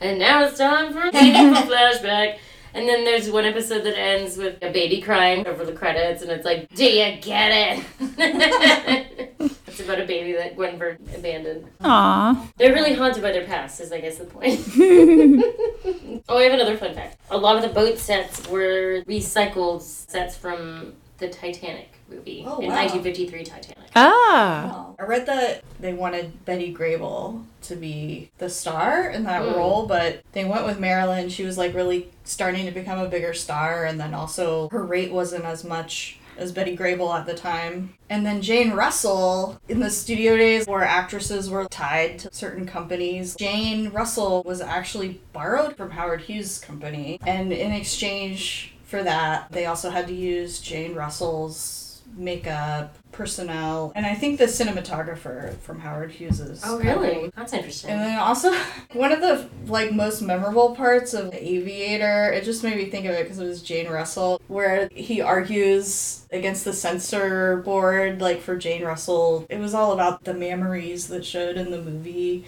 and 0.00 0.18
now 0.18 0.44
it's 0.44 0.58
time 0.58 0.92
for 0.92 1.00
a 1.00 1.10
flashback. 1.12 2.38
And 2.78 2.88
then 2.88 3.04
there's 3.04 3.28
one 3.28 3.44
episode 3.44 3.82
that 3.82 3.98
ends 3.98 4.36
with 4.36 4.62
a 4.62 4.70
baby 4.70 5.00
crying 5.00 5.44
over 5.48 5.64
the 5.64 5.72
credits, 5.72 6.22
and 6.22 6.30
it's 6.30 6.44
like, 6.44 6.72
"Do 6.76 6.84
you 6.84 7.20
get 7.20 7.50
it?" 7.50 7.84
it's 9.66 9.80
about 9.80 10.00
a 10.00 10.06
baby 10.06 10.34
that 10.34 10.54
Gwen 10.54 10.78
Verdon 10.78 11.08
abandoned. 11.12 11.66
Aw. 11.80 12.48
They're 12.56 12.72
really 12.72 12.94
haunted 12.94 13.20
by 13.20 13.32
their 13.32 13.46
past, 13.46 13.80
is 13.80 13.90
I 13.90 14.00
guess 14.00 14.18
the 14.18 14.26
point. 14.26 14.60
oh, 16.28 16.38
I 16.38 16.44
have 16.44 16.52
another 16.52 16.76
fun 16.76 16.94
fact. 16.94 17.18
A 17.32 17.36
lot 17.36 17.56
of 17.56 17.62
the 17.62 17.68
boat 17.68 17.98
sets 17.98 18.46
were 18.46 19.02
recycled 19.08 19.82
sets 19.82 20.36
from 20.36 20.92
the 21.18 21.28
Titanic 21.28 21.97
movie 22.08 22.44
Oh, 22.46 22.58
in 22.60 22.68
wow. 22.68 22.74
1953 22.76 23.44
Titanic. 23.44 23.78
Ah. 23.96 24.92
I 24.98 25.02
read 25.04 25.26
that 25.26 25.62
they 25.80 25.92
wanted 25.92 26.44
Betty 26.44 26.72
Grable 26.74 27.44
to 27.62 27.76
be 27.76 28.30
the 28.38 28.48
star 28.50 29.08
in 29.10 29.24
that 29.24 29.42
Mm. 29.42 29.56
role, 29.56 29.86
but 29.86 30.20
they 30.32 30.44
went 30.44 30.66
with 30.66 30.78
Marilyn. 30.78 31.28
She 31.28 31.44
was 31.44 31.58
like 31.58 31.74
really 31.74 32.08
starting 32.24 32.64
to 32.66 32.72
become 32.72 32.98
a 32.98 33.08
bigger 33.08 33.34
star, 33.34 33.84
and 33.84 33.98
then 34.00 34.14
also 34.14 34.68
her 34.70 34.84
rate 34.84 35.12
wasn't 35.12 35.44
as 35.44 35.64
much 35.64 36.18
as 36.36 36.52
Betty 36.52 36.76
Grable 36.76 37.12
at 37.18 37.26
the 37.26 37.34
time. 37.34 37.94
And 38.08 38.24
then 38.24 38.40
Jane 38.42 38.70
Russell, 38.70 39.60
in 39.68 39.80
the 39.80 39.90
studio 39.90 40.36
days 40.36 40.66
where 40.68 40.82
actresses 40.84 41.50
were 41.50 41.64
tied 41.66 42.20
to 42.20 42.28
certain 42.32 42.64
companies, 42.64 43.34
Jane 43.34 43.88
Russell 43.88 44.44
was 44.44 44.60
actually 44.60 45.20
borrowed 45.32 45.76
from 45.76 45.90
Howard 45.90 46.20
Hughes' 46.22 46.60
company. 46.60 47.18
And 47.26 47.52
in 47.52 47.72
exchange 47.72 48.74
for 48.84 49.02
that, 49.02 49.50
they 49.50 49.66
also 49.66 49.90
had 49.90 50.06
to 50.06 50.14
use 50.14 50.60
Jane 50.60 50.94
Russell's 50.94 51.87
makeup, 52.18 52.96
personnel, 53.12 53.92
and 53.94 54.04
I 54.04 54.14
think 54.14 54.38
the 54.38 54.44
cinematographer 54.44 55.56
from 55.58 55.80
Howard 55.80 56.10
Hughes 56.10 56.40
is. 56.40 56.62
Oh, 56.64 56.78
really? 56.78 57.30
That's 57.36 57.52
interesting. 57.52 57.90
And 57.90 58.00
then 58.00 58.18
also, 58.18 58.52
one 58.92 59.12
of 59.12 59.20
the 59.20 59.48
like 59.66 59.92
most 59.92 60.20
memorable 60.20 60.74
parts 60.74 61.14
of 61.14 61.30
the 61.30 61.48
Aviator, 61.48 62.32
it 62.32 62.44
just 62.44 62.62
made 62.62 62.76
me 62.76 62.86
think 62.86 63.06
of 63.06 63.12
it 63.12 63.24
because 63.24 63.38
it 63.38 63.46
was 63.46 63.62
Jane 63.62 63.88
Russell, 63.88 64.40
where 64.48 64.88
he 64.92 65.20
argues 65.20 66.26
against 66.30 66.64
the 66.64 66.72
censor 66.72 67.58
board, 67.58 68.20
like 68.20 68.40
for 68.40 68.56
Jane 68.56 68.82
Russell. 68.82 69.46
It 69.48 69.58
was 69.58 69.74
all 69.74 69.92
about 69.92 70.24
the 70.24 70.34
memories 70.34 71.08
that 71.08 71.24
showed 71.24 71.56
in 71.56 71.70
the 71.70 71.80
movie. 71.80 72.44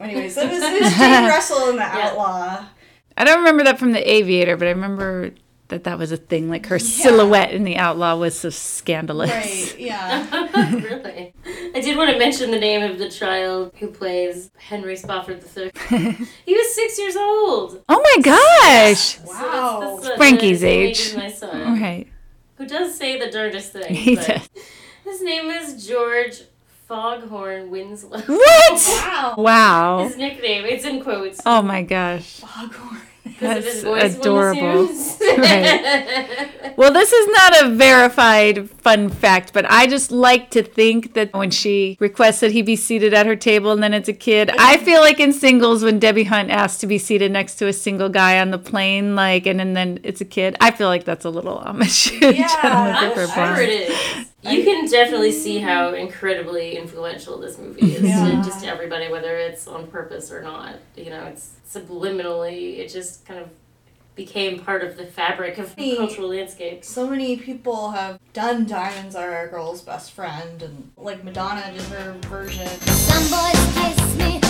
Anyways, 0.00 0.36
it 0.36 0.50
was, 0.50 0.62
it 0.62 0.82
was 0.82 0.92
Jane 0.96 1.28
Russell 1.28 1.68
and 1.70 1.78
the 1.78 1.84
Outlaw. 1.84 2.64
I 3.16 3.24
don't 3.24 3.38
remember 3.38 3.64
that 3.64 3.78
from 3.78 3.92
The 3.92 4.10
Aviator, 4.10 4.56
but 4.56 4.66
I 4.66 4.70
remember 4.70 5.32
that 5.72 5.84
that 5.84 5.98
was 5.98 6.12
a 6.12 6.16
thing. 6.16 6.48
Like 6.48 6.66
her 6.66 6.78
silhouette 6.78 7.52
in 7.52 7.64
The 7.64 7.76
Outlaw 7.76 8.16
was 8.16 8.38
so 8.38 8.50
scandalous. 8.50 9.30
Right, 9.30 9.78
yeah. 9.78 10.28
really? 10.74 11.32
I 11.74 11.80
did 11.80 11.96
want 11.96 12.10
to 12.10 12.18
mention 12.18 12.50
the 12.50 12.58
name 12.58 12.88
of 12.88 12.98
the 12.98 13.08
child 13.08 13.72
who 13.78 13.88
plays 13.88 14.50
Henry 14.58 14.96
Spofford 14.96 15.42
III. 15.56 15.70
he 16.44 16.54
was 16.54 16.74
six 16.74 16.98
years 16.98 17.16
old. 17.16 17.82
Oh 17.88 18.00
my 18.02 18.22
gosh! 18.22 19.18
Wow. 19.20 19.98
Frankie's 20.16 20.62
age. 20.62 21.16
My 21.16 21.30
son. 21.30 21.80
Right. 21.80 22.06
Who 22.56 22.66
does 22.66 22.94
say 22.96 23.18
the 23.18 23.30
darndest 23.30 23.72
thing. 23.72 23.94
He 24.02 24.16
but 24.16 24.26
does. 24.26 24.48
His 25.04 25.22
name 25.22 25.50
is 25.50 25.86
George 25.86 26.42
Foghorn 26.86 27.70
Winslow. 27.70 28.20
What? 28.20 28.72
Wow. 28.72 29.34
Wow. 29.38 30.04
His 30.04 30.16
nickname. 30.18 30.66
It's 30.66 30.84
in 30.84 31.02
quotes. 31.02 31.40
Oh 31.46 31.62
my 31.62 31.82
gosh. 31.82 32.40
Because 32.40 32.64
of 32.64 33.11
That's 33.40 33.82
adorable. 33.82 34.86
right. 35.20 36.74
Well, 36.76 36.92
this 36.92 37.12
is 37.12 37.28
not 37.28 37.62
a 37.64 37.68
verified 37.70 38.68
fun 38.70 39.08
fact, 39.10 39.52
but 39.52 39.70
I 39.70 39.86
just 39.86 40.10
like 40.10 40.50
to 40.50 40.62
think 40.62 41.14
that 41.14 41.32
when 41.32 41.50
she 41.50 41.96
requests 42.00 42.40
that 42.40 42.50
he 42.50 42.62
be 42.62 42.76
seated 42.76 43.14
at 43.14 43.26
her 43.26 43.36
table 43.36 43.72
and 43.72 43.82
then 43.82 43.94
it's 43.94 44.08
a 44.08 44.12
kid, 44.12 44.50
I 44.58 44.78
feel 44.78 45.00
like 45.00 45.20
in 45.20 45.32
singles 45.32 45.84
when 45.84 45.98
Debbie 45.98 46.24
Hunt 46.24 46.50
asked 46.50 46.80
to 46.80 46.86
be 46.86 46.98
seated 46.98 47.30
next 47.30 47.56
to 47.56 47.68
a 47.68 47.72
single 47.72 48.08
guy 48.08 48.40
on 48.40 48.50
the 48.50 48.58
plane, 48.58 49.14
like, 49.14 49.46
and, 49.46 49.60
and 49.60 49.76
then 49.76 50.00
it's 50.02 50.20
a 50.20 50.24
kid, 50.24 50.56
I 50.60 50.70
feel 50.70 50.88
like 50.88 51.04
that's 51.04 51.24
a 51.24 51.30
little 51.30 51.58
Amish. 51.60 52.10
Gentlemen 52.20 52.50
I'm 52.64 53.54
sure 53.54 53.62
it 53.62 53.90
is. 53.90 54.31
You 54.42 54.64
can 54.64 54.90
definitely 54.90 55.32
see 55.32 55.58
how 55.58 55.94
incredibly 55.94 56.76
influential 56.76 57.38
this 57.38 57.58
movie 57.58 57.94
is 57.94 58.02
Yeah. 58.02 58.24
to 58.28 58.36
just 58.42 58.64
everybody, 58.64 59.08
whether 59.08 59.36
it's 59.36 59.68
on 59.68 59.86
purpose 59.86 60.32
or 60.32 60.42
not. 60.42 60.76
You 60.96 61.10
know, 61.10 61.24
it's 61.26 61.50
subliminally, 61.70 62.78
it 62.78 62.88
just 62.88 63.24
kind 63.24 63.38
of 63.40 63.48
became 64.14 64.58
part 64.58 64.82
of 64.84 64.96
the 64.98 65.06
fabric 65.06 65.56
of 65.58 65.74
the 65.76 65.96
cultural 65.96 66.28
landscape. 66.28 66.84
So 66.84 67.06
many 67.06 67.36
people 67.36 67.92
have 67.92 68.18
done 68.34 68.66
Diamonds 68.66 69.14
Are 69.14 69.46
a 69.46 69.48
Girl's 69.48 69.80
Best 69.80 70.12
Friend, 70.12 70.60
and 70.62 70.90
like 70.98 71.24
Madonna 71.24 71.72
did 71.72 71.80
her 71.84 72.12
version. 72.28 72.66
Some 72.66 73.22
boys 73.30 73.74
kiss 73.74 74.16
me, 74.16 74.40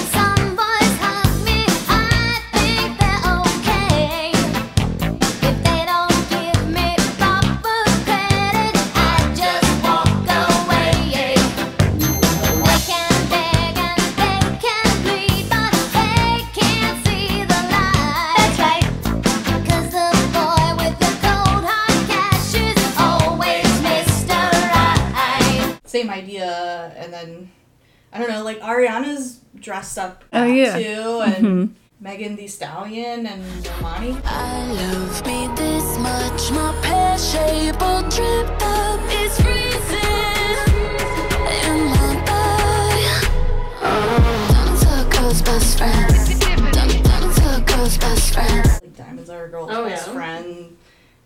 I 28.12 28.18
don't 28.18 28.28
know, 28.30 28.42
like 28.44 28.60
Ariana's 28.60 29.40
dressed 29.58 29.98
up 29.98 30.24
Oh, 30.32 30.44
yeah. 30.44 30.76
too, 30.78 31.20
and 31.22 31.44
Mhm. 31.46 31.68
Megan 32.00 32.36
Thee 32.36 32.48
Stallion 32.48 33.26
and 33.26 33.42
Normani. 33.64 34.20
I 34.24 34.72
love 34.72 35.26
me 35.26 35.48
this 35.56 35.98
much, 35.98 36.50
my 36.50 36.74
pear-shaped 36.82 37.78
drip 38.14 38.62
up 38.62 39.00
is 39.22 39.40
freezing 39.40 40.71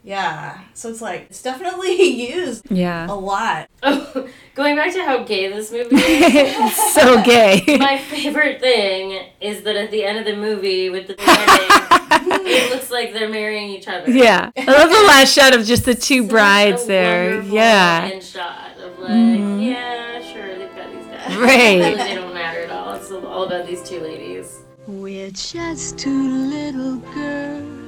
Yeah, 0.06 0.60
so 0.72 0.88
it's 0.88 1.00
like 1.02 1.22
it's 1.30 1.42
definitely 1.42 2.00
used 2.30 2.70
Yeah. 2.70 3.08
a 3.10 3.14
lot. 3.14 3.68
Oh, 3.82 4.28
going 4.54 4.76
back 4.76 4.92
to 4.92 5.02
how 5.02 5.24
gay 5.24 5.48
this 5.52 5.72
movie 5.72 5.96
is. 5.96 6.76
so 6.94 7.20
gay. 7.24 7.64
My 7.80 7.98
favorite 7.98 8.60
thing 8.60 9.20
is 9.40 9.62
that 9.64 9.74
at 9.74 9.90
the 9.90 10.04
end 10.04 10.18
of 10.18 10.24
the 10.24 10.36
movie 10.36 10.90
with 10.90 11.08
the 11.08 11.16
wedding, 11.18 12.46
it 12.46 12.70
looks 12.70 12.92
like 12.92 13.12
they're 13.14 13.28
marrying 13.28 13.68
each 13.70 13.88
other. 13.88 14.08
Yeah. 14.08 14.50
I 14.56 14.64
love 14.64 14.90
the 14.90 15.04
last 15.08 15.34
shot 15.34 15.56
of 15.56 15.66
just 15.66 15.84
the 15.84 15.94
two 15.96 16.24
brides 16.28 16.84
a 16.84 16.86
there. 16.86 17.42
Yeah. 17.42 18.08
end 18.12 18.22
shot 18.22 18.78
of 18.78 18.96
like, 19.00 19.10
Mhm. 19.10 19.66
yeah, 19.66 20.22
sure, 20.22 20.56
they've 20.56 20.76
got 20.76 20.92
these 20.92 21.06
guys. 21.06 21.36
Right. 21.36 21.96
they 21.96 22.14
don't 22.14 22.32
matter 22.32 22.60
at 22.60 22.70
all. 22.70 22.94
It's 22.94 23.10
all 23.10 23.42
about 23.42 23.66
these 23.66 23.82
two 23.82 23.98
ladies. 23.98 24.60
We're 24.86 25.30
just 25.32 25.98
two 25.98 26.12
little 26.46 26.98
girls 27.12 27.82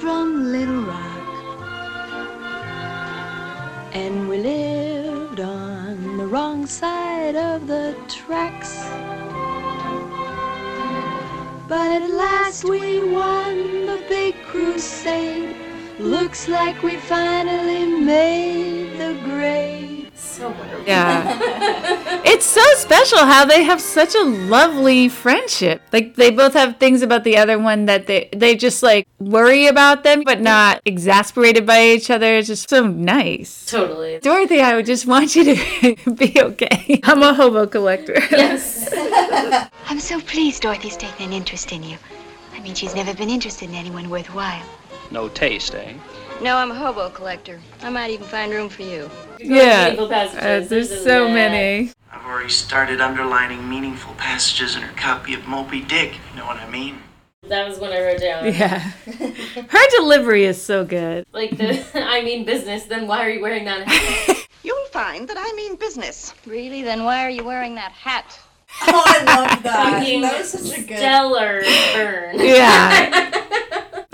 from 0.00 0.52
Little 0.52 0.82
Rock. 0.82 1.26
And 3.94 4.28
we 4.28 4.38
lived 4.38 5.40
on 5.40 6.18
the 6.18 6.26
wrong 6.26 6.66
side 6.66 7.34
of 7.34 7.66
the 7.66 7.96
tracks. 8.08 8.74
But 11.68 12.02
at 12.02 12.10
last 12.10 12.64
we 12.64 13.02
won 13.04 13.86
the 13.86 14.04
big 14.08 14.34
crusade. 14.44 15.56
Looks 15.98 16.46
like 16.48 16.82
we 16.82 16.96
finally 16.96 17.86
made 17.86 18.98
the 18.98 19.18
grade. 19.24 20.10
So 20.14 20.50
wonderful. 20.50 20.84
Yeah. 20.86 22.20
It's 22.24 22.44
so 22.44 22.62
special 22.74 23.18
how 23.18 23.46
they 23.46 23.62
have 23.62 23.80
such 23.80 24.14
a 24.14 24.22
lovely 24.22 25.08
friendship. 25.08 25.80
Like 25.94 26.16
they 26.16 26.30
both 26.30 26.52
have 26.52 26.76
things 26.76 27.00
about 27.00 27.24
the 27.24 27.38
other 27.38 27.58
one 27.58 27.86
that 27.86 28.06
they 28.06 28.28
they 28.36 28.56
just 28.56 28.82
like 28.82 29.08
worry 29.18 29.66
about 29.68 30.04
them 30.04 30.22
but 30.24 30.40
not 30.42 30.82
exasperated 30.84 31.64
by 31.64 31.82
each 31.82 32.10
other. 32.10 32.36
It's 32.36 32.48
just 32.48 32.68
so 32.68 32.86
nice. 32.86 33.64
Totally. 33.64 34.18
Dorothy, 34.18 34.60
I 34.60 34.74
would 34.76 34.86
just 34.86 35.06
want 35.06 35.34
you 35.34 35.44
to 35.56 36.10
be 36.14 36.38
okay. 36.38 37.00
I'm 37.04 37.22
a 37.22 37.32
hobo 37.32 37.66
collector. 37.66 38.16
Yes. 38.30 38.92
I'm 39.88 40.00
so 40.00 40.20
pleased 40.20 40.62
Dorothy's 40.62 40.96
taken 40.96 41.26
an 41.28 41.32
interest 41.32 41.72
in 41.72 41.82
you. 41.82 41.96
I 42.54 42.60
mean, 42.60 42.74
she's 42.74 42.94
never 42.94 43.14
been 43.14 43.30
interested 43.30 43.68
in 43.70 43.74
anyone 43.74 44.10
worthwhile. 44.10 44.62
No 45.10 45.28
taste, 45.28 45.74
eh? 45.74 45.94
No, 46.42 46.56
I'm 46.56 46.70
a 46.70 46.74
hobo 46.74 47.08
collector. 47.10 47.60
I 47.82 47.90
might 47.90 48.10
even 48.10 48.26
find 48.26 48.52
room 48.52 48.68
for 48.68 48.82
you. 48.82 49.10
Yeah. 49.38 49.94
Passages. 49.94 50.36
Uh, 50.36 50.68
there's 50.68 50.88
There's 50.88 51.04
so 51.04 51.24
lot. 51.24 51.32
many. 51.32 51.92
I've 52.12 52.24
already 52.24 52.50
started 52.50 53.00
underlining 53.00 53.68
meaningful 53.68 54.14
passages 54.14 54.76
in 54.76 54.82
her 54.82 54.94
copy 54.96 55.34
of 55.34 55.46
Moby 55.46 55.80
Dick, 55.80 56.10
if 56.14 56.30
you 56.30 56.38
know 56.38 56.46
what 56.46 56.56
I 56.56 56.68
mean. 56.68 56.98
That 57.48 57.68
was 57.68 57.78
when 57.78 57.92
I 57.92 58.00
wrote 58.00 58.20
down. 58.20 58.46
Yeah. 58.46 58.78
Her 59.68 59.90
delivery 59.96 60.44
is 60.44 60.60
so 60.60 60.84
good. 60.84 61.24
Like 61.32 61.56
the 61.56 61.84
I 61.94 62.22
mean 62.22 62.44
business, 62.44 62.84
then 62.84 63.06
why 63.06 63.24
are 63.24 63.30
you 63.30 63.40
wearing 63.40 63.64
that 63.66 63.86
hat? 63.86 64.48
You'll 64.64 64.86
find 64.86 65.28
that 65.28 65.36
I 65.38 65.52
mean 65.54 65.76
business. 65.76 66.34
Really? 66.44 66.82
Then 66.82 67.04
why 67.04 67.24
are 67.24 67.30
you 67.30 67.44
wearing 67.44 67.76
that 67.76 67.92
hat? 67.92 68.38
Oh, 68.82 69.02
I 69.06 69.18
love 69.36 69.62
that. 69.62 70.02
That 70.02 70.38
was 70.38 70.50
such 70.50 70.76
a 70.78 70.82
good. 70.82 70.98
stellar 70.98 71.62
burn. 71.94 72.40
Yeah. 72.40 73.30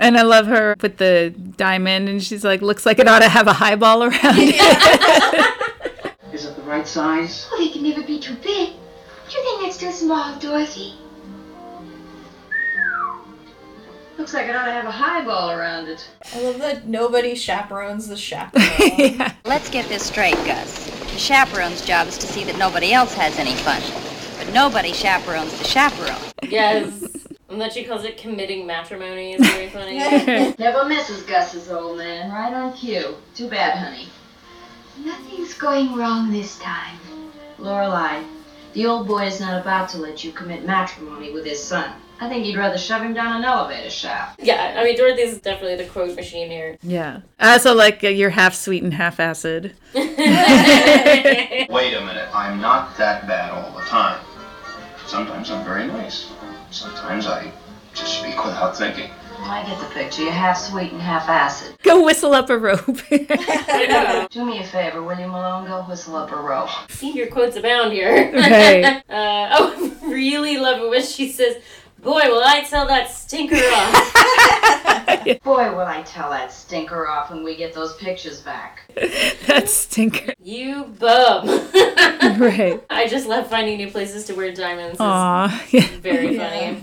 And 0.03 0.17
I 0.17 0.23
love 0.23 0.47
her 0.47 0.75
with 0.81 0.97
the 0.97 1.33
diamond, 1.55 2.09
and 2.09 2.21
she's 2.21 2.43
like, 2.43 2.61
looks 2.61 2.85
like 2.85 2.99
it 2.99 3.07
ought 3.07 3.19
to 3.19 3.29
have 3.29 3.47
a 3.47 3.53
highball 3.53 4.03
around 4.03 4.19
it. 4.21 4.55
Is 6.33 6.43
it 6.43 6.57
the 6.57 6.61
right 6.63 6.85
size? 6.85 7.47
Oh, 7.49 7.57
they 7.57 7.69
can 7.69 7.83
never 7.83 8.03
be 8.03 8.19
too 8.19 8.35
big. 8.35 8.73
Do 9.29 9.37
you 9.37 9.43
think 9.45 9.61
that's 9.61 9.77
too 9.77 9.93
small, 9.93 10.37
Dorothy? 10.39 10.95
Looks 14.17 14.33
like 14.33 14.47
it 14.47 14.55
ought 14.57 14.65
to 14.65 14.73
have 14.73 14.85
a 14.85 14.91
highball 14.91 15.51
around 15.51 15.87
it. 15.87 16.05
I 16.33 16.41
love 16.41 16.59
that 16.59 16.85
nobody 16.85 17.33
chaperones 17.33 18.09
the 18.09 18.17
chaperone. 18.17 19.31
Let's 19.45 19.69
get 19.69 19.87
this 19.87 20.05
straight, 20.05 20.35
Gus. 20.45 20.89
The 21.13 21.17
chaperone's 21.17 21.85
job 21.85 22.07
is 22.07 22.17
to 22.17 22.27
see 22.27 22.43
that 22.43 22.57
nobody 22.57 22.91
else 22.91 23.13
has 23.13 23.39
any 23.39 23.55
fun. 23.55 23.81
But 24.37 24.53
nobody 24.53 24.91
chaperones 24.91 25.57
the 25.57 25.63
chaperone. 25.63 26.19
Yes. 26.41 27.12
And 27.53 27.61
that 27.61 27.71
she 27.71 27.83
calls 27.83 28.03
it 28.03 28.17
committing 28.17 28.65
matrimony 28.65 29.33
is 29.33 29.47
very 29.47 29.69
funny. 29.77 29.99
Never 30.57 30.85
misses 30.85 31.21
Gus's 31.21 31.69
old 31.69 31.99
man. 31.99 32.31
Right 32.31 32.51
on 32.51 32.73
cue. 32.73 33.15
Too 33.35 33.47
bad, 33.47 33.77
honey. 33.77 34.07
Nothing's 34.97 35.53
going 35.53 35.93
wrong 35.95 36.31
this 36.31 36.57
time. 36.57 36.97
Lorelei, 37.59 38.23
The 38.73 38.87
old 38.87 39.07
boy 39.07 39.27
is 39.27 39.39
not 39.39 39.61
about 39.61 39.87
to 39.89 39.99
let 39.99 40.23
you 40.23 40.31
commit 40.31 40.65
matrimony 40.65 41.31
with 41.31 41.45
his 41.45 41.63
son. 41.63 41.93
I 42.19 42.27
think 42.27 42.43
you'd 42.47 42.57
rather 42.57 42.79
shove 42.79 43.03
him 43.03 43.13
down 43.13 43.35
an 43.35 43.45
elevator 43.45 43.91
shaft. 43.91 44.39
Yeah, 44.41 44.73
I 44.75 44.83
mean, 44.83 44.97
Dorothy's 44.97 45.33
is 45.33 45.41
definitely 45.41 45.75
the 45.75 45.85
quote 45.91 46.15
machine 46.15 46.49
here. 46.49 46.77
Yeah. 46.81 47.21
I 47.39 47.53
also 47.53 47.75
like 47.75 48.03
uh, 48.03 48.07
you're 48.07 48.31
half 48.31 48.55
sweet 48.55 48.81
and 48.81 48.95
half 48.95 49.19
acid. 49.19 49.75
Wait 49.93 50.07
a 51.69 51.69
minute. 51.69 52.29
I'm 52.33 52.59
not 52.59 52.97
that 52.97 53.27
bad 53.27 53.51
all 53.51 53.77
the 53.77 53.85
time. 53.85 54.19
Sometimes 55.05 55.51
I'm 55.51 55.63
very 55.63 55.85
nice. 55.85 56.31
Sometimes 56.73 57.27
I 57.27 57.51
just 57.93 58.19
speak 58.19 58.43
without 58.43 58.75
thinking. 58.75 59.11
I 59.37 59.63
get 59.63 59.79
the 59.79 59.85
picture. 59.93 60.23
You're 60.23 60.31
half 60.31 60.57
sweet 60.57 60.91
and 60.91 60.99
half 60.99 61.29
acid. 61.29 61.75
Go 61.83 62.03
whistle 62.03 62.33
up 62.33 62.49
a 62.49 62.57
rope. 62.57 62.83
Do 63.09 64.43
me 64.43 64.57
a 64.57 64.63
favor, 64.63 65.03
will 65.03 65.19
you, 65.19 65.27
Malone? 65.27 65.67
Go 65.67 65.83
whistle 65.83 66.15
up 66.15 66.31
a 66.31 66.35
rope. 66.35 66.69
See, 66.89 67.11
your 67.11 67.27
quotes 67.27 67.57
abound 67.57 67.93
here. 67.93 68.31
Right. 68.33 69.03
uh, 69.09 69.49
oh, 69.51 69.97
I 70.01 70.11
really 70.11 70.57
love 70.57 70.81
it 70.81 70.89
when 70.89 71.03
she 71.03 71.31
says, 71.31 71.57
Boy, 72.03 72.21
will 72.25 72.43
I 72.43 72.65
tell 72.69 72.85
that 72.87 73.09
stinker 73.09 73.55
off. 73.55 74.13
Boy, 75.43 75.71
will 75.71 75.79
I 75.87 76.01
tell 76.03 76.29
that 76.31 76.51
stinker 76.51 77.07
off 77.07 77.29
when 77.29 77.43
we 77.43 77.55
get 77.55 77.73
those 77.73 77.95
pictures 77.95 78.41
back. 78.41 78.81
that 79.47 79.69
stinker. 79.69 80.33
you 80.43 80.83
bum. 80.99 81.47
right. 82.39 82.83
I 82.89 83.07
just 83.07 83.27
love 83.27 83.47
finding 83.47 83.77
new 83.77 83.89
places 83.89 84.25
to 84.25 84.33
wear 84.33 84.53
diamonds. 84.53 84.93
It's 84.93 85.01
Aw. 85.01 85.65
Yeah. 85.71 85.87
very 85.99 86.37
funny. 86.37 86.81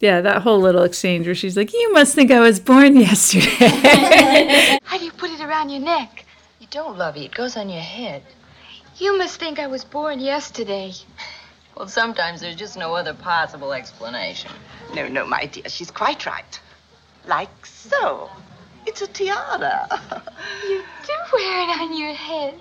Yeah, 0.00 0.20
that 0.20 0.42
whole 0.42 0.60
little 0.60 0.82
exchange 0.82 1.26
where 1.26 1.34
she's 1.36 1.56
like, 1.56 1.72
You 1.72 1.92
must 1.92 2.14
think 2.14 2.32
I 2.32 2.40
was 2.40 2.58
born 2.58 2.96
yesterday. 2.96 4.78
How 4.82 4.98
do 4.98 5.04
you 5.04 5.12
put 5.12 5.30
it 5.30 5.40
around 5.40 5.70
your 5.70 5.80
neck? 5.80 6.24
You 6.60 6.66
don't, 6.70 6.98
love 6.98 7.16
it, 7.16 7.22
It 7.22 7.34
goes 7.34 7.56
on 7.56 7.68
your 7.68 7.80
head. 7.82 8.22
You 8.98 9.16
must 9.16 9.38
think 9.38 9.58
I 9.58 9.66
was 9.66 9.84
born 9.84 10.20
yesterday. 10.20 10.92
Well, 11.76 11.88
sometimes 11.88 12.40
there's 12.40 12.56
just 12.56 12.78
no 12.78 12.94
other 12.94 13.12
possible 13.12 13.74
explanation. 13.74 14.50
No, 14.94 15.08
no, 15.08 15.26
my 15.26 15.44
dear, 15.44 15.68
she's 15.68 15.90
quite 15.90 16.24
right. 16.24 16.58
Like 17.26 17.66
so. 17.66 18.30
It's 18.86 19.02
a 19.02 19.06
tiara. 19.06 19.86
You 20.68 20.82
do 21.04 21.12
wear 21.32 21.62
it 21.62 21.80
on 21.80 21.96
your 21.98 22.14
head. 22.14 22.54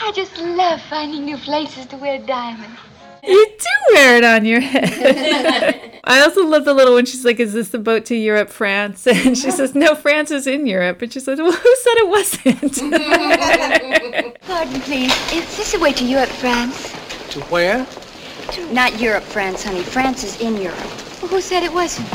I 0.00 0.12
just 0.12 0.36
love 0.38 0.80
finding 0.82 1.24
new 1.24 1.36
places 1.38 1.86
to 1.86 1.96
wear 1.96 2.18
diamonds. 2.18 2.78
you 3.22 3.46
do 3.46 3.94
wear 3.94 4.16
it 4.18 4.24
on 4.24 4.44
your 4.44 4.60
head. 4.60 6.00
I 6.04 6.20
also 6.20 6.46
love 6.46 6.64
the 6.64 6.74
little 6.74 6.94
one. 6.94 7.06
She's 7.06 7.24
like, 7.24 7.40
Is 7.40 7.52
this 7.52 7.70
the 7.70 7.78
boat 7.78 8.04
to 8.06 8.16
Europe, 8.16 8.50
France? 8.50 9.06
And 9.06 9.38
she 9.38 9.50
says, 9.50 9.74
No, 9.74 9.94
France 9.94 10.30
is 10.30 10.46
in 10.46 10.66
Europe. 10.66 11.00
And 11.00 11.12
she 11.12 11.20
says, 11.20 11.38
Well, 11.38 11.52
who 11.52 11.76
said 11.76 11.94
it 11.96 12.08
wasn't? 12.08 12.76
Pardon, 14.42 14.80
please. 14.82 15.12
Is 15.32 15.56
this 15.56 15.72
the 15.72 15.78
way 15.78 15.92
to 15.92 16.04
Europe, 16.04 16.28
France? 16.28 16.92
To 17.30 17.40
where? 17.42 17.86
Not 18.72 19.00
Europe, 19.00 19.24
France, 19.24 19.64
honey. 19.64 19.82
France 19.82 20.24
is 20.24 20.40
in 20.40 20.56
Europe. 20.56 20.78
Well, 21.20 21.28
who 21.28 21.40
said 21.40 21.62
it 21.62 21.72
wasn't? 21.72 22.10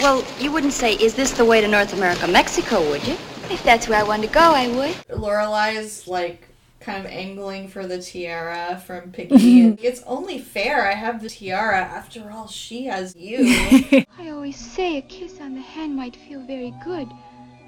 Well, 0.00 0.24
you 0.38 0.52
wouldn't 0.52 0.72
say, 0.72 0.94
is 0.94 1.14
this 1.14 1.32
the 1.32 1.44
way 1.44 1.60
to 1.60 1.68
North 1.68 1.92
America, 1.94 2.26
Mexico, 2.26 2.80
would 2.90 3.06
you? 3.06 3.14
If 3.50 3.62
that's 3.64 3.88
where 3.88 3.98
I 3.98 4.02
wanted 4.02 4.28
to 4.28 4.34
go, 4.34 4.40
I 4.40 4.68
would. 4.68 4.94
Lorelei's 5.18 6.06
like 6.06 6.48
kind 6.80 7.04
of 7.04 7.10
angling 7.10 7.68
for 7.68 7.86
the 7.86 8.00
tiara 8.00 8.82
from 8.86 9.10
Piggy. 9.10 9.68
it's 9.82 10.02
only 10.06 10.38
fair 10.38 10.86
I 10.86 10.92
have 10.92 11.22
the 11.22 11.30
tiara. 11.30 11.78
After 11.78 12.30
all, 12.30 12.46
she 12.46 12.84
has 12.84 13.16
you. 13.16 13.38
I 14.18 14.30
always 14.30 14.56
say 14.56 14.98
a 14.98 15.02
kiss 15.02 15.40
on 15.40 15.54
the 15.54 15.62
hand 15.62 15.96
might 15.96 16.16
feel 16.16 16.40
very 16.40 16.74
good, 16.84 17.08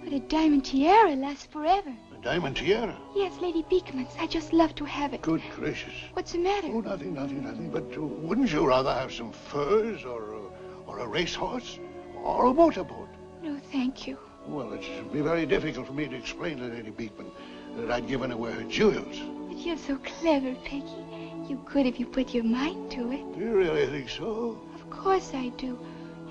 but 0.04 0.12
a 0.12 0.20
diamond 0.20 0.64
tiara 0.66 1.14
lasts 1.16 1.46
forever. 1.46 1.94
Diamond 2.26 2.56
tiara. 2.56 2.96
Yes, 3.14 3.40
Lady 3.40 3.64
Beekman's. 3.70 4.10
I 4.18 4.26
just 4.26 4.52
love 4.52 4.74
to 4.74 4.84
have 4.84 5.14
it. 5.14 5.22
Good 5.22 5.42
gracious. 5.54 5.94
What's 6.14 6.32
the 6.32 6.38
matter? 6.38 6.66
Oh, 6.72 6.80
nothing, 6.80 7.14
nothing, 7.14 7.44
nothing. 7.44 7.70
But 7.70 7.96
uh, 7.96 8.00
wouldn't 8.00 8.50
you 8.50 8.66
rather 8.66 8.92
have 8.92 9.12
some 9.12 9.30
furs 9.30 10.04
or, 10.04 10.34
uh, 10.34 10.88
or 10.88 10.98
a 10.98 11.06
racehorse 11.06 11.78
or 12.16 12.46
a 12.46 12.52
motorboat? 12.52 13.08
No, 13.44 13.56
thank 13.70 14.08
you. 14.08 14.18
Well, 14.44 14.72
it'd 14.72 15.12
be 15.12 15.20
very 15.20 15.46
difficult 15.46 15.86
for 15.86 15.92
me 15.92 16.08
to 16.08 16.16
explain 16.16 16.58
to 16.58 16.64
Lady 16.64 16.90
Beekman 16.90 17.30
that 17.76 17.92
I'd 17.92 18.08
given 18.08 18.32
away 18.32 18.50
her 18.54 18.64
jewels. 18.64 19.20
But 19.46 19.58
you're 19.58 19.76
so 19.76 19.96
clever, 19.98 20.52
Piggy. 20.64 21.06
You 21.48 21.62
could 21.64 21.86
if 21.86 22.00
you 22.00 22.06
put 22.06 22.34
your 22.34 22.42
mind 22.42 22.90
to 22.90 23.12
it. 23.12 23.38
Do 23.38 23.40
you 23.40 23.56
really 23.56 23.86
think 23.86 24.08
so? 24.08 24.60
Of 24.74 24.90
course 24.90 25.30
I 25.32 25.50
do. 25.50 25.78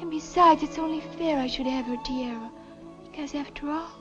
And 0.01 0.11
besides, 0.11 0.61
it's 0.61 0.77
only 0.77 0.99
fair 1.17 1.39
I 1.39 1.47
should 1.47 1.67
have 1.67 1.85
her 1.85 1.95
tiara. 2.03 2.51
Because 3.05 3.33
after 3.33 3.69
all, 3.69 3.91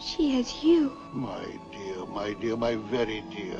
she 0.00 0.34
has 0.36 0.62
you. 0.62 0.96
My 1.12 1.44
dear, 1.72 2.06
my 2.06 2.32
dear, 2.34 2.56
my 2.56 2.76
very 2.76 3.22
dear. 3.30 3.58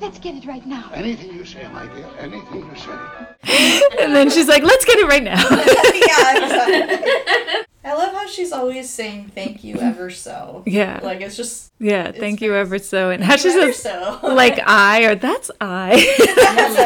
Let's 0.00 0.18
get 0.18 0.34
it 0.34 0.46
right 0.46 0.64
now. 0.66 0.90
Anything 0.94 1.34
you 1.34 1.44
say, 1.44 1.68
my 1.72 1.86
dear, 1.86 2.08
anything 2.18 2.66
you 2.70 2.76
say. 2.76 3.82
and 4.00 4.14
then 4.14 4.30
she's 4.30 4.48
like, 4.48 4.62
Let's 4.62 4.84
get 4.84 4.98
it 4.98 5.06
right 5.06 5.22
now. 5.22 5.40
yeah, 5.50 6.44
exactly. 6.44 7.66
I 7.82 7.94
love 7.94 8.12
how 8.12 8.26
she's 8.26 8.52
always 8.52 8.90
saying 8.90 9.32
thank 9.34 9.64
you 9.64 9.78
ever 9.80 10.10
so. 10.10 10.62
Yeah. 10.66 11.00
Like 11.02 11.22
it's 11.22 11.36
just 11.36 11.72
Yeah, 11.78 12.12
thank 12.12 12.42
you 12.42 12.54
ever 12.54 12.78
so. 12.78 13.08
And 13.10 13.24
how 13.24 13.36
Thank 13.36 13.40
she 13.40 13.50
says, 13.50 13.76
so. 13.82 14.18
like 14.22 14.60
I 14.66 15.04
or 15.04 15.14
that's 15.14 15.50
I. 15.60 15.92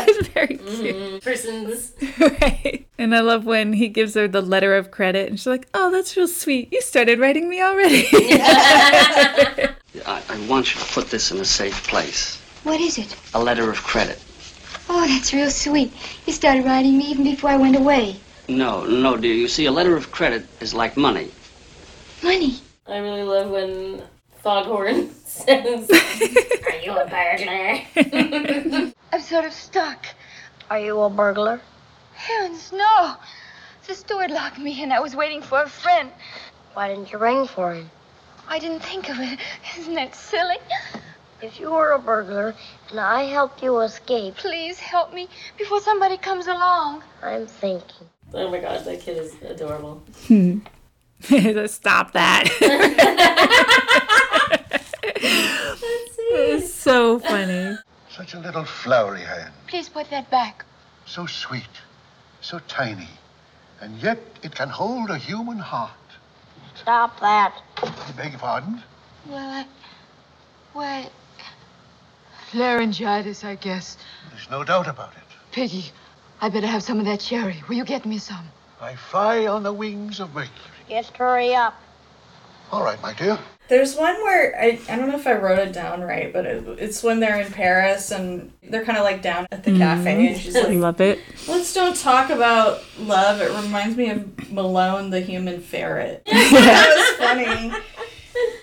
It's 0.07 0.29
very 0.35 0.57
cute. 0.57 0.61
Mhm. 0.97 1.23
Persons. 1.23 1.93
Right. 2.19 2.87
And 2.97 3.15
I 3.15 3.21
love 3.21 3.45
when 3.45 3.73
he 3.73 3.89
gives 3.89 4.15
her 4.15 4.29
the 4.29 4.41
letter 4.41 4.77
of 4.77 4.91
credit 4.93 5.29
and 5.29 5.39
she's 5.39 5.49
like, 5.49 5.67
oh, 5.75 5.91
that's 5.91 6.17
real 6.17 6.29
sweet. 6.29 6.73
You 6.73 6.81
started 6.81 7.19
writing 7.19 7.49
me 7.49 7.61
already. 7.61 8.07
I, 8.13 9.75
I 10.07 10.47
want 10.49 10.75
you 10.75 10.81
to 10.81 10.87
put 10.93 11.11
this 11.11 11.31
in 11.33 11.39
a 11.41 11.45
safe 11.45 11.87
place. 11.89 12.39
What 12.63 12.81
is 12.81 12.99
it? 12.99 13.17
A 13.35 13.43
letter 13.43 13.69
of 13.71 13.83
credit. 13.83 14.23
Oh, 14.89 15.07
that's 15.09 15.33
real 15.33 15.51
sweet. 15.51 15.93
You 16.27 16.33
started 16.33 16.65
writing 16.65 16.97
me 16.99 17.07
even 17.11 17.25
before 17.25 17.51
I 17.51 17.57
went 17.57 17.77
away. 17.77 18.17
No, 18.49 18.85
no, 18.85 19.17
dear. 19.17 19.35
You 19.35 19.49
see, 19.49 19.65
a 19.67 19.73
letter 19.73 19.97
of 19.97 20.11
credit 20.11 20.47
is 20.61 20.75
like 20.75 20.97
money. 20.97 21.31
Money. 22.23 22.61
I 22.87 22.99
really 22.99 23.23
love 23.23 23.51
when 23.51 24.03
Foghorn 24.43 25.11
says, 25.25 25.91
Are 25.91 26.79
you 26.83 26.93
a 26.93 27.07
burglar? 27.09 28.93
I'm 29.13 29.21
sort 29.23 29.47
of 29.47 29.53
stuck. 29.53 30.07
Are 30.69 30.79
you 30.79 31.01
a 31.01 31.09
burglar? 31.09 31.61
Heavens, 32.13 32.71
no. 32.73 33.17
The 33.87 33.95
steward 33.95 34.31
locked 34.31 34.59
me 34.59 34.83
in. 34.83 34.93
I 34.93 35.01
was 35.01 35.17
waiting 35.17 35.41
for 35.41 35.63
a 35.63 35.69
friend. 35.69 36.11
Why 36.75 36.89
didn't 36.89 37.13
you 37.13 37.19
ring 37.19 37.47
for 37.47 37.75
him? 37.75 37.91
I 38.47 38.59
didn't 38.59 38.81
think 38.81 39.09
of 39.09 39.19
it. 39.21 39.39
Isn't 39.79 39.95
that 39.95 40.15
silly? 40.15 40.57
If 41.41 41.59
you 41.59 41.71
were 41.71 41.93
a 41.93 41.99
burglar 41.99 42.55
and 42.91 43.01
I 43.01 43.23
helped 43.25 43.63
you 43.63 43.81
escape, 43.81 44.37
Please 44.37 44.79
help 44.79 45.13
me 45.15 45.29
before 45.57 45.81
somebody 45.81 46.19
comes 46.19 46.47
along. 46.47 47.03
I'm 47.23 47.47
thinking. 47.47 48.09
Oh 48.33 48.51
my 48.51 48.61
god, 48.61 48.85
that 48.85 49.01
kid 49.01 49.19
is 49.19 49.35
adorable. 49.43 50.03
Hmm. 50.27 50.61
Stop 51.67 52.13
that. 52.13 52.49
it's 55.15 56.73
so 56.73 57.19
funny. 57.19 57.77
Such 58.11 58.35
a 58.35 58.39
little 58.39 58.65
flowery 58.65 59.21
hand. 59.21 59.53
Please 59.67 59.89
put 59.89 60.09
that 60.11 60.31
back. 60.31 60.65
So 61.07 61.27
sweet, 61.27 61.69
so 62.41 62.61
tiny. 62.69 63.09
And 63.81 63.97
yet 63.99 64.19
it 64.43 64.55
can 64.55 64.69
hold 64.69 65.11
a 65.11 65.19
human 65.19 65.59
heart. 65.59 65.91
Stop 66.75 67.21
that. 67.21 67.55
I 67.77 68.13
beg 68.17 68.33
your 68.33 68.41
pardon? 68.41 68.83
Well, 69.27 69.51
I. 69.51 69.67
What? 70.73 71.13
Laryngitis, 72.53 73.45
I 73.45 73.57
guess. 73.57 73.97
There's 74.31 74.51
no 74.51 74.65
doubt 74.65 74.89
about 74.89 75.13
it. 75.17 75.23
Piggy, 75.53 75.91
I 76.41 76.49
better 76.49 76.67
have 76.67 76.83
some 76.83 76.99
of 76.99 77.07
that 77.07 77.21
cherry. 77.21 77.63
Will 77.69 77.77
you 77.77 77.85
get 77.85 78.05
me 78.05 78.19
some? 78.19 78.47
I 78.81 78.95
fly 78.97 79.47
on 79.47 79.63
the 79.63 79.73
wings 79.73 80.21
of 80.21 80.35
Mercury. 80.35 80.51
Just 80.89 81.17
hurry 81.17 81.55
up. 81.55 81.75
All 82.71 82.83
right, 82.83 83.01
my 83.01 83.15
dear. 83.15 83.39
There's 83.69 83.97
one 83.97 84.15
where 84.25 84.55
I, 84.61 84.79
I 84.91 84.97
don't 84.97 85.09
know 85.09 85.17
if 85.17 85.27
I 85.27 85.35
wrote 85.35 85.59
it 85.59 85.73
down 85.73 86.03
right, 86.03 86.31
but 86.33 86.45
it, 86.45 86.67
it's 86.79 87.03
when 87.03 87.21
they're 87.21 87.41
in 87.41 87.51
Paris 87.51 88.11
and 88.11 88.53
they're 88.63 88.85
kind 88.85 88.99
of 88.99 89.05
like 89.05 89.23
down 89.23 89.47
at 89.51 89.65
the 89.65 89.71
mm-hmm. 89.71 89.81
cafe, 89.81 90.27
and 90.27 90.37
she's 90.37 90.55
I 90.55 90.63
like, 90.65 90.77
love 90.77 91.01
it. 91.01 91.21
"Let's 91.49 91.73
don't 91.73 91.97
talk 91.97 92.29
about 92.29 92.83
love." 92.99 93.41
It 93.41 93.51
reminds 93.63 93.97
me 93.97 94.11
of 94.11 94.51
Malone, 94.53 95.09
the 95.09 95.21
human 95.21 95.61
ferret. 95.61 96.25
that 96.31 97.17
was 97.19 97.27
funny. 97.27 97.73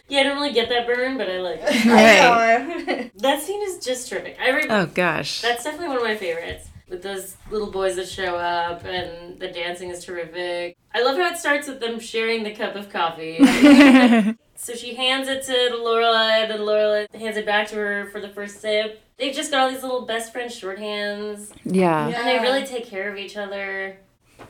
Yeah, 0.07 0.19
I 0.19 0.23
don't 0.23 0.35
really 0.35 0.53
get 0.53 0.69
that 0.69 0.85
burn, 0.85 1.17
but 1.17 1.29
I 1.29 1.39
like 1.39 1.61
it. 1.63 1.85
Right. 1.85 3.11
That 3.21 3.41
scene 3.41 3.61
is 3.63 3.83
just 3.83 4.09
terrific. 4.09 4.37
I 4.41 4.49
re- 4.51 4.67
Oh, 4.69 4.85
gosh. 4.85 5.41
That's 5.41 5.63
definitely 5.63 5.87
one 5.87 5.97
of 5.97 6.03
my 6.03 6.17
favorites. 6.17 6.67
With 6.91 7.03
those 7.03 7.37
little 7.49 7.71
boys 7.71 7.95
that 7.95 8.09
show 8.09 8.35
up 8.35 8.83
and 8.83 9.39
the 9.39 9.47
dancing 9.47 9.89
is 9.91 10.03
terrific. 10.03 10.75
I 10.93 11.01
love 11.01 11.15
how 11.15 11.31
it 11.31 11.37
starts 11.37 11.69
with 11.69 11.79
them 11.79 12.01
sharing 12.01 12.43
the 12.43 12.51
cup 12.51 12.75
of 12.75 12.89
coffee. 12.89 13.37
so 14.57 14.73
she 14.75 14.95
hands 14.95 15.29
it 15.29 15.41
to 15.43 15.69
the 15.71 15.77
Lorelei, 15.81 16.47
then 16.47 16.65
Lorelei 16.65 17.07
hands 17.17 17.37
it 17.37 17.45
back 17.45 17.69
to 17.69 17.75
her 17.75 18.09
for 18.11 18.19
the 18.19 18.27
first 18.27 18.59
sip. 18.59 19.01
They've 19.17 19.33
just 19.33 19.51
got 19.51 19.61
all 19.61 19.71
these 19.71 19.83
little 19.83 20.05
best 20.05 20.33
friend 20.33 20.51
shorthands. 20.51 21.53
Yeah. 21.63 22.07
And 22.07 22.27
they 22.27 22.39
really 22.39 22.65
take 22.65 22.87
care 22.87 23.09
of 23.09 23.17
each 23.17 23.37
other. 23.37 23.97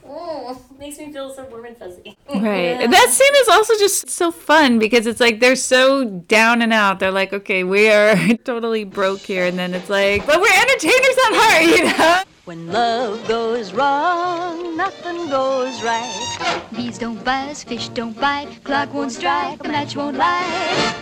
Oh, 0.07 0.59
makes 0.79 0.97
me 0.97 1.11
feel 1.13 1.31
so 1.31 1.45
warm 1.45 1.65
and 1.65 1.77
fuzzy. 1.77 2.17
Right. 2.33 2.79
Yeah. 2.79 2.87
That 2.87 3.09
scene 3.09 3.35
is 3.41 3.49
also 3.49 3.73
just 3.77 4.09
so 4.09 4.31
fun 4.31 4.79
because 4.79 5.05
it's 5.05 5.19
like 5.19 5.39
they're 5.39 5.55
so 5.55 6.05
down 6.05 6.61
and 6.61 6.73
out. 6.73 6.99
They're 6.99 7.11
like, 7.11 7.33
okay, 7.33 7.63
we 7.63 7.89
are 7.89 8.15
totally 8.43 8.83
broke 8.83 9.19
here. 9.19 9.45
And 9.45 9.59
then 9.59 9.73
it's 9.73 9.89
like, 9.89 10.25
but 10.25 10.41
we're 10.41 10.53
entertainers 10.53 11.17
at 11.27 11.33
heart, 11.33 11.63
you 11.63 11.83
know? 11.85 12.23
When 12.45 12.71
love 12.71 13.27
goes 13.27 13.71
wrong, 13.71 14.75
nothing 14.75 15.29
goes 15.29 15.83
right. 15.83 16.65
Bees 16.75 16.97
don't 16.97 17.23
buzz, 17.23 17.63
fish 17.63 17.89
don't 17.89 18.19
bite, 18.19 18.63
clock 18.63 18.91
won't 18.95 19.11
strike, 19.11 19.63
a 19.63 19.67
match 19.67 19.95
won't 19.95 20.17
light. 20.17 20.95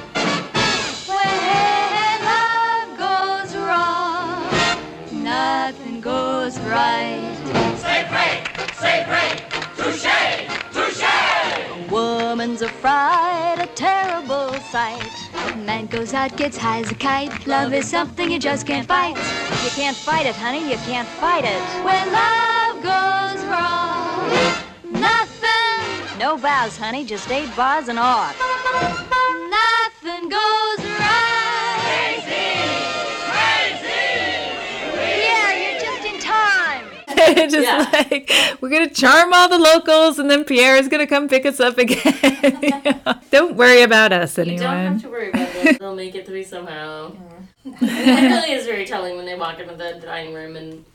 When 1.07 2.19
love 2.25 2.97
goes 2.97 3.55
wrong, 3.55 5.23
nothing 5.23 6.01
goes 6.01 6.59
right. 6.59 7.33
Say 7.77 8.05
break, 8.11 8.73
say 8.73 9.05
break, 9.07 9.39
touche, 9.77 10.43
touche. 10.73 11.03
A 11.03 11.87
woman's 11.89 12.61
a 12.61 12.67
fright, 12.67 13.59
a 13.61 13.67
terrible 13.75 14.53
sight. 14.71 15.18
Man 15.69 15.85
goes 15.85 16.15
out, 16.15 16.35
gets 16.35 16.57
high 16.57 16.79
as 16.79 16.91
a 16.91 16.95
kite. 16.95 17.45
Love 17.45 17.73
is 17.75 17.87
something 17.87 18.31
you 18.31 18.39
just 18.39 18.65
can't 18.65 18.87
fight. 18.87 19.15
You 19.63 19.69
can't 19.69 19.95
fight 19.95 20.25
it, 20.25 20.35
honey, 20.35 20.67
you 20.67 20.77
can't 20.77 21.07
fight 21.07 21.45
it. 21.45 21.61
When 21.85 22.11
love 22.11 22.81
goes 22.81 23.45
wrong, 23.45 24.31
nothing. 24.91 26.17
No 26.17 26.37
vows, 26.37 26.75
honey, 26.75 27.05
just 27.05 27.29
eight 27.29 27.55
bars 27.55 27.87
and 27.87 27.99
off. 27.99 28.35
Nothing 29.51 30.29
goes 30.29 30.79
right. 30.85 30.98
just 37.49 37.93
like, 37.93 38.31
we're 38.61 38.69
going 38.69 38.87
to 38.87 38.93
charm 38.93 39.33
all 39.33 39.49
the 39.49 39.57
locals 39.57 40.19
and 40.19 40.29
then 40.29 40.43
Pierre 40.43 40.75
is 40.75 40.87
going 40.87 40.99
to 40.99 41.07
come 41.07 41.27
pick 41.27 41.45
us 41.45 41.59
up 41.59 41.77
again. 41.77 41.99
You 42.61 42.69
know? 42.83 43.15
Don't 43.31 43.55
worry 43.55 43.81
about 43.81 44.11
us, 44.11 44.37
You 44.37 44.57
don't 44.57 44.59
have 44.59 45.01
to 45.01 45.09
worry 45.09 45.29
about 45.29 45.51
this. 45.53 45.77
They'll 45.79 45.95
make 45.95 46.15
it 46.15 46.25
through 46.25 46.43
somehow. 46.43 47.11
And 47.65 47.75
it 47.81 48.29
really 48.29 48.51
is 48.51 48.65
very 48.65 48.85
telling 48.85 49.15
when 49.17 49.25
they 49.25 49.35
walk 49.35 49.59
into 49.59 49.75
the 49.75 49.99
dining 50.01 50.33
room 50.33 50.55
and 50.55 50.85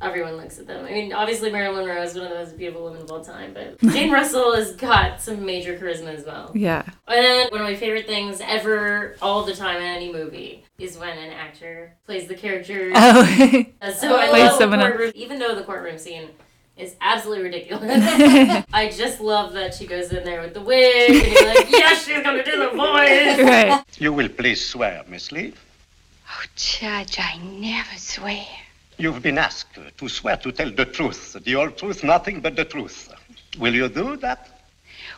everyone 0.00 0.36
looks 0.36 0.58
at 0.58 0.66
them. 0.66 0.84
I 0.84 0.90
mean, 0.92 1.12
obviously 1.12 1.50
Marilyn 1.50 1.86
Monroe 1.86 2.02
is 2.02 2.14
one 2.14 2.24
of 2.24 2.30
the 2.30 2.36
most 2.36 2.56
beautiful 2.56 2.84
women 2.84 3.02
of 3.02 3.10
all 3.10 3.24
time, 3.24 3.52
but 3.54 3.78
Jane 3.92 4.10
Russell 4.10 4.54
has 4.54 4.72
got 4.74 5.20
some 5.20 5.44
major 5.44 5.78
charisma 5.78 6.14
as 6.14 6.24
well. 6.24 6.50
Yeah. 6.54 6.82
And 7.06 7.50
one 7.50 7.60
of 7.60 7.66
my 7.66 7.74
favorite 7.76 8.06
things 8.06 8.40
ever, 8.40 9.16
all 9.22 9.44
the 9.44 9.54
time 9.54 9.76
in 9.76 9.82
any 9.82 10.12
movie, 10.12 10.64
is 10.78 10.96
when 10.98 11.16
an 11.18 11.32
actor 11.32 11.94
plays 12.06 12.26
the 12.28 12.34
character. 12.34 12.92
Oh. 12.94 13.64
Uh, 13.80 13.92
so 13.92 14.16
I 14.16 14.28
Plays 14.28 14.42
love 14.44 14.52
the 14.52 14.58
someone 14.58 14.80
else. 14.80 14.88
courtroom, 14.90 15.12
even 15.14 15.38
though 15.38 15.54
the 15.54 15.62
courtroom 15.62 15.98
scene 15.98 16.28
is 16.76 16.94
absolutely 17.00 17.44
ridiculous. 17.44 17.84
I 18.72 18.88
just 18.94 19.20
love 19.20 19.52
that 19.54 19.74
she 19.74 19.86
goes 19.86 20.12
in 20.12 20.24
there 20.24 20.40
with 20.40 20.54
the 20.54 20.60
wig 20.60 21.10
and 21.10 21.32
you're 21.32 21.46
like, 21.54 21.70
yes, 21.70 22.04
she's 22.06 22.22
gonna 22.22 22.44
do 22.44 22.56
the 22.58 22.70
voice. 22.70 24.00
You 24.00 24.12
will 24.12 24.28
please 24.28 24.64
swear, 24.64 25.04
Miss 25.08 25.32
Lee. 25.32 25.54
Oh, 26.30 26.44
Judge, 26.56 27.18
I 27.18 27.38
never 27.38 27.96
swear. 27.96 28.46
You've 28.98 29.22
been 29.22 29.38
asked 29.38 29.78
to 29.96 30.08
swear 30.08 30.36
to 30.38 30.50
tell 30.50 30.70
the 30.70 30.84
truth, 30.84 31.36
the 31.44 31.52
whole 31.52 31.70
truth, 31.70 32.02
nothing 32.02 32.40
but 32.40 32.56
the 32.56 32.64
truth. 32.64 33.14
Will 33.58 33.74
you 33.74 33.88
do 33.88 34.16
that? 34.16 34.48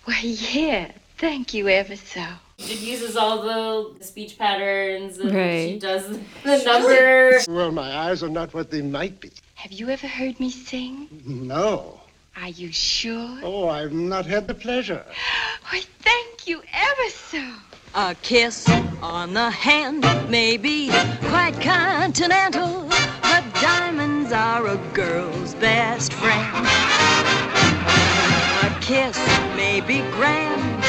Why, 0.04 0.20
yeah. 0.22 0.92
Thank 1.16 1.54
you 1.54 1.68
ever 1.68 1.96
so. 1.96 2.24
She 2.58 2.74
uses 2.74 3.16
all 3.16 3.42
the 3.42 4.04
speech 4.04 4.38
patterns 4.38 5.18
and 5.18 5.30
she 5.30 5.78
does 5.78 6.08
the 6.44 6.62
number. 6.64 7.40
Well, 7.48 7.72
my 7.72 7.94
eyes 7.96 8.22
are 8.22 8.28
not 8.28 8.52
what 8.52 8.70
they 8.70 8.82
might 8.82 9.18
be. 9.20 9.30
Have 9.54 9.72
you 9.72 9.88
ever 9.88 10.06
heard 10.06 10.38
me 10.40 10.50
sing? 10.50 11.08
No. 11.26 12.00
Are 12.36 12.48
you 12.48 12.72
sure? 12.72 13.38
Oh, 13.42 13.68
I've 13.68 13.92
not 13.92 14.26
had 14.26 14.46
the 14.46 14.54
pleasure. 14.54 15.04
Why, 15.70 15.82
thank 16.00 16.46
you 16.46 16.62
ever 16.72 17.10
so. 17.10 17.42
A 17.94 18.14
kiss 18.22 18.68
on 19.02 19.34
the 19.34 19.50
hand 19.50 20.02
may 20.30 20.56
be 20.56 20.90
quite 21.28 21.60
continental, 21.60 22.88
but 23.20 23.42
diamonds 23.54 24.30
are 24.32 24.64
a 24.68 24.76
girl's 24.94 25.56
best 25.56 26.12
friend. 26.12 26.66
A 28.62 28.78
kiss 28.80 29.16
may 29.56 29.80
be 29.80 30.02
grand, 30.12 30.84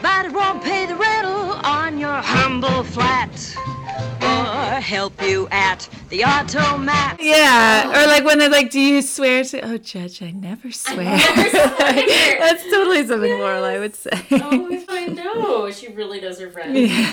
but 0.00 0.24
it 0.24 0.32
won't 0.32 0.64
pay 0.64 0.86
the 0.86 0.96
rental 0.96 1.52
on 1.62 1.98
your 1.98 2.22
humble 2.22 2.84
flat 2.84 3.77
or 4.22 4.80
help 4.80 5.20
you 5.22 5.48
at 5.50 5.88
the 6.08 6.24
automat. 6.24 7.18
Yeah, 7.20 7.88
or 7.88 8.06
like 8.06 8.24
when 8.24 8.38
they're 8.38 8.50
like, 8.50 8.70
"Do 8.70 8.80
you 8.80 9.02
swear 9.02 9.44
to?" 9.44 9.60
Oh, 9.60 9.78
Judge, 9.78 10.22
I 10.22 10.30
never 10.30 10.70
swear. 10.72 11.04
That's 11.04 12.62
totally 12.64 13.06
something 13.06 13.38
Lorelei 13.38 13.78
would 13.78 13.94
say. 13.94 14.10
Oh, 14.32 14.84
I 14.88 15.06
know. 15.06 15.70
She 15.70 15.88
really 15.88 16.20
knows 16.20 16.38
her 16.40 16.50
friends. 16.50 16.76
Yeah. 16.90 17.12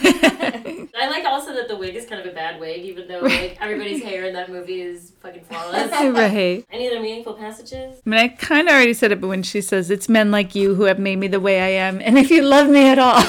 I 0.97 1.09
like 1.09 1.25
also 1.25 1.53
that 1.53 1.67
the 1.67 1.75
wig 1.75 1.95
is 1.95 2.05
kind 2.05 2.21
of 2.21 2.27
a 2.31 2.33
bad 2.33 2.59
wig, 2.59 2.83
even 2.85 3.07
though 3.07 3.19
like 3.19 3.57
everybody's 3.61 4.01
hair 4.03 4.23
in 4.25 4.33
that 4.33 4.49
movie 4.49 4.81
is 4.81 5.11
fucking 5.21 5.43
flawless. 5.43 5.91
Right. 6.15 6.65
Any 6.71 6.87
other 6.87 6.99
meaningful 7.01 7.33
passages? 7.33 8.01
I 8.05 8.09
mean, 8.09 8.19
I 8.19 8.27
kind 8.29 8.67
of 8.67 8.73
already 8.73 8.93
said 8.93 9.11
it, 9.11 9.19
but 9.19 9.27
when 9.27 9.43
she 9.43 9.59
says, 9.59 9.89
"It's 9.89 10.07
men 10.07 10.31
like 10.31 10.55
you 10.55 10.75
who 10.75 10.83
have 10.83 10.99
made 10.99 11.17
me 11.17 11.27
the 11.27 11.39
way 11.39 11.59
I 11.61 11.69
am, 11.85 11.99
and 12.01 12.17
if 12.17 12.29
you 12.29 12.41
love 12.43 12.69
me 12.69 12.87
at 12.87 12.99
all, 12.99 13.21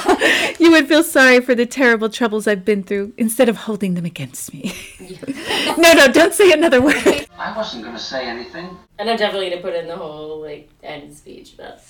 you 0.60 0.70
would 0.72 0.86
feel 0.88 1.02
sorry 1.02 1.40
for 1.40 1.54
the 1.54 1.66
terrible 1.66 2.08
troubles 2.08 2.46
I've 2.46 2.64
been 2.64 2.82
through 2.82 3.14
instead 3.16 3.35
of 3.48 3.56
holding 3.56 3.94
them 3.94 4.04
against 4.04 4.52
me." 4.52 4.72
no, 5.78 5.92
no, 5.92 6.08
don't 6.08 6.34
say 6.34 6.52
another 6.52 6.80
word. 6.80 7.26
I 7.38 7.52
wasn't 7.56 7.84
going 7.84 7.96
to 7.96 8.02
say 8.02 8.26
anything. 8.26 8.76
And 8.98 9.10
I'm 9.10 9.16
definitely 9.16 9.50
gonna 9.50 9.62
put 9.62 9.74
in 9.74 9.86
the 9.86 9.96
whole 9.96 10.40
like 10.40 10.68
end 10.82 11.14
speech 11.14 11.54
about 11.54 11.80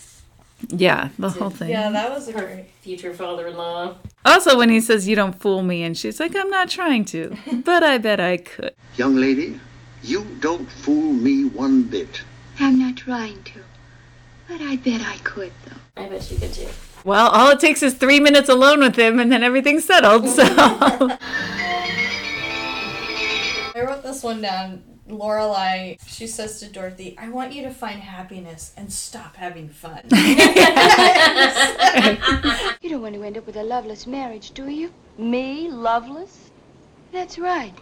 Yeah, 0.69 1.11
the 1.19 1.31
whole 1.31 1.51
thing. 1.51 1.71
Yeah, 1.71 1.91
that 1.91 2.11
was 2.11 2.29
her 2.31 2.65
future 2.83 3.15
father-in-law. 3.15 3.95
Also, 4.25 4.57
when 4.59 4.71
he 4.71 4.81
says, 4.81 5.07
"You 5.07 5.15
don't 5.17 5.39
fool 5.41 5.63
me," 5.63 5.83
and 5.83 5.97
she's 5.97 6.19
like, 6.19 6.35
"I'm 6.35 6.51
not 6.51 6.69
trying 6.69 7.05
to, 7.07 7.37
but 7.65 7.83
I 7.83 7.99
bet 7.99 8.21
I 8.21 8.39
could." 8.39 8.75
Young 8.97 9.17
lady, 9.17 9.61
you 10.03 10.27
don't 10.41 10.69
fool 10.71 11.13
me 11.13 11.45
one 11.45 11.83
bit. 11.85 12.23
I'm 12.59 12.79
not 12.79 12.97
trying 12.97 13.43
to. 13.45 13.61
But 14.49 14.61
I 14.61 14.77
bet 14.77 15.01
I 15.01 15.19
could, 15.25 15.53
though. 15.65 16.03
I 16.03 16.09
bet 16.09 16.31
you 16.31 16.39
could 16.39 16.53
too. 16.53 16.69
Well, 17.07 17.29
all 17.29 17.51
it 17.51 17.61
takes 17.61 17.85
is 17.85 17.95
three 17.95 18.19
minutes 18.19 18.49
alone 18.49 18.81
with 18.81 18.97
him, 18.97 19.21
and 19.21 19.31
then 19.31 19.45
everything's 19.45 19.85
settled. 19.85 20.29
So. 20.29 20.43
I 20.43 21.19
wrote 23.77 24.03
this 24.03 24.25
one 24.25 24.43
down. 24.43 24.83
Lorelei, 25.07 25.99
she 26.05 26.27
says 26.27 26.59
to 26.59 26.67
Dorothy, 26.67 27.15
"I 27.17 27.29
want 27.29 27.53
you 27.53 27.63
to 27.63 27.71
find 27.71 28.01
happiness 28.01 28.75
and 28.77 28.93
stop 28.93 29.37
having 29.37 29.69
fun." 29.69 30.03
You 32.83 32.91
don't 32.91 33.03
want 33.03 33.15
to 33.15 33.23
end 33.23 33.39
up 33.39 33.47
with 33.47 33.57
a 33.57 33.63
loveless 33.63 34.05
marriage, 34.09 34.51
do 34.51 34.69
you? 34.69 34.93
Me, 35.17 35.69
loveless? 35.71 36.51
That's 37.13 37.39
right. 37.39 37.75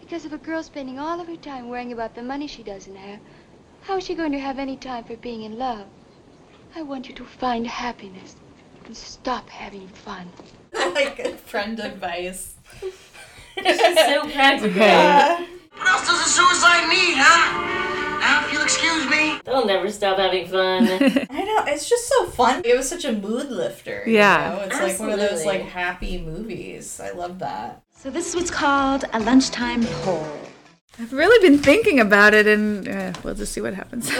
Because 0.00 0.24
of 0.24 0.32
a 0.32 0.38
girl 0.38 0.62
spending 0.62 0.98
all 0.98 1.20
of 1.20 1.26
her 1.26 1.36
time 1.36 1.68
worrying 1.68 1.92
about 1.92 2.14
the 2.14 2.22
money 2.22 2.46
she 2.46 2.62
doesn't 2.62 2.96
have, 2.96 3.20
how 3.82 3.98
is 3.98 4.04
she 4.04 4.14
going 4.14 4.32
to 4.32 4.40
have 4.40 4.58
any 4.58 4.78
time 4.78 5.04
for 5.04 5.16
being 5.16 5.42
in 5.42 5.58
love? 5.58 5.86
I 6.74 6.80
want 6.80 7.06
you 7.06 7.14
to 7.16 7.24
find 7.24 7.66
happiness 7.66 8.34
and 8.34 8.41
stop 8.92 9.48
having 9.48 9.88
fun. 9.88 10.28
like 10.72 11.16
good 11.16 11.38
friend 11.38 11.78
advice. 11.80 12.54
She's 12.80 12.94
so 13.96 14.28
practical. 14.30 14.80
What 14.80 15.88
else 15.88 16.06
does 16.06 16.20
a 16.26 16.28
suicide 16.28 16.88
need, 16.88 17.14
huh? 17.16 17.78
Now, 18.20 18.44
if 18.46 18.52
you'll 18.52 18.62
excuse 18.62 19.08
me. 19.10 19.40
They'll 19.44 19.66
never 19.66 19.90
stop 19.90 20.18
having 20.18 20.46
fun. 20.46 20.86
I 21.30 21.44
know 21.44 21.64
it's 21.66 21.88
just 21.88 22.08
so 22.08 22.26
fun. 22.26 22.62
It 22.64 22.76
was 22.76 22.88
such 22.88 23.04
a 23.04 23.12
mood 23.12 23.50
lifter. 23.50 24.04
you 24.06 24.14
Yeah. 24.14 24.54
know? 24.56 24.64
it's 24.64 24.80
like 24.80 24.98
one 24.98 25.10
of 25.10 25.18
those 25.18 25.44
like 25.44 25.62
happy 25.62 26.18
movies. 26.18 27.00
I 27.00 27.10
love 27.10 27.38
that. 27.40 27.82
So 27.96 28.10
this 28.10 28.28
is 28.28 28.34
what's 28.36 28.50
called 28.50 29.04
a 29.12 29.20
lunchtime 29.20 29.84
poll. 30.02 30.26
I've 30.98 31.12
really 31.12 31.48
been 31.48 31.58
thinking 31.58 32.00
about 32.00 32.34
it, 32.34 32.46
and 32.46 32.86
uh, 32.86 33.12
we'll 33.22 33.34
just 33.34 33.52
see 33.52 33.60
what 33.62 33.72
happens. 33.74 34.10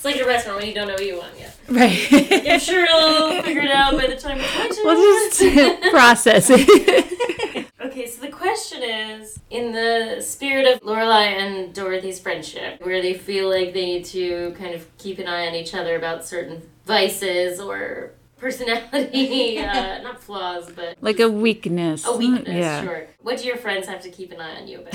It's 0.00 0.04
like 0.06 0.16
a 0.16 0.24
restaurant 0.24 0.60
when 0.60 0.66
you 0.66 0.72
don't 0.72 0.88
know 0.88 0.94
what 0.94 1.04
you 1.04 1.18
want 1.18 1.38
yet. 1.38 1.54
right. 1.68 2.08
I'm 2.48 2.58
sure 2.58 2.86
you'll 2.88 3.42
figure 3.42 3.60
it 3.60 3.70
out 3.70 3.92
by 3.98 4.06
the 4.06 4.16
time 4.16 4.38
it's 4.40 4.78
we'll 4.82 4.96
just 5.28 5.90
process 5.90 6.46
it. 6.50 7.66
Okay, 7.82 8.06
so 8.06 8.20
the 8.20 8.28
question 8.30 8.82
is 8.82 9.40
in 9.50 9.72
the 9.72 10.20
spirit 10.20 10.66
of 10.66 10.82
Lorelei 10.84 11.22
and 11.24 11.74
Dorothy's 11.74 12.20
friendship, 12.20 12.80
where 12.84 13.02
they 13.02 13.14
feel 13.14 13.48
like 13.50 13.72
they 13.74 13.84
need 13.86 14.04
to 14.06 14.54
kind 14.56 14.74
of 14.74 14.86
keep 14.98 15.18
an 15.18 15.26
eye 15.26 15.46
on 15.48 15.54
each 15.54 15.74
other 15.74 15.96
about 15.96 16.24
certain 16.24 16.62
vices 16.86 17.58
or 17.58 18.12
personality, 18.38 19.58
uh, 19.64 20.02
not 20.02 20.22
flaws, 20.22 20.70
but 20.70 20.98
like 21.00 21.18
a 21.20 21.28
weakness. 21.28 22.06
a 22.06 22.16
weakness, 22.16 22.48
Yeah. 22.48 22.82
sure. 22.84 23.06
What 23.22 23.38
do 23.38 23.44
your 23.46 23.56
friends 23.56 23.88
have 23.88 24.02
to 24.02 24.10
keep 24.10 24.30
an 24.30 24.40
eye 24.40 24.60
on 24.60 24.68
you 24.68 24.80
about? 24.80 24.94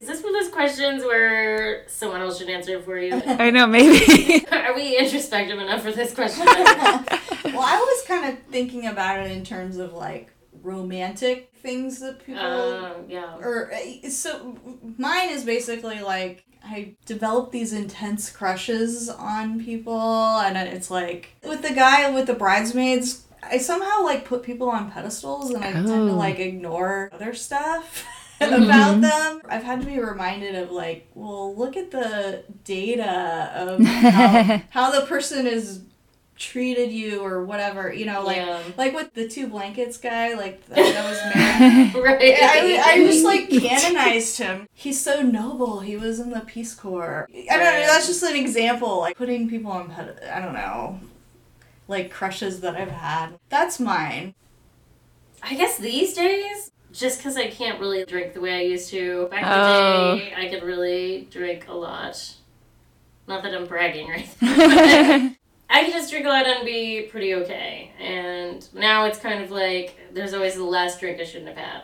is 0.00 0.08
this 0.08 0.22
one 0.22 0.34
of 0.34 0.42
those 0.42 0.52
questions 0.64 1.02
where 1.04 1.84
someone 1.88 2.20
else 2.20 2.38
should 2.38 2.48
answer 2.48 2.76
it 2.78 2.84
for 2.84 2.98
you? 2.98 3.14
I 3.26 3.50
know, 3.50 3.66
maybe. 3.66 4.44
Are 4.52 4.74
we 4.74 4.96
introspective 4.98 5.58
enough 5.58 5.82
for 5.82 5.92
this 5.92 6.14
question? 6.14 6.46
Well, 7.44 7.62
I 7.62 7.76
was 7.78 8.06
kind 8.08 8.32
of 8.32 8.42
thinking 8.50 8.86
about 8.86 9.20
it 9.20 9.30
in 9.30 9.44
terms 9.44 9.76
of 9.76 9.92
like 9.92 10.32
romantic 10.62 11.52
things 11.62 12.00
that 12.00 12.24
people 12.24 12.42
Uh, 12.42 12.94
yeah. 13.06 13.36
or 13.36 13.72
uh, 13.72 14.08
so 14.08 14.56
mine 14.98 15.28
is 15.30 15.44
basically 15.44 16.00
like 16.00 16.42
I 16.64 16.96
developed 17.06 17.52
these 17.52 17.72
intense 17.72 18.30
crushes 18.30 19.08
on 19.10 19.62
people, 19.62 20.00
and 20.40 20.56
it's 20.56 20.90
like 20.90 21.36
with 21.44 21.62
the 21.62 21.74
guy 21.74 22.10
with 22.10 22.26
the 22.26 22.34
bridesmaids. 22.34 23.22
I 23.42 23.58
somehow 23.58 24.02
like 24.02 24.24
put 24.24 24.42
people 24.42 24.70
on 24.70 24.90
pedestals, 24.90 25.50
and 25.50 25.62
I 25.62 25.72
tend 25.72 25.86
to 25.86 25.94
Oh. 26.10 26.16
like 26.16 26.38
ignore 26.40 27.10
other 27.12 27.34
stuff. 27.34 28.06
about 28.40 28.60
mm-hmm. 28.60 29.00
them. 29.00 29.42
I've 29.48 29.62
had 29.62 29.80
to 29.80 29.86
be 29.86 29.98
reminded 29.98 30.54
of 30.54 30.70
like, 30.70 31.08
well, 31.14 31.54
look 31.56 31.76
at 31.76 31.90
the 31.90 32.44
data 32.64 33.52
of 33.54 33.80
how, 33.80 34.62
how 34.70 34.90
the 34.90 35.06
person 35.06 35.46
is 35.46 35.82
treated 36.36 36.90
you 36.90 37.20
or 37.20 37.44
whatever 37.44 37.92
you 37.92 38.04
know 38.04 38.20
like 38.24 38.38
Yeah. 38.38 38.60
like 38.76 38.92
with 38.92 39.14
the 39.14 39.28
two 39.28 39.46
blankets 39.46 39.98
guy 39.98 40.34
like 40.34 40.66
that, 40.66 40.74
that 40.74 41.08
was 41.08 41.34
man 41.34 41.92
Right. 42.02 42.34
I, 42.42 42.82
I 42.84 43.06
just 43.06 43.24
like 43.24 43.48
canonized 43.48 44.38
him. 44.38 44.68
He's 44.74 45.00
so 45.00 45.22
noble. 45.22 45.78
He 45.78 45.96
was 45.96 46.18
in 46.18 46.30
the 46.30 46.40
peace 46.40 46.74
corps. 46.74 47.28
I 47.32 47.56
don't 47.56 47.64
know 47.64 47.86
that's 47.86 48.08
just 48.08 48.24
an 48.24 48.34
example 48.34 48.98
like 48.98 49.16
putting 49.16 49.48
people 49.48 49.70
on 49.70 49.92
i 49.92 50.40
don't 50.40 50.54
know 50.54 50.98
like 51.86 52.10
crushes 52.10 52.60
that 52.60 52.74
i've 52.74 52.90
had. 52.90 53.38
That's 53.48 53.78
mine. 53.78 54.34
I 55.42 55.54
guess 55.54 55.78
these 55.78 56.14
days, 56.14 56.72
just 56.94 57.18
because 57.18 57.36
I 57.36 57.48
can't 57.48 57.80
really 57.80 58.04
drink 58.04 58.32
the 58.34 58.40
way 58.40 58.54
I 58.54 58.62
used 58.62 58.88
to. 58.90 59.26
Back 59.30 59.42
in 59.42 59.48
Oh. 59.52 60.14
the 60.16 60.20
day, 60.20 60.34
I 60.36 60.48
could 60.48 60.62
really 60.62 61.28
drink 61.30 61.66
a 61.68 61.74
lot. 61.74 62.34
Not 63.26 63.42
that 63.42 63.54
I'm 63.54 63.66
bragging 63.66 64.08
or 64.10 64.14
anything. 64.14 65.36
I 65.70 65.84
could 65.84 65.92
just 65.92 66.10
drink 66.10 66.24
a 66.26 66.28
lot 66.28 66.46
and 66.46 66.64
be 66.64 67.02
pretty 67.10 67.34
okay. 67.34 67.90
And 67.98 68.66
now 68.74 69.06
it's 69.06 69.18
kind 69.18 69.42
of 69.42 69.50
like 69.50 69.98
there's 70.12 70.34
always 70.34 70.54
the 70.54 70.62
last 70.64 71.00
drink 71.00 71.20
I 71.20 71.24
shouldn't 71.24 71.48
have 71.48 71.56
had. 71.56 71.82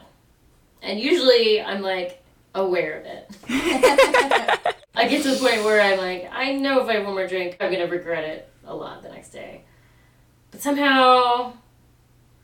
And 0.82 1.00
usually 1.00 1.60
I'm 1.60 1.82
like 1.82 2.22
aware 2.54 3.00
of 3.00 3.06
it. 3.06 3.30
I 4.94 5.08
get 5.08 5.22
to 5.22 5.30
the 5.30 5.36
point 5.38 5.64
where 5.64 5.80
I'm 5.80 5.98
like, 5.98 6.28
I 6.32 6.52
know 6.52 6.80
if 6.82 6.88
I 6.88 6.94
have 6.94 7.04
one 7.04 7.14
more 7.14 7.26
drink, 7.26 7.56
I'm 7.60 7.72
gonna 7.72 7.86
regret 7.86 8.24
it 8.24 8.48
a 8.66 8.74
lot 8.74 9.02
the 9.02 9.08
next 9.08 9.30
day. 9.30 9.62
But 10.50 10.60
somehow 10.60 11.54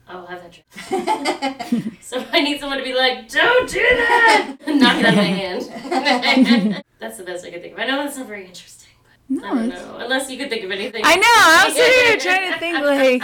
I'll 0.09 0.27
have 0.27 0.41
that 0.43 0.53
drink. 0.53 1.97
so 2.01 2.25
I 2.33 2.41
need 2.41 2.61
someone 2.61 2.79
to 2.79 2.85
be 2.85 2.95
like, 2.95 3.29
don't 3.29 3.69
do 3.69 3.81
that! 3.81 4.57
Knock 4.67 4.99
it 5.01 5.05
out 5.05 5.13
of 5.13 5.17
my 5.17 5.23
hand. 5.23 6.85
that's 7.01 7.17
the 7.19 7.25
best 7.25 7.45
I 7.45 7.51
could 7.51 7.63
think 7.63 7.75
of. 7.75 7.81
I 7.81 7.87
know 7.87 7.97
that's 8.05 8.17
not 8.17 8.27
very 8.27 8.47
interesting, 8.47 8.91
but 9.29 9.45
I 9.45 9.49
don't 9.49 9.69
know. 9.69 9.97
Unless 10.01 10.31
you 10.31 10.39
could 10.39 10.49
think 10.49 10.63
of 10.65 10.71
anything. 10.71 11.03
I 11.05 11.17
know. 11.17 11.23
I'm 11.29 11.73
sitting 11.75 12.07
here 12.07 12.19
trying 12.19 12.53
to 12.53 12.59
think 12.61 12.79
like, 12.85 13.23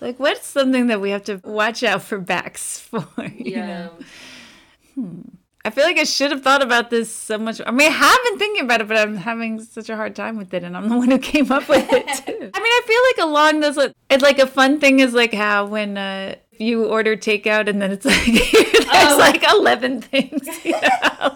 like 0.00 0.20
what's 0.20 0.46
something 0.46 0.86
that 0.86 1.00
we 1.00 1.10
have 1.10 1.24
to 1.24 1.40
watch 1.44 1.82
out 1.82 2.02
for 2.02 2.18
backs 2.18 2.78
for? 2.78 3.04
You 3.18 3.52
Yeah. 3.56 3.66
know? 3.66 3.90
Hmm. 4.94 5.20
I 5.64 5.70
feel 5.70 5.84
like 5.84 5.98
I 5.98 6.04
should 6.04 6.32
have 6.32 6.42
thought 6.42 6.60
about 6.60 6.90
this 6.90 7.14
so 7.14 7.38
much. 7.38 7.60
I 7.64 7.70
mean, 7.70 7.88
I 7.88 7.94
have 7.94 8.18
been 8.24 8.38
thinking 8.38 8.64
about 8.64 8.80
it, 8.80 8.88
but 8.88 8.96
I'm 8.96 9.16
having 9.16 9.62
such 9.62 9.88
a 9.88 9.96
hard 9.96 10.16
time 10.16 10.36
with 10.36 10.52
it, 10.52 10.64
and 10.64 10.76
I'm 10.76 10.88
the 10.88 10.96
one 10.98 11.10
who 11.10 11.18
came 11.18 11.52
up 11.52 11.68
with 11.68 11.86
it 11.92 12.06
too. 12.26 12.32
I 12.32 12.34
mean, 12.36 12.52
I 12.54 12.82
feel 12.84 13.24
like 13.24 13.30
along 13.30 13.60
those, 13.60 13.78
it's 14.10 14.22
like 14.22 14.40
a 14.40 14.46
fun 14.46 14.80
thing 14.80 14.98
is 14.98 15.14
like 15.14 15.32
how 15.32 15.66
when 15.66 15.96
uh, 15.96 16.34
you 16.58 16.86
order 16.86 17.16
takeout 17.16 17.68
and 17.68 17.80
then 17.80 17.92
it's 17.92 18.04
like 18.06 18.24
there's 18.24 19.18
like 19.18 19.44
eleven 19.52 20.00
things. 20.00 20.64
You 20.64 20.72
know? 20.72 20.78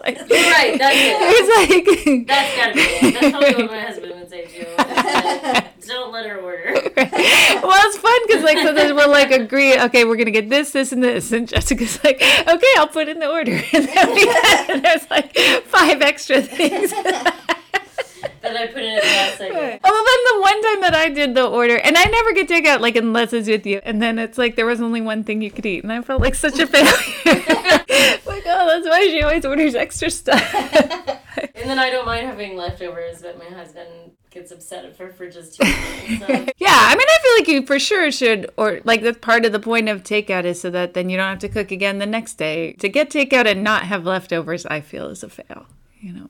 like, 0.03 0.19
Right, 0.29 0.77
that's 0.77 0.97
it. 0.99 1.87
There's 1.87 2.07
like 2.17 2.27
That's 2.27 2.57
gotta 2.57 2.75
be 2.75 2.81
it. 2.81 3.15
That's 3.15 3.31
probably 3.31 3.63
what 3.63 3.71
my 3.73 3.81
husband 3.81 4.13
would 4.17 4.29
say 4.29 4.47
too. 4.47 5.67
Don't 5.87 6.13
let 6.13 6.27
her 6.27 6.39
order. 6.39 6.73
well, 6.97 7.81
it's 7.89 7.99
fun 7.99 8.21
because 8.27 8.43
like 8.43 8.59
so 8.59 8.73
then 8.73 8.97
we'll 8.97 9.11
like 9.11 9.31
agree. 9.31 9.79
Okay, 9.79 10.05
we're 10.05 10.17
gonna 10.17 10.31
get 10.31 10.49
this, 10.51 10.73
this, 10.73 10.93
and 10.93 11.03
this, 11.03 11.33
and 11.33 11.49
Jessica's 11.49 12.03
like, 12.03 12.17
okay, 12.17 12.73
I'll 12.77 12.89
put 12.89 13.09
in 13.09 13.19
the 13.19 13.31
order, 13.31 13.53
and 13.73 13.89
then 13.89 14.15
we 14.15 14.29
and 14.69 14.85
there's 14.85 15.09
like 15.11 15.37
five 15.67 16.03
extra 16.03 16.43
things. 16.43 16.91
That 18.43 18.57
I 18.57 18.67
put 18.69 18.83
in 18.83 18.97
at 18.97 19.03
the 19.03 19.09
last 19.09 19.39
second. 19.39 19.81
Well, 19.83 20.05
then 20.05 20.25
the 20.35 20.41
one 20.41 20.63
time 20.63 20.81
that 20.83 20.95
I 20.95 21.09
did 21.09 21.35
the 21.35 21.47
order, 21.47 21.77
and 21.79 21.97
I 21.97 22.05
never 22.05 22.33
get 22.33 22.49
takeout 22.49 22.81
like 22.81 22.97
unless 22.97 23.33
it's 23.33 23.49
with 23.49 23.67
you, 23.67 23.81
and 23.85 24.01
then 24.03 24.19
it's 24.19 24.39
like 24.39 24.57
there 24.57 24.67
was 24.67 24.81
only 24.81 25.01
one 25.01 25.25
thing 25.25 25.43
you 25.43 25.51
could 25.51 25.67
eat, 25.67 25.83
and 25.83 25.93
I 25.93 26.01
felt 26.03 26.21
like 26.21 26.35
such 26.35 26.59
a 26.59 26.67
failure. 26.67 26.91
like, 27.25 28.45
oh, 28.47 28.67
that's 28.67 28.89
why 28.89 29.03
she 29.03 29.23
always 29.23 29.45
orders 29.45 29.75
extra 29.75 30.11
stuff. 30.11 30.55
And 30.55 31.71
then 31.71 31.79
I 31.79 31.91
don't 31.91 32.07
mind 32.07 32.27
having 32.27 32.57
leftovers, 32.57 33.23
but 33.23 33.39
my 33.39 33.47
husband 33.47 34.13
gets 34.37 34.53
upset 34.53 34.85
if 34.85 35.01
our 35.01 35.11
fridge 35.11 35.35
is 35.35 35.57
too 35.57 35.65
full. 35.65 36.19
So. 36.19 36.47
Yeah, 36.59 36.79
I 36.91 36.95
mean, 36.97 37.07
I 37.09 37.19
feel 37.23 37.33
like 37.39 37.49
you 37.49 37.67
for 37.67 37.79
sure 37.79 38.11
should, 38.11 38.51
or 38.57 38.81
like 38.85 39.03
that's 39.03 39.19
part 39.19 39.45
of 39.45 39.53
the 39.53 39.59
point 39.59 39.89
of 39.89 40.03
takeout 40.03 40.45
is 40.45 40.61
so 40.61 40.71
that 40.71 40.95
then 40.95 41.11
you 41.11 41.17
don't 41.17 41.29
have 41.29 41.39
to 41.41 41.49
cook 41.49 41.71
again 41.71 41.99
the 41.99 42.07
next 42.07 42.35
day. 42.35 42.73
To 42.75 42.89
get 42.89 43.11
takeout 43.11 43.47
and 43.47 43.65
not 43.65 43.83
have 43.85 44.05
leftovers, 44.05 44.65
I 44.67 44.81
feel 44.81 45.09
is 45.09 45.23
a 45.23 45.29
fail. 45.29 45.67
You 46.01 46.13
know. 46.13 46.29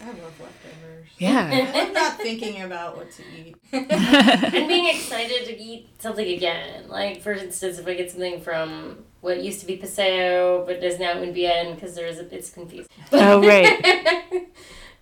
i 0.00 0.06
love 0.06 0.40
leftovers 0.40 1.06
Yeah. 1.18 1.70
i'm 1.74 1.92
not 1.92 2.16
thinking 2.16 2.62
about 2.62 2.96
what 2.96 3.10
to 3.12 3.22
eat 3.36 3.56
and 3.72 4.68
being 4.68 4.88
excited 4.88 5.44
to 5.46 5.56
eat 5.60 5.88
something 5.98 6.26
again. 6.26 6.88
Like, 6.88 7.20
for 7.22 7.32
instance, 7.32 7.78
if 7.78 7.86
I 7.86 7.94
get 7.94 8.10
something 8.10 8.40
from 8.40 9.04
what 9.20 9.42
used 9.42 9.60
to 9.60 9.66
be 9.66 9.76
Paseo, 9.76 10.64
but 10.66 10.82
is 10.82 10.98
now 10.98 11.12
Un 11.12 11.32
Bien, 11.32 11.74
because 11.74 11.94
there 11.94 12.06
is 12.06 12.18
a, 12.18 12.34
it's 12.34 12.50
confused. 12.50 12.90
Oh, 13.12 13.40
right. 13.46 14.48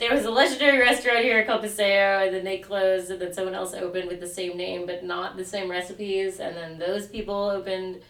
There 0.01 0.13
was 0.15 0.25
a 0.25 0.31
legendary 0.31 0.79
restaurant 0.79 1.21
here 1.21 1.45
called 1.45 1.61
Paseo, 1.63 2.25
and 2.25 2.35
then 2.35 2.43
they 2.45 2.59
closed, 2.59 3.11
and 3.11 3.21
then 3.21 3.33
someone 3.33 3.55
else 3.55 3.75
opened 3.75 4.09
with 4.09 4.19
the 4.19 4.27
same 4.27 4.57
name, 4.57 4.87
but 4.87 5.05
not 5.05 5.37
the 5.37 5.45
same 5.45 5.71
recipes, 5.71 6.41
and 6.41 6.57
then 6.57 6.79
those 6.79 7.07
people 7.07 7.35
opened 7.51 8.01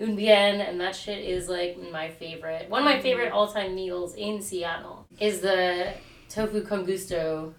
Un 0.00 0.16
Bien, 0.16 0.60
and 0.62 0.80
that 0.80 0.96
shit 0.96 1.18
is 1.18 1.48
like 1.48 1.76
my 1.92 2.08
favorite. 2.08 2.70
One 2.70 2.80
of 2.80 2.86
my 2.86 3.00
favorite 3.00 3.32
all 3.32 3.48
time 3.52 3.74
meals 3.74 4.14
in 4.14 4.40
Seattle 4.40 5.06
is 5.18 5.40
the 5.40 5.92
tofu 6.30 6.62
con 6.64 6.84
gusto 6.86 7.52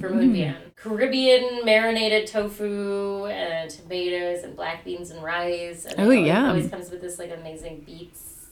from 0.00 0.14
Mm. 0.14 0.20
Un 0.22 0.32
Bien. 0.32 0.56
Caribbean 0.76 1.64
marinated 1.64 2.26
tofu 2.26 3.26
and 3.26 3.70
tomatoes 3.70 4.42
and 4.44 4.56
black 4.56 4.84
beans 4.84 5.10
and 5.10 5.22
rice. 5.22 5.84
And 5.84 5.94
Oh, 6.00 6.10
it 6.10 6.30
always, 6.30 6.70
comes 6.70 6.90
with 6.90 7.00
this 7.00 7.18
like 7.18 7.30
amazing 7.32 7.82
beets. 7.86 8.46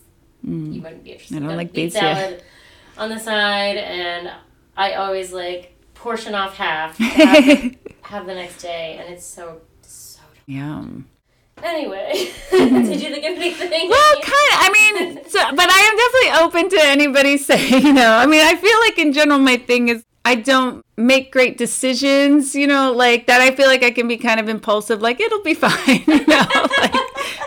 Mm. 0.46 0.74
You 0.74 0.82
wouldn't 0.82 1.02
be 1.04 1.14
I 1.14 1.38
don't 1.38 1.56
like 1.56 1.72
beet 1.72 1.84
beets, 1.86 1.94
yeah. 1.96 2.14
salad 2.14 2.42
on 2.98 3.08
the 3.08 3.18
side, 3.18 3.76
and 3.76 4.30
I 4.76 4.94
always 4.94 5.32
like 5.32 5.76
portion 5.94 6.34
off 6.34 6.56
half, 6.56 6.96
have, 6.98 7.76
have 8.02 8.26
the 8.26 8.34
next 8.34 8.62
day, 8.62 8.98
and 9.00 9.12
it's 9.12 9.24
so 9.24 9.60
so. 9.82 10.20
Yum. 10.46 11.08
Anyway, 11.62 12.30
did 12.50 13.02
you 13.02 13.08
think 13.08 13.24
of 13.24 13.38
anything? 13.38 13.88
Well, 13.88 14.14
kind 14.14 14.26
of. 14.26 14.58
I 14.60 14.70
mean, 14.72 15.24
so, 15.26 15.38
but 15.54 15.70
I 15.70 15.80
am 15.80 15.96
definitely 15.96 16.60
open 16.60 16.78
to 16.78 16.86
anybody 16.86 17.38
saying, 17.38 17.86
you 17.86 17.92
know, 17.94 18.14
I 18.14 18.26
mean, 18.26 18.44
I 18.44 18.54
feel 18.56 18.78
like 18.80 18.98
in 18.98 19.14
general, 19.14 19.38
my 19.38 19.56
thing 19.56 19.88
is 19.88 20.04
I 20.26 20.34
don't 20.34 20.84
make 20.98 21.32
great 21.32 21.56
decisions, 21.56 22.54
you 22.54 22.66
know, 22.66 22.92
like 22.92 23.26
that. 23.28 23.40
I 23.40 23.54
feel 23.54 23.68
like 23.68 23.82
I 23.82 23.90
can 23.90 24.06
be 24.06 24.18
kind 24.18 24.38
of 24.38 24.50
impulsive, 24.50 25.00
like 25.00 25.18
it'll 25.18 25.42
be 25.42 25.54
fine, 25.54 26.04
you 26.06 26.26
know, 26.26 26.46
like, 26.78 26.94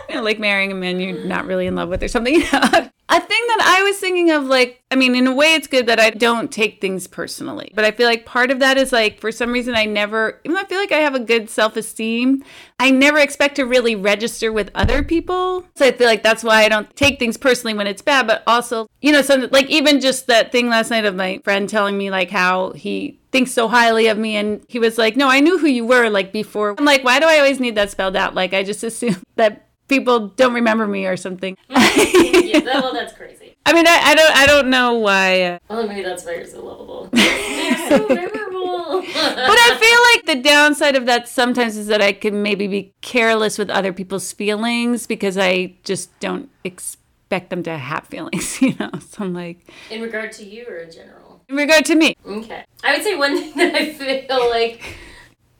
you 0.09 0.15
know, 0.15 0.23
like 0.23 0.39
marrying 0.39 0.71
a 0.71 0.75
man 0.75 0.99
you're 0.99 1.25
not 1.25 1.45
really 1.45 1.67
in 1.67 1.75
love 1.75 1.89
with 1.89 2.01
or 2.01 2.07
something, 2.07 2.34
you 2.34 2.51
know. 2.51 2.89
A 3.12 3.20
thing 3.20 3.41
that 3.47 3.62
I 3.66 3.82
was 3.82 3.97
thinking 3.97 4.30
of, 4.30 4.45
like, 4.45 4.84
I 4.91 4.95
mean, 4.95 5.16
in 5.16 5.26
a 5.26 5.34
way, 5.34 5.55
it's 5.55 5.66
good 5.66 5.88
that 5.88 5.99
I 5.99 6.12
don't 6.12 6.51
take 6.51 6.80
things 6.80 7.07
personally, 7.07 7.72
but 7.74 7.84
I 7.84 7.89
feel 7.89 8.07
like 8.07 8.24
part 8.24 8.51
of 8.51 8.60
that 8.60 8.78
is 8.78 8.91
like, 8.91 9.20
for 9.20 9.32
some 9.32 9.51
reason, 9.51 9.74
I 9.74 9.86
never, 9.86 10.39
even 10.43 10.53
though 10.53 10.62
I 10.62 10.66
feel 10.66 10.78
like 10.78 10.91
I 10.91 10.99
have 10.99 11.16
a 11.16 11.20
good 11.20 11.49
self 11.49 11.76
esteem, 11.76 12.43
I 12.80 12.91
never 12.91 13.18
expect 13.18 13.55
to 13.55 13.66
really 13.66 13.95
register 13.95 14.51
with 14.51 14.70
other 14.76 15.03
people. 15.03 15.66
So 15.76 15.88
I 15.88 15.91
feel 15.91 16.05
like 16.05 16.22
that's 16.22 16.43
why 16.43 16.64
I 16.64 16.70
don't 16.70 16.95
take 16.95 17.18
things 17.18 17.36
personally 17.36 17.74
when 17.74 17.88
it's 17.88 18.03
bad, 18.03 18.28
but 18.28 18.43
also, 18.45 18.88
you 19.01 19.12
know, 19.12 19.24
so 19.24 19.47
like 19.51 19.70
even 19.72 19.99
just 19.99 20.28
that 20.28 20.51
thing 20.51 20.70
last 20.70 20.91
night 20.91 21.05
of 21.05 21.16
my 21.16 21.41
friend 21.43 21.68
telling 21.68 21.97
me 21.97 22.12
like 22.12 22.30
how 22.30 22.74
he 22.74 23.20
thinks 23.32 23.51
so 23.51 23.68
highly 23.68 24.07
of 24.07 24.18
me 24.18 24.36
and 24.36 24.64
he 24.68 24.80
was 24.80 24.97
like, 24.97 25.16
"No, 25.16 25.30
I 25.30 25.39
knew 25.39 25.57
who 25.57 25.68
you 25.68 25.86
were 25.86 26.10
like 26.10 26.32
before." 26.32 26.76
I'm 26.78 26.86
like, 26.86 27.03
"Why 27.03 27.20
do 27.20 27.28
I 27.28 27.38
always 27.38 27.60
need 27.60 27.76
that 27.76 27.91
spelled 27.91 28.16
out? 28.16 28.36
Like 28.36 28.53
I 28.53 28.64
just 28.64 28.84
assume 28.89 29.18
that 29.36 29.68
people 29.89 30.29
don't 30.29 30.53
remember 30.53 30.87
me 30.87 31.05
or 31.05 31.17
something." 31.17 31.57
yeah, 31.69 32.59
that, 32.61 32.81
well, 32.81 32.93
that's 32.93 33.13
crazy. 33.13 33.55
I 33.65 33.73
mean, 33.73 33.85
I, 33.87 33.99
I 34.03 34.15
don't 34.15 34.37
I 34.37 34.45
don't 34.45 34.69
know 34.69 34.93
why 34.95 35.41
uh, 35.41 35.57
Well, 35.69 35.87
maybe 35.87 36.01
that's 36.01 36.23
why 36.25 36.35
you're 36.35 36.45
so 36.45 36.63
lovable. 36.65 37.09
you're 37.13 37.77
so 37.89 38.07
memorable. 38.07 39.01
but 39.01 39.57
I 39.59 39.77
feel 39.79 40.31
like 40.33 40.37
the 40.37 40.49
downside 40.49 40.95
of 40.95 41.05
that 41.05 41.27
sometimes 41.27 41.77
is 41.77 41.87
that 41.87 42.01
I 42.01 42.13
can 42.13 42.41
maybe 42.41 42.67
be 42.67 42.93
careless 43.01 43.57
with 43.57 43.69
other 43.69 43.93
people's 43.93 44.31
feelings 44.31 45.05
because 45.05 45.37
I 45.37 45.75
just 45.83 46.17
don't 46.19 46.49
expect 46.63 47.49
them 47.49 47.61
to 47.63 47.77
have 47.77 48.05
feelings, 48.07 48.61
you 48.61 48.73
know. 48.79 48.91
So 48.99 49.25
I'm 49.25 49.33
like, 49.33 49.69
in 49.91 50.01
regard 50.01 50.31
to 50.33 50.45
you 50.45 50.65
or 50.67 50.77
in 50.77 50.91
general? 50.91 51.41
in 51.49 51.55
regard 51.55 51.83
to 51.85 51.95
me, 51.95 52.15
Okay. 52.25 52.63
I 52.83 52.93
would 52.93 53.03
say 53.03 53.15
one 53.15 53.35
thing 53.37 53.53
that 53.57 53.75
I 53.75 53.91
feel 53.93 54.49
like 54.49 54.81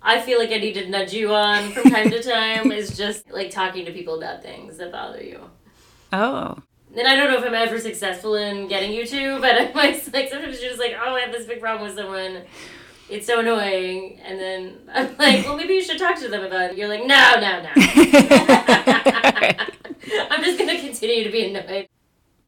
I 0.02 0.22
feel 0.22 0.39
like 0.39 0.52
I 0.52 0.58
need 0.58 0.74
to 0.74 0.88
nudge 0.89 1.14
you 1.14 1.34
on 1.34 1.72
from 1.72 1.84
time 1.91 2.10
to 2.10 2.22
time 2.24 2.72
is 2.80 2.95
just 2.97 3.30
like 3.32 3.52
talking 3.52 3.86
to 3.86 3.91
people 3.91 4.18
about 4.18 4.41
things 4.41 4.78
that 4.78 4.91
bother 4.91 5.22
you. 5.22 5.39
oh, 6.14 6.58
And 6.95 7.08
I 7.08 7.16
don't 7.16 7.30
know 7.32 7.38
if 7.38 7.45
I'm 7.45 7.54
ever 7.54 7.80
successful 7.80 8.36
in 8.36 8.68
getting 8.68 8.91
you 8.93 9.06
to, 9.06 9.39
but 9.39 9.56
I'm 9.62 9.74
like, 9.74 10.02
like 10.14 10.30
sometimes 10.30 10.62
you're 10.62 10.70
just 10.70 10.80
like, 10.80 10.93
oh, 11.00 11.16
I 11.16 11.22
have 11.22 11.32
this 11.32 11.45
big 11.45 11.60
problem 11.60 11.88
with 11.88 11.97
someone. 11.97 12.43
It's 13.10 13.26
so 13.28 13.39
annoying. 13.39 14.20
And 14.24 14.39
then 14.39 14.78
I'm 14.93 15.18
like, 15.18 15.43
well, 15.45 15.58
maybe 15.58 15.74
you 15.74 15.84
should 15.84 15.97
talk 16.00 16.18
to 16.20 16.28
them 16.30 16.43
about 16.43 16.72
it. 16.72 16.78
You're 16.78 16.88
like, 16.88 17.06
no, 17.06 17.36
no, 17.39 17.62
no. 17.64 17.70
I'm 20.30 20.43
just 20.43 20.58
going 20.58 20.70
to 20.70 20.80
continue 20.80 21.24
to 21.24 21.32
be 21.32 21.45
annoyed. 21.54 21.88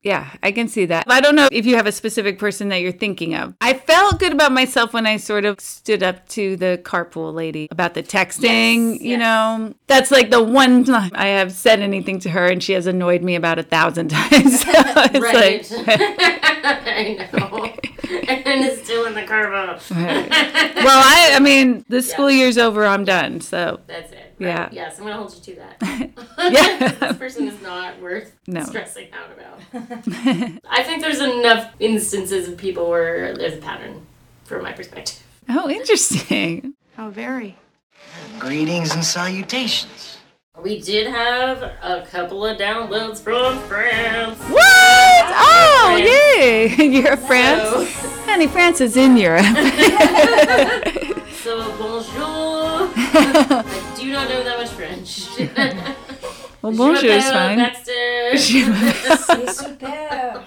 Yeah, 0.04 0.32
I 0.41 0.52
can 0.52 0.68
see 0.68 0.86
that. 0.86 1.06
I 1.08 1.22
don't 1.22 1.36
know 1.36 1.47
if 1.52 1.66
you 1.68 1.76
have 1.76 1.86
a 1.86 1.91
specific 1.91 2.39
person 2.39 2.70
that 2.70 2.78
you're 2.78 2.91
thinking 2.91 3.36
of. 3.36 3.54
I 3.62 3.74
felt 3.74 4.20
good 4.20 4.32
about 4.34 4.52
myself 4.52 4.93
when 4.93 5.06
I 5.06 5.18
sort 5.18 5.45
of 5.45 5.60
stood 5.60 6.02
up 6.02 6.28
to 6.30 6.56
the 6.56 6.82
carpool 6.84 7.34
lady 7.34 7.68
about 7.70 7.93
the 7.93 8.02
texting. 8.02 8.93
Yes, 8.93 9.02
you 9.02 9.18
know, 9.18 9.76
that's 9.86 10.10
like 10.10 10.32
the 10.32 10.41
one 10.41 10.84
time 10.86 11.12
I 11.14 11.28
have 11.28 11.52
said 11.52 11.82
anything 11.82 12.20
to 12.22 12.32
her 12.32 12.47
and 12.47 12.64
she 12.64 12.74
has 12.74 12.88
annoyed 12.88 13.22
me 13.22 13.36
about 13.36 13.60
a 13.60 13.64
thousand 13.64 14.10
times. 14.12 14.62
So 14.62 14.72
it's 14.74 15.20
right. 15.20 15.72
like, 15.72 15.88
I 16.68 17.30
know. 17.34 17.66
and 17.66 18.66
it's 18.66 18.84
still 18.84 19.06
in 19.06 19.14
the 19.14 19.24
carbo. 19.24 19.80
well, 19.91 21.04
I, 21.04 21.34
I 21.36 21.39
mean, 21.39 21.86
the 21.89 22.02
school 22.02 22.32
year's 22.32 22.58
over. 22.58 22.86
I'm 22.86 23.06
done. 23.06 23.39
So 23.39 23.80
That's 23.86 24.12
it. 24.12 24.30
Right? 24.42 24.50
Yeah. 24.50 24.70
Yes, 24.72 24.98
I'm 25.00 25.04
gonna 25.06 25.18
hold 25.18 25.34
you 25.36 25.42
to 25.54 25.56
that. 25.62 26.10
Yeah. 26.52 26.88
this 27.00 27.18
person 27.18 27.48
is 27.48 27.62
not 27.62 28.00
worth 28.02 28.36
No. 28.48 28.64
stressing 28.64 29.10
out 29.14 29.32
about. 29.32 29.60
I 30.70 30.84
think 30.84 31.02
there's 31.02 31.20
enough 31.22 31.72
instances 31.80 32.48
of 32.48 32.58
people 32.58 32.89
where 32.89 33.36
there's 33.36 33.54
a 33.54 33.58
pattern, 33.62 34.06
from 34.46 34.64
my 34.64 34.72
perspective. 34.74 35.22
Oh, 35.50 35.70
interesting. 35.70 36.74
How 36.96 37.10
very. 37.12 37.58
Greetings 38.39 38.94
and 38.94 39.04
salutations. 39.06 40.18
We 40.62 40.82
did 40.82 41.08
have 41.08 41.62
a 41.62 42.06
couple 42.10 42.46
of 42.46 42.58
downloads 42.58 43.20
from 43.22 43.58
France. 43.68 44.38
What? 44.50 44.62
Oh, 44.64 45.94
France. 45.96 46.10
yay! 46.10 46.86
You're 46.86 47.14
a 47.14 47.18
France? 47.18 47.70
So- 47.70 47.86
Honey, 48.26 48.48
France 48.48 48.82
is 48.82 48.98
in 48.98 49.16
Europe. 49.18 49.46
So 51.44 51.58
bonjour. 51.78 52.88
I 54.02 54.04
do 54.04 54.14
not 54.14 54.30
know 54.30 54.43
that 54.43 54.58
much 54.58 54.70
French. 54.70 55.28
well, 56.64 56.74
bonjour 56.74 57.12
is 57.12 57.24
m'appelle 57.24 57.49
fine. 57.49 57.58
Baxter. 57.60 58.36
C'est 58.36 59.47
super. 59.54 60.43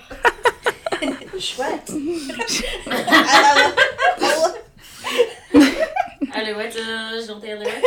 Chouette. 1.39 1.89
Alouette, 6.35 6.79
chanter 7.25 7.53
alouette. 7.53 7.83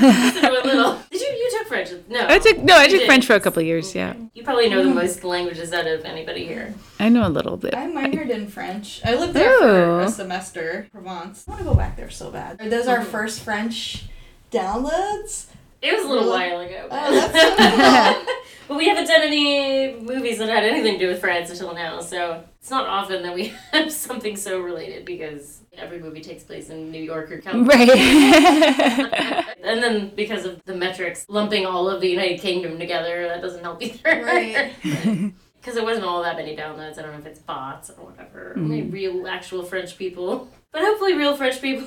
Listen 0.00 0.42
to 0.42 0.50
a 0.50 0.64
little. 0.64 0.98
Did 1.10 1.20
you 1.20 1.26
you 1.26 1.50
took 1.58 1.68
French? 1.68 1.90
No. 2.08 2.26
I 2.26 2.38
took 2.38 2.58
no, 2.60 2.78
I 2.78 2.88
took. 2.88 3.02
French 3.02 3.26
for 3.26 3.34
a 3.34 3.40
couple 3.40 3.60
of 3.60 3.66
years. 3.66 3.94
Yeah, 3.94 4.14
You 4.32 4.42
probably 4.42 4.70
know 4.70 4.82
the 4.82 4.94
most 4.94 5.24
languages 5.24 5.74
out 5.74 5.86
of 5.86 6.06
anybody 6.06 6.46
here. 6.46 6.72
I 6.98 7.10
know 7.10 7.26
a 7.26 7.28
little 7.28 7.58
bit. 7.58 7.74
I 7.74 7.86
minored 7.86 8.30
in 8.30 8.48
French. 8.48 9.02
I 9.04 9.14
lived 9.16 9.34
there 9.34 9.58
for 9.58 9.66
oh. 9.66 9.98
a 10.00 10.08
semester, 10.08 10.88
Provence. 10.90 11.44
I 11.46 11.50
want 11.50 11.62
to 11.62 11.68
go 11.68 11.74
back 11.74 11.98
there 11.98 12.08
so 12.08 12.30
bad. 12.30 12.62
Are 12.62 12.70
those 12.70 12.88
our 12.88 13.00
mm-hmm. 13.00 13.10
first 13.10 13.40
French 13.40 14.04
downloads? 14.52 15.46
It 15.80 15.92
was 15.96 16.04
a 16.04 16.08
little 16.08 16.24
Really? 16.32 16.50
while 16.50 16.60
ago. 16.60 16.88
Oh, 16.90 17.12
that's 17.12 17.32
so 18.24 18.24
cool. 18.26 18.34
but 18.68 18.76
we 18.76 18.88
haven't 18.88 19.06
done 19.08 19.22
any 19.22 19.94
movies 20.00 20.38
that 20.38 20.48
had 20.48 20.62
anything 20.62 20.92
to 20.94 20.98
do 21.00 21.08
with 21.08 21.20
France 21.20 21.50
until 21.50 21.74
now, 21.74 22.00
so 22.00 22.44
it's 22.60 22.70
not 22.70 22.86
often 22.86 23.22
that 23.24 23.34
we 23.34 23.46
have 23.72 23.90
something 23.92 24.36
so 24.36 24.60
related 24.60 25.04
because 25.04 25.60
every 25.76 25.98
movie 25.98 26.20
takes 26.20 26.44
place 26.44 26.70
in 26.70 26.92
New 26.92 27.02
York 27.02 27.32
or 27.32 27.38
California. 27.38 27.86
Right. 27.92 29.44
and 29.64 29.82
then 29.82 30.12
because 30.14 30.44
of 30.44 30.62
the 30.64 30.74
metrics 30.76 31.24
lumping 31.28 31.66
all 31.66 31.88
of 31.90 32.00
the 32.00 32.08
United 32.08 32.40
Kingdom 32.40 32.78
together, 32.78 33.26
that 33.26 33.40
doesn't 33.42 33.62
help 33.64 33.82
either. 33.82 34.22
Right. 34.24 34.72
Because 34.82 35.76
it 35.76 35.82
wasn't 35.84 36.04
all 36.06 36.22
that 36.22 36.36
many 36.36 36.56
downloads. 36.56 36.98
I 36.98 37.02
don't 37.02 37.12
know 37.12 37.18
if 37.18 37.26
it's 37.26 37.38
bots 37.40 37.90
or 37.90 38.04
whatever. 38.04 38.54
Mm. 38.56 38.66
Maybe 38.68 38.90
real, 38.90 39.26
actual 39.26 39.62
French 39.64 39.96
people. 39.96 40.48
But 40.72 40.82
hopefully, 40.82 41.14
real 41.14 41.36
French 41.36 41.60
people 41.60 41.84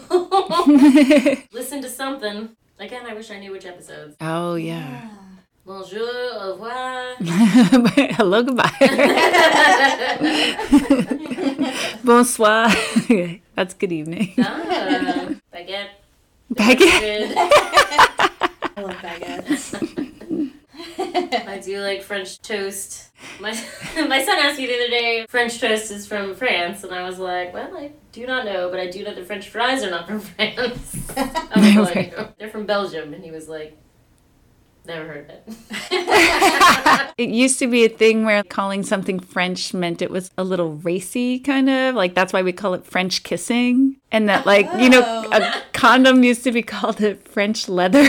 listen 1.51 1.81
to 1.81 1.89
something. 1.89 2.49
Again, 2.79 3.05
I 3.07 3.13
wish 3.13 3.31
I 3.31 3.39
knew 3.39 3.51
which 3.51 3.65
episodes. 3.65 4.15
oh 4.21 4.55
yeah. 4.55 5.09
Bonjour, 5.65 6.07
au 6.35 6.51
revoir. 6.53 7.15
Hello, 8.13 8.43
goodbye. 8.43 8.69
Bonsoir. 12.03 12.69
That's 13.55 13.73
good 13.73 13.91
evening. 13.91 14.35
Ah, 14.37 15.29
baguette. 15.51 15.89
Baguette. 16.53 17.33
I 18.77 18.81
love 18.81 18.95
baguettes. 19.01 19.73
I 20.97 21.61
do 21.63 21.79
like 21.81 22.01
French 22.01 22.41
toast. 22.41 23.11
My 23.39 23.51
my 23.95 24.23
son 24.23 24.39
asked 24.39 24.57
me 24.57 24.67
the 24.67 24.75
other 24.75 24.89
day, 24.89 25.25
French 25.29 25.59
toast 25.59 25.91
is 25.91 26.07
from 26.07 26.35
France, 26.35 26.83
and 26.83 26.93
I 26.93 27.03
was 27.07 27.19
like, 27.19 27.53
well, 27.53 27.75
I 27.77 27.91
do 28.11 28.25
not 28.25 28.45
know, 28.45 28.69
but 28.69 28.79
I 28.79 28.89
do 28.89 29.03
know 29.03 29.13
that 29.13 29.25
French 29.25 29.49
fries 29.49 29.83
are 29.83 29.89
not 29.89 30.07
from 30.07 30.19
France. 30.37 31.11
I 31.17 31.75
was 31.77 31.95
like, 31.95 32.37
they're 32.37 32.49
from 32.49 32.65
Belgium, 32.65 33.13
and 33.13 33.23
he 33.23 33.31
was 33.31 33.47
like, 33.47 33.77
never 34.85 35.07
heard 35.07 35.29
of 35.29 35.57
it. 35.91 37.13
It 37.17 37.29
used 37.29 37.59
to 37.59 37.67
be 37.67 37.85
a 37.85 37.89
thing 37.89 38.25
where 38.25 38.43
calling 38.43 38.83
something 38.83 39.21
French 39.21 39.73
meant 39.73 40.01
it 40.01 40.11
was 40.11 40.31
a 40.37 40.43
little 40.43 40.73
racy, 40.73 41.39
kind 41.39 41.69
of. 41.69 41.95
Like, 41.95 42.13
that's 42.13 42.33
why 42.33 42.41
we 42.41 42.51
call 42.51 42.73
it 42.73 42.85
French 42.85 43.23
kissing. 43.23 43.95
And 44.11 44.27
that, 44.27 44.45
like, 44.45 44.67
you 44.77 44.89
know, 44.89 45.01
oh. 45.05 45.29
a 45.31 45.63
condom 45.71 46.25
used 46.25 46.43
to 46.43 46.51
be 46.51 46.61
called 46.61 47.01
a 47.01 47.15
French 47.15 47.69
leather. 47.69 48.05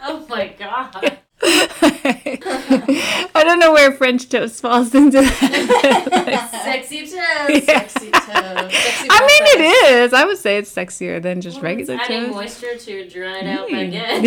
oh 0.00 0.26
my 0.28 0.52
god. 0.58 1.18
I 3.34 3.42
don't 3.44 3.58
know 3.58 3.72
where 3.72 3.92
French 3.92 4.28
toast 4.28 4.60
falls 4.60 4.94
into 4.94 5.20
that. 5.22 6.48
Sexy 6.64 7.02
toast. 7.02 7.14
Yeah. 7.66 7.86
Sexy 7.86 8.10
toast. 8.10 8.74
Sexy 8.74 9.08
I 9.10 9.20
mean, 9.20 9.66
it 9.66 9.86
is. 9.92 10.12
I 10.12 10.24
would 10.24 10.38
say 10.38 10.58
it's 10.58 10.72
sexier 10.74 11.20
than 11.22 11.40
just 11.40 11.56
Well, 11.56 11.64
regular 11.64 11.94
it's 11.94 12.04
adding 12.04 12.24
toast. 12.26 12.34
moisture 12.34 12.76
to 12.76 12.92
a 13.00 13.08
dried 13.08 13.46
out 13.46 13.68
Mm. 13.68 13.92
baguette. 13.92 14.22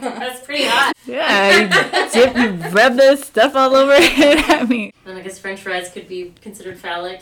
That's 0.18 0.44
pretty 0.44 0.64
hot. 0.64 0.94
Yeah, 1.06 1.56
you 1.58 2.10
dip, 2.12 2.36
you 2.36 2.50
rub 2.70 2.94
this 2.96 3.22
stuff 3.24 3.54
all 3.56 3.74
over 3.74 3.92
it. 3.94 4.48
I 4.48 4.64
mean, 4.64 4.92
And 5.06 5.18
I 5.18 5.22
guess 5.22 5.38
French 5.38 5.60
fries 5.60 5.90
could 5.90 6.08
be 6.08 6.32
considered 6.42 6.78
phallic. 6.78 7.20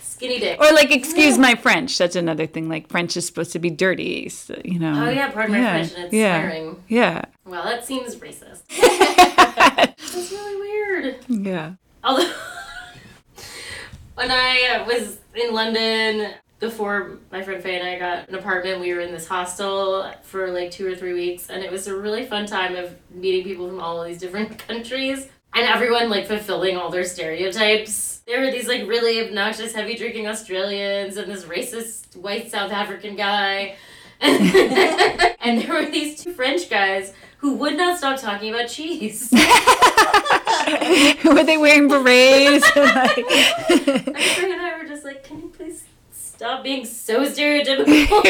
Skinny 0.00 0.38
dick. 0.38 0.60
or 0.60 0.72
like, 0.72 0.92
excuse 0.92 1.38
my 1.38 1.54
French. 1.56 1.98
That's 1.98 2.14
another 2.16 2.46
thing. 2.46 2.68
Like, 2.68 2.88
French 2.88 3.16
is 3.16 3.26
supposed 3.26 3.52
to 3.52 3.58
be 3.58 3.68
dirty, 3.70 4.28
so, 4.28 4.60
you 4.64 4.78
know. 4.78 5.06
Oh 5.06 5.10
yeah, 5.10 5.30
pardon 5.30 5.54
my 5.60 5.70
French, 5.70 5.92
and 5.94 6.04
it's 6.04 6.14
yeah, 6.14 6.40
swearing. 6.48 6.82
Yeah, 6.88 7.03
Well, 7.44 7.64
that 7.64 7.84
seems 7.84 8.16
racist. 8.16 8.62
That's 8.80 10.30
really 10.32 10.56
weird. 10.60 11.16
yeah. 11.28 11.72
Although, 12.02 12.30
when 14.14 14.30
I 14.30 14.84
was 14.86 15.18
in 15.34 15.52
London 15.52 16.32
before 16.60 17.18
my 17.30 17.42
friend 17.42 17.62
Faye 17.62 17.78
and 17.78 17.88
I 17.88 17.98
got 17.98 18.28
an 18.28 18.34
apartment, 18.34 18.80
we 18.80 18.92
were 18.94 19.00
in 19.00 19.12
this 19.12 19.26
hostel 19.26 20.10
for 20.22 20.50
like 20.50 20.70
two 20.70 20.86
or 20.90 20.94
three 20.94 21.12
weeks, 21.14 21.50
and 21.50 21.62
it 21.62 21.70
was 21.70 21.86
a 21.86 21.96
really 21.96 22.24
fun 22.24 22.46
time 22.46 22.76
of 22.76 22.94
meeting 23.10 23.44
people 23.44 23.68
from 23.68 23.80
all 23.80 24.00
of 24.00 24.06
these 24.08 24.18
different 24.18 24.58
countries. 24.68 25.28
And 25.56 25.66
everyone 25.68 26.10
like 26.10 26.26
fulfilling 26.26 26.76
all 26.76 26.90
their 26.90 27.04
stereotypes. 27.04 28.22
There 28.26 28.40
were 28.40 28.50
these 28.50 28.66
like 28.66 28.88
really 28.88 29.20
obnoxious, 29.24 29.72
heavy 29.72 29.94
drinking 29.94 30.26
Australians 30.26 31.16
and 31.16 31.30
this 31.30 31.44
racist 31.44 32.16
white 32.16 32.50
South 32.50 32.72
African 32.72 33.14
guy. 33.14 33.76
and 35.40 35.60
there 35.60 35.72
were 35.72 35.90
these 35.90 36.22
two 36.22 36.32
French 36.32 36.70
guys 36.70 37.12
who 37.38 37.54
would 37.56 37.76
not 37.76 37.98
stop 37.98 38.18
talking 38.18 38.54
about 38.54 38.68
cheese. 38.68 39.30
Were 41.24 41.44
they 41.44 41.58
wearing 41.58 41.88
berets? 41.88 42.64
like, 42.74 43.18
And 43.18 44.08
and 44.08 44.62
I 44.62 44.78
were 44.78 44.88
just 44.88 45.04
like, 45.04 45.24
can 45.24 45.40
you 45.40 45.48
please 45.48 45.84
stop 46.10 46.62
being 46.64 46.86
so 46.86 47.24
stereotypical? 47.26 48.24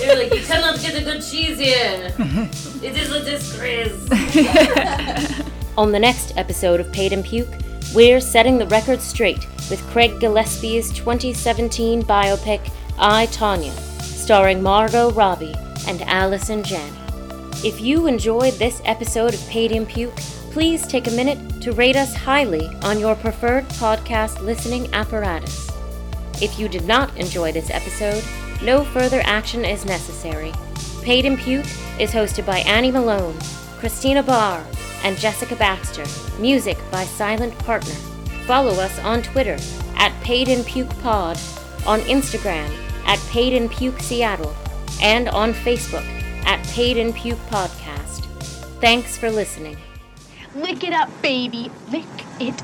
You're 0.00 0.16
like, 0.16 0.34
you 0.34 0.40
cannot 0.42 0.80
get 0.80 0.94
a 0.94 1.04
good 1.04 1.22
cheese 1.22 1.58
here. 1.58 2.14
It 2.82 2.96
is 2.96 3.12
a 3.12 3.22
disgrace. 3.22 3.92
On 5.76 5.92
the 5.92 5.98
next 5.98 6.36
episode 6.38 6.80
of 6.80 6.90
Paid 6.92 7.12
in 7.12 7.22
Puke, 7.22 7.52
we're 7.94 8.20
setting 8.20 8.56
the 8.56 8.66
record 8.68 9.00
straight 9.02 9.46
with 9.68 9.82
Craig 9.90 10.18
Gillespie's 10.18 10.90
2017 10.92 12.02
biopic, 12.04 12.70
I, 12.98 13.26
Tonya, 13.26 13.72
starring 14.02 14.62
Margot 14.62 15.10
Robbie 15.12 15.54
and 15.86 16.02
Allison 16.02 16.62
Janney. 16.62 16.96
If 17.64 17.80
you 17.80 18.06
enjoyed 18.06 18.54
this 18.54 18.82
episode 18.84 19.34
of 19.34 19.48
Paid 19.48 19.72
in 19.72 19.86
Puke, 19.86 20.16
please 20.52 20.86
take 20.86 21.06
a 21.06 21.12
minute 21.12 21.62
to 21.62 21.72
rate 21.72 21.96
us 21.96 22.14
highly 22.14 22.68
on 22.82 22.98
your 22.98 23.14
preferred 23.14 23.64
podcast 23.70 24.40
listening 24.40 24.92
apparatus. 24.92 25.70
If 26.40 26.58
you 26.58 26.68
did 26.68 26.84
not 26.86 27.16
enjoy 27.16 27.52
this 27.52 27.70
episode, 27.70 28.22
no 28.62 28.84
further 28.84 29.22
action 29.24 29.64
is 29.64 29.84
necessary. 29.84 30.52
Paid 31.02 31.24
in 31.24 31.36
Puke 31.36 31.66
is 31.98 32.10
hosted 32.10 32.46
by 32.46 32.58
Annie 32.60 32.90
Malone, 32.90 33.36
Christina 33.78 34.22
Barr, 34.22 34.64
and 35.04 35.16
Jessica 35.16 35.56
Baxter. 35.56 36.04
Music 36.40 36.78
by 36.90 37.04
Silent 37.04 37.56
Partner. 37.60 37.94
Follow 38.46 38.72
us 38.72 38.98
on 39.00 39.22
Twitter 39.22 39.56
at 39.96 40.12
Paid 40.22 40.48
in 40.48 40.64
Puke 40.64 40.90
Pod, 41.00 41.36
on 41.86 42.00
Instagram 42.00 42.70
at 43.06 43.18
Paid 43.30 43.52
in 43.52 43.68
Puke 43.68 44.00
Seattle, 44.00 44.54
and 45.00 45.28
on 45.28 45.52
Facebook 45.52 46.06
at 46.44 46.64
Paid 46.68 46.96
in 46.96 47.12
Puke 47.12 47.38
Podcast. 47.48 48.24
Thanks 48.80 49.16
for 49.16 49.30
listening. 49.30 49.76
Lick 50.54 50.84
it 50.84 50.92
up, 50.92 51.08
baby. 51.22 51.70
Lick 51.90 52.04
it 52.40 52.62